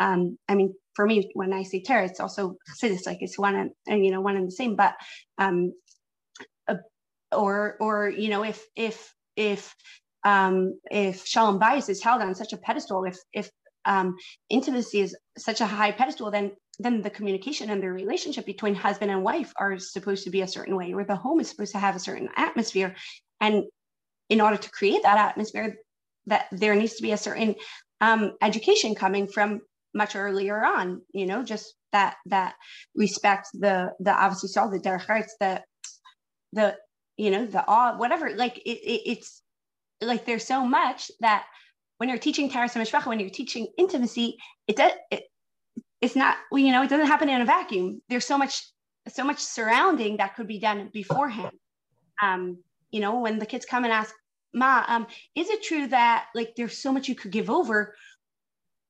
Um, 0.00 0.38
I 0.48 0.54
mean, 0.54 0.74
for 0.94 1.06
me, 1.06 1.30
when 1.34 1.52
I 1.52 1.62
say 1.62 1.82
terech, 1.82 2.10
it's 2.10 2.20
also 2.20 2.56
chassidus, 2.68 3.06
like 3.06 3.18
it's 3.20 3.38
one 3.38 3.54
and, 3.54 3.70
and 3.86 4.04
you 4.04 4.12
know 4.12 4.20
one 4.20 4.36
and 4.36 4.46
the 4.46 4.52
same. 4.52 4.76
But 4.76 4.94
um, 5.38 5.72
or 7.32 7.76
or 7.80 8.08
you 8.08 8.28
know 8.28 8.44
if 8.44 8.64
if 8.76 9.14
if 9.36 9.74
um, 10.24 10.78
if 10.90 11.24
shalom 11.26 11.58
bayis 11.58 11.88
is 11.88 12.02
held 12.02 12.22
on 12.22 12.34
such 12.34 12.52
a 12.52 12.58
pedestal, 12.58 13.04
if 13.04 13.18
if 13.32 13.50
um, 13.86 14.16
intimacy 14.50 15.00
is 15.00 15.16
such 15.38 15.60
a 15.60 15.66
high 15.66 15.92
pedestal, 15.92 16.30
then 16.30 16.52
then 16.78 17.02
the 17.02 17.10
communication 17.10 17.70
and 17.70 17.82
the 17.82 17.90
relationship 17.90 18.46
between 18.46 18.74
husband 18.74 19.10
and 19.10 19.22
wife 19.22 19.52
are 19.58 19.78
supposed 19.78 20.24
to 20.24 20.30
be 20.30 20.42
a 20.42 20.48
certain 20.48 20.76
way, 20.76 20.92
or 20.92 21.04
the 21.04 21.16
home 21.16 21.40
is 21.40 21.48
supposed 21.48 21.72
to 21.72 21.78
have 21.78 21.96
a 21.96 22.00
certain 22.00 22.28
atmosphere. 22.36 22.94
And 23.40 23.64
in 24.28 24.40
order 24.40 24.56
to 24.56 24.70
create 24.70 25.02
that 25.02 25.18
atmosphere, 25.18 25.76
that 26.26 26.46
there 26.52 26.74
needs 26.74 26.94
to 26.94 27.02
be 27.02 27.12
a 27.12 27.16
certain 27.16 27.54
um, 28.00 28.32
education 28.42 28.94
coming 28.94 29.26
from 29.26 29.60
much 29.94 30.16
earlier 30.16 30.64
on. 30.64 31.02
You 31.12 31.26
know, 31.26 31.42
just 31.42 31.74
that 31.92 32.16
that 32.26 32.54
respect 32.94 33.48
the 33.54 33.92
the 34.00 34.12
obviously 34.12 34.48
saw 34.48 34.68
the 34.68 34.78
derech 34.78 35.06
eretz, 35.06 35.30
the 35.40 35.62
the 36.52 36.76
you 37.20 37.30
know 37.30 37.44
the 37.44 37.62
awe, 37.66 37.96
whatever. 37.98 38.34
Like 38.34 38.58
it, 38.58 38.78
it, 38.78 39.02
it's 39.10 39.42
like 40.00 40.24
there's 40.24 40.46
so 40.46 40.64
much 40.64 41.10
that 41.20 41.44
when 41.98 42.08
you're 42.08 42.18
teaching 42.18 42.50
HaMishpacha, 42.50 43.06
when 43.06 43.20
you're 43.20 43.28
teaching 43.28 43.68
intimacy, 43.76 44.38
it 44.66 44.76
does 44.76 44.92
it, 45.10 45.24
it's 46.00 46.16
not 46.16 46.38
you 46.50 46.72
know 46.72 46.82
it 46.82 46.88
doesn't 46.88 47.06
happen 47.06 47.28
in 47.28 47.42
a 47.42 47.44
vacuum. 47.44 48.00
There's 48.08 48.24
so 48.24 48.38
much 48.38 48.66
so 49.08 49.24
much 49.24 49.38
surrounding 49.38 50.16
that 50.16 50.34
could 50.34 50.48
be 50.48 50.58
done 50.58 50.88
beforehand. 50.92 51.52
Um, 52.22 52.58
you 52.90 53.00
know, 53.00 53.20
when 53.20 53.38
the 53.38 53.46
kids 53.46 53.66
come 53.66 53.84
and 53.84 53.92
ask, 53.92 54.14
"Ma, 54.54 54.84
um, 54.88 55.06
is 55.34 55.50
it 55.50 55.62
true 55.62 55.88
that 55.88 56.26
like 56.34 56.54
there's 56.56 56.78
so 56.78 56.90
much 56.90 57.06
you 57.06 57.14
could 57.14 57.32
give 57.32 57.50
over, 57.50 57.94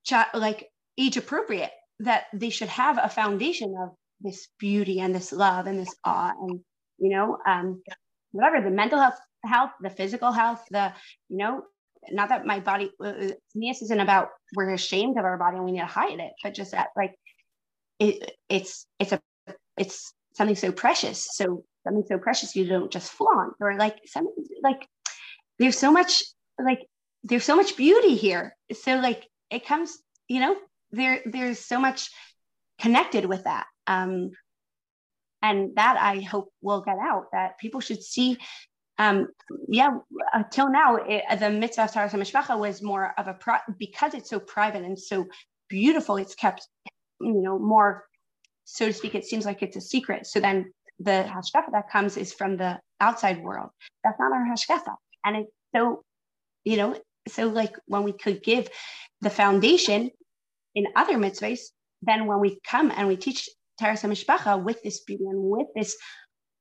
ch- 0.04 0.34
like 0.34 0.70
age 0.96 1.16
appropriate, 1.16 1.72
that 1.98 2.26
they 2.32 2.50
should 2.50 2.68
have 2.68 2.96
a 3.02 3.08
foundation 3.08 3.74
of 3.82 3.90
this 4.20 4.48
beauty 4.60 5.00
and 5.00 5.12
this 5.12 5.32
love 5.32 5.66
and 5.66 5.80
this 5.80 5.94
awe 6.04 6.32
and 6.42 6.60
you 7.00 7.08
know, 7.08 7.38
um, 7.46 7.82
whatever 8.32 8.60
the 8.62 8.74
mental 8.74 8.98
health, 8.98 9.18
health, 9.44 9.70
the 9.80 9.90
physical 9.90 10.32
health, 10.32 10.64
the 10.70 10.92
you 11.28 11.38
know, 11.38 11.62
not 12.10 12.30
that 12.30 12.46
my 12.46 12.60
body 12.60 12.90
uh, 13.02 13.06
uh 13.06 13.30
isn't 13.54 14.00
about 14.00 14.28
we're 14.56 14.70
ashamed 14.70 15.18
of 15.18 15.24
our 15.24 15.36
body 15.36 15.56
and 15.56 15.64
we 15.64 15.72
need 15.72 15.80
to 15.80 15.86
hide 15.86 16.18
it 16.18 16.32
but 16.42 16.54
just 16.54 16.72
that 16.72 16.88
like 16.96 17.14
it 17.98 18.32
it's 18.48 18.86
it's 18.98 19.12
a 19.12 19.20
it's 19.76 20.12
something 20.34 20.56
so 20.56 20.72
precious. 20.72 21.28
So 21.32 21.64
something 21.84 22.04
so 22.08 22.18
precious 22.18 22.56
you 22.56 22.66
don't 22.66 22.90
just 22.90 23.12
flaunt 23.12 23.54
or 23.60 23.76
like 23.76 23.96
something 24.06 24.32
like 24.62 24.86
there's 25.58 25.78
so 25.78 25.92
much 25.92 26.22
like 26.62 26.80
there's 27.22 27.44
so 27.44 27.56
much 27.56 27.76
beauty 27.76 28.16
here. 28.16 28.56
So 28.72 28.96
like 28.96 29.26
it 29.50 29.66
comes 29.66 29.98
you 30.28 30.40
know 30.40 30.56
there 30.92 31.20
there's 31.26 31.58
so 31.58 31.80
much 31.80 32.10
connected 32.80 33.24
with 33.26 33.44
that. 33.44 33.66
Um 33.86 34.30
and 35.42 35.74
that 35.76 35.96
i 36.00 36.20
hope 36.20 36.52
will 36.62 36.80
get 36.80 36.98
out 36.98 37.26
that 37.32 37.58
people 37.58 37.80
should 37.80 38.02
see 38.02 38.38
um, 39.00 39.28
yeah, 39.66 39.96
until 40.34 40.70
now, 40.70 40.96
it, 40.96 41.24
the 41.40 41.48
mitzvah 41.48 41.84
of 41.84 41.90
HaMishpacha 41.90 42.58
was 42.58 42.82
more 42.82 43.14
of 43.16 43.28
a, 43.28 43.38
because 43.78 44.12
it's 44.12 44.28
so 44.28 44.38
private 44.38 44.84
and 44.84 44.98
so 44.98 45.26
beautiful, 45.70 46.18
it's 46.18 46.34
kept, 46.34 46.68
you 47.18 47.40
know, 47.40 47.58
more, 47.58 48.04
so 48.66 48.88
to 48.88 48.92
speak, 48.92 49.14
it 49.14 49.24
seems 49.24 49.46
like 49.46 49.62
it's 49.62 49.76
a 49.76 49.80
secret. 49.80 50.26
So 50.26 50.38
then 50.38 50.74
the 50.98 51.26
hashkafa 51.26 51.72
that 51.72 51.88
comes 51.90 52.18
is 52.18 52.34
from 52.34 52.58
the 52.58 52.78
outside 53.00 53.42
world. 53.42 53.70
That's 54.04 54.20
not 54.20 54.32
our 54.32 54.44
hashkafa. 54.44 54.94
And 55.24 55.36
it's 55.36 55.52
so, 55.74 56.04
you 56.64 56.76
know, 56.76 56.94
so 57.26 57.48
like 57.48 57.74
when 57.86 58.02
we 58.02 58.12
could 58.12 58.42
give 58.42 58.68
the 59.22 59.30
foundation 59.30 60.10
in 60.74 60.86
other 60.94 61.16
mitzvahs, 61.16 61.60
then 62.02 62.26
when 62.26 62.38
we 62.38 62.60
come 62.66 62.92
and 62.94 63.08
we 63.08 63.16
teach 63.16 63.48
Taharas 63.80 64.02
HaMishpacha 64.02 64.62
with 64.62 64.82
this 64.82 65.00
beauty 65.04 65.24
and 65.26 65.42
with 65.42 65.68
this 65.74 65.96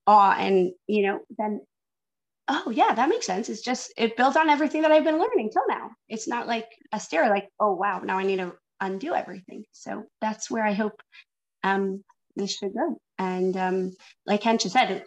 awe 0.08 0.36
and, 0.38 0.72
you 0.88 1.04
know, 1.08 1.20
then 1.38 1.62
oh 2.48 2.72
yeah 2.72 2.94
that 2.94 3.10
makes 3.10 3.26
sense. 3.26 3.50
It's 3.50 3.62
just 3.62 3.94
it 3.98 4.18
builds 4.18 4.38
on 4.38 4.50
everything 4.50 4.82
that 4.84 4.92
i've 4.92 5.04
been 5.04 5.20
learning 5.20 5.52
till 5.52 5.68
now. 5.70 5.92
It's 6.08 6.28
not 6.28 6.48
like 6.48 6.68
a 6.92 7.00
stare 7.00 7.30
like 7.30 7.50
oh 7.60 7.74
wow 7.76 8.00
now 8.04 8.18
i 8.18 8.24
need 8.24 8.38
to 8.38 8.54
undo 8.82 9.14
everything. 9.14 9.66
So 9.72 10.06
that's 10.22 10.50
where 10.52 10.66
i 10.66 10.74
hope 10.74 11.02
um 11.64 12.04
this 12.36 12.58
should 12.58 12.74
go. 12.74 12.98
And 13.20 13.56
um 13.58 13.92
like 14.26 14.42
hensha 14.42 14.70
said 14.70 15.04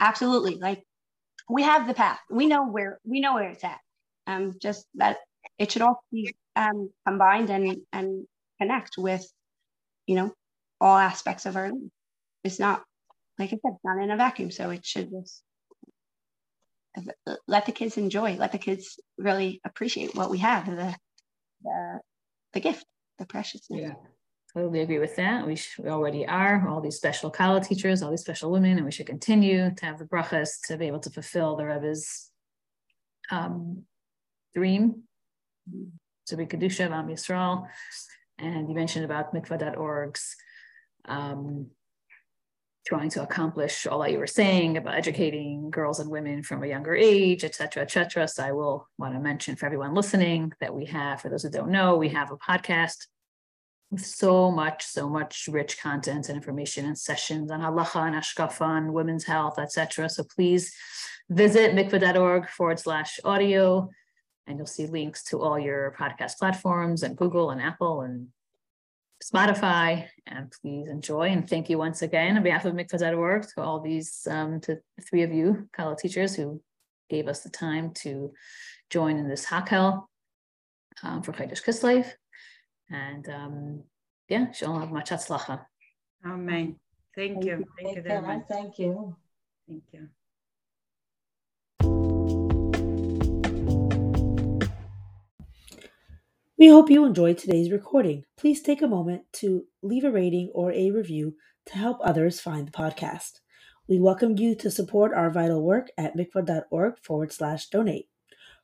absolutely 0.00 0.56
like 0.56 0.82
we 1.50 1.62
have 1.62 1.86
the 1.86 1.94
path. 1.94 2.20
We 2.30 2.46
know 2.46 2.66
where 2.68 2.98
we 3.04 3.20
know 3.20 3.34
where 3.34 3.50
it's 3.50 3.64
at. 3.64 3.80
Um 4.26 4.56
just 4.60 4.86
that 4.96 5.18
it 5.58 5.72
should 5.72 5.82
all 5.82 6.02
be 6.12 6.34
um, 6.56 6.90
combined 7.06 7.50
and 7.50 7.78
and 7.92 8.26
connect 8.60 8.96
with, 8.98 9.24
you 10.06 10.16
know, 10.16 10.34
all 10.80 10.96
aspects 10.96 11.46
of 11.46 11.56
our 11.56 11.70
life. 11.70 11.90
It's 12.44 12.58
not 12.58 12.82
like 13.38 13.48
I 13.48 13.58
said, 13.62 13.74
it's 13.74 13.84
not 13.84 14.02
in 14.02 14.10
a 14.10 14.16
vacuum. 14.16 14.50
So 14.50 14.70
it 14.70 14.84
should 14.84 15.10
just 15.10 15.42
let 17.46 17.66
the 17.66 17.72
kids 17.72 17.96
enjoy, 17.96 18.34
let 18.34 18.52
the 18.52 18.58
kids 18.58 18.98
really 19.16 19.60
appreciate 19.64 20.14
what 20.14 20.30
we 20.30 20.38
have, 20.38 20.66
the 20.66 20.94
the, 21.62 22.00
the 22.52 22.60
gift, 22.60 22.84
the 23.18 23.26
preciousness. 23.26 23.80
Yeah. 23.80 23.94
Totally 24.54 24.80
agree 24.80 24.98
with 24.98 25.14
that. 25.16 25.46
We, 25.46 25.56
sh- 25.56 25.78
we 25.78 25.90
already 25.90 26.26
are 26.26 26.66
all 26.68 26.80
these 26.80 26.96
special 26.96 27.30
Kala 27.30 27.60
teachers, 27.60 28.02
all 28.02 28.10
these 28.10 28.22
special 28.22 28.50
women, 28.50 28.76
and 28.76 28.84
we 28.84 28.90
should 28.90 29.06
continue 29.06 29.74
to 29.74 29.84
have 29.84 29.98
the 29.98 30.06
brachas 30.06 30.60
to 30.68 30.78
be 30.78 30.86
able 30.86 31.00
to 31.00 31.10
fulfill 31.10 31.56
the 31.56 31.66
Rebbe's 31.66 32.30
um, 33.30 33.82
dream 34.54 35.02
to 36.26 36.36
be 36.36 36.46
Kedusha 36.46 36.90
Am 36.90 37.08
Yisrael. 37.08 37.66
And 38.38 38.68
you 38.68 38.74
mentioned 38.74 39.04
about 39.04 39.34
mikvah.org's 39.34 40.36
um, 41.06 41.68
trying 42.86 43.10
to 43.10 43.22
accomplish 43.22 43.86
all 43.86 44.00
that 44.00 44.12
you 44.12 44.18
were 44.18 44.26
saying 44.26 44.78
about 44.78 44.94
educating 44.94 45.70
girls 45.70 46.00
and 46.00 46.10
women 46.10 46.42
from 46.42 46.62
a 46.62 46.66
younger 46.66 46.94
age, 46.94 47.44
et 47.44 47.54
cetera, 47.54 47.82
et 47.82 47.90
cetera. 47.90 48.26
So 48.26 48.42
I 48.42 48.52
will 48.52 48.88
want 48.96 49.12
to 49.14 49.20
mention 49.20 49.56
for 49.56 49.66
everyone 49.66 49.94
listening 49.94 50.52
that 50.60 50.74
we 50.74 50.86
have, 50.86 51.20
for 51.20 51.28
those 51.28 51.42
who 51.42 51.50
don't 51.50 51.70
know, 51.70 51.96
we 51.96 52.08
have 52.08 52.30
a 52.30 52.36
podcast 52.36 53.06
with 53.90 54.04
so 54.04 54.50
much, 54.50 54.84
so 54.84 55.08
much 55.08 55.48
rich 55.50 55.78
content 55.78 56.28
and 56.28 56.36
information 56.36 56.86
and 56.86 56.98
sessions 56.98 57.50
on 57.50 57.60
halacha 57.60 58.06
and 58.06 58.16
hashkafa 58.16 58.78
and 58.78 58.94
women's 58.94 59.24
health, 59.24 59.58
etc. 59.58 60.08
So 60.08 60.24
please 60.24 60.72
visit 61.28 61.74
mikvah.org 61.74 62.48
forward 62.48 62.78
slash 62.78 63.20
audio, 63.22 63.90
and 64.46 64.56
you'll 64.56 64.66
see 64.66 64.86
links 64.86 65.24
to 65.24 65.42
all 65.42 65.58
your 65.58 65.94
podcast 65.98 66.38
platforms 66.38 67.02
and 67.02 67.16
Google 67.16 67.50
and 67.50 67.60
Apple 67.60 68.00
and 68.00 68.28
Spotify. 69.22 70.06
And 70.26 70.52
please 70.62 70.88
enjoy 70.88 71.28
and 71.28 71.48
thank 71.48 71.68
you 71.68 71.78
once 71.78 72.02
again 72.02 72.36
on 72.36 72.42
behalf 72.42 72.64
of 72.64 72.74
mikvah.org 72.74 73.46
to 73.54 73.62
all 73.62 73.80
these, 73.80 74.26
um, 74.30 74.60
to 74.62 74.78
three 75.08 75.22
of 75.22 75.32
you, 75.32 75.68
Kala 75.72 75.96
teachers 75.96 76.36
who 76.36 76.62
gave 77.08 77.28
us 77.28 77.40
the 77.40 77.50
time 77.50 77.92
to 77.94 78.32
join 78.90 79.16
in 79.16 79.28
this 79.28 79.46
Hakhel 79.46 80.04
um, 81.02 81.22
for 81.22 81.32
Chodesh 81.32 81.64
Kislev. 81.64 82.06
And 82.90 83.28
um, 83.28 83.82
yeah, 84.28 84.52
shalom 84.52 84.80
have 84.80 84.90
much 84.90 85.10
hatzlacha. 85.10 85.60
Amen. 86.24 86.76
Thank 87.14 87.44
you. 87.44 87.64
Thank 87.80 87.96
you 87.96 88.02
very 88.02 88.22
much. 88.22 88.42
Thank 88.48 88.78
you. 88.78 89.16
Thank 89.66 89.84
you. 89.92 90.08
We 96.58 96.66
hope 96.66 96.90
you 96.90 97.04
enjoyed 97.04 97.38
today's 97.38 97.70
recording. 97.70 98.24
Please 98.36 98.60
take 98.60 98.82
a 98.82 98.88
moment 98.88 99.22
to 99.34 99.66
leave 99.80 100.02
a 100.02 100.10
rating 100.10 100.50
or 100.52 100.72
a 100.72 100.90
review 100.90 101.36
to 101.66 101.78
help 101.78 101.98
others 102.02 102.40
find 102.40 102.66
the 102.66 102.72
podcast. 102.72 103.38
We 103.88 104.00
welcome 104.00 104.36
you 104.36 104.56
to 104.56 104.68
support 104.68 105.14
our 105.14 105.30
vital 105.30 105.62
work 105.62 105.86
at 105.96 106.16
mikvah.org 106.16 106.94
forward 107.00 107.30
slash 107.30 107.68
donate. 107.68 108.08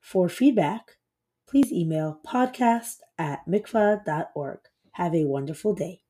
For 0.01 0.29
feedback, 0.29 0.97
please 1.47 1.71
email 1.71 2.19
podcast 2.27 2.97
at 3.17 3.47
mikvah.org. 3.47 4.59
Have 4.95 5.15
a 5.15 5.25
wonderful 5.27 5.73
day. 5.73 6.01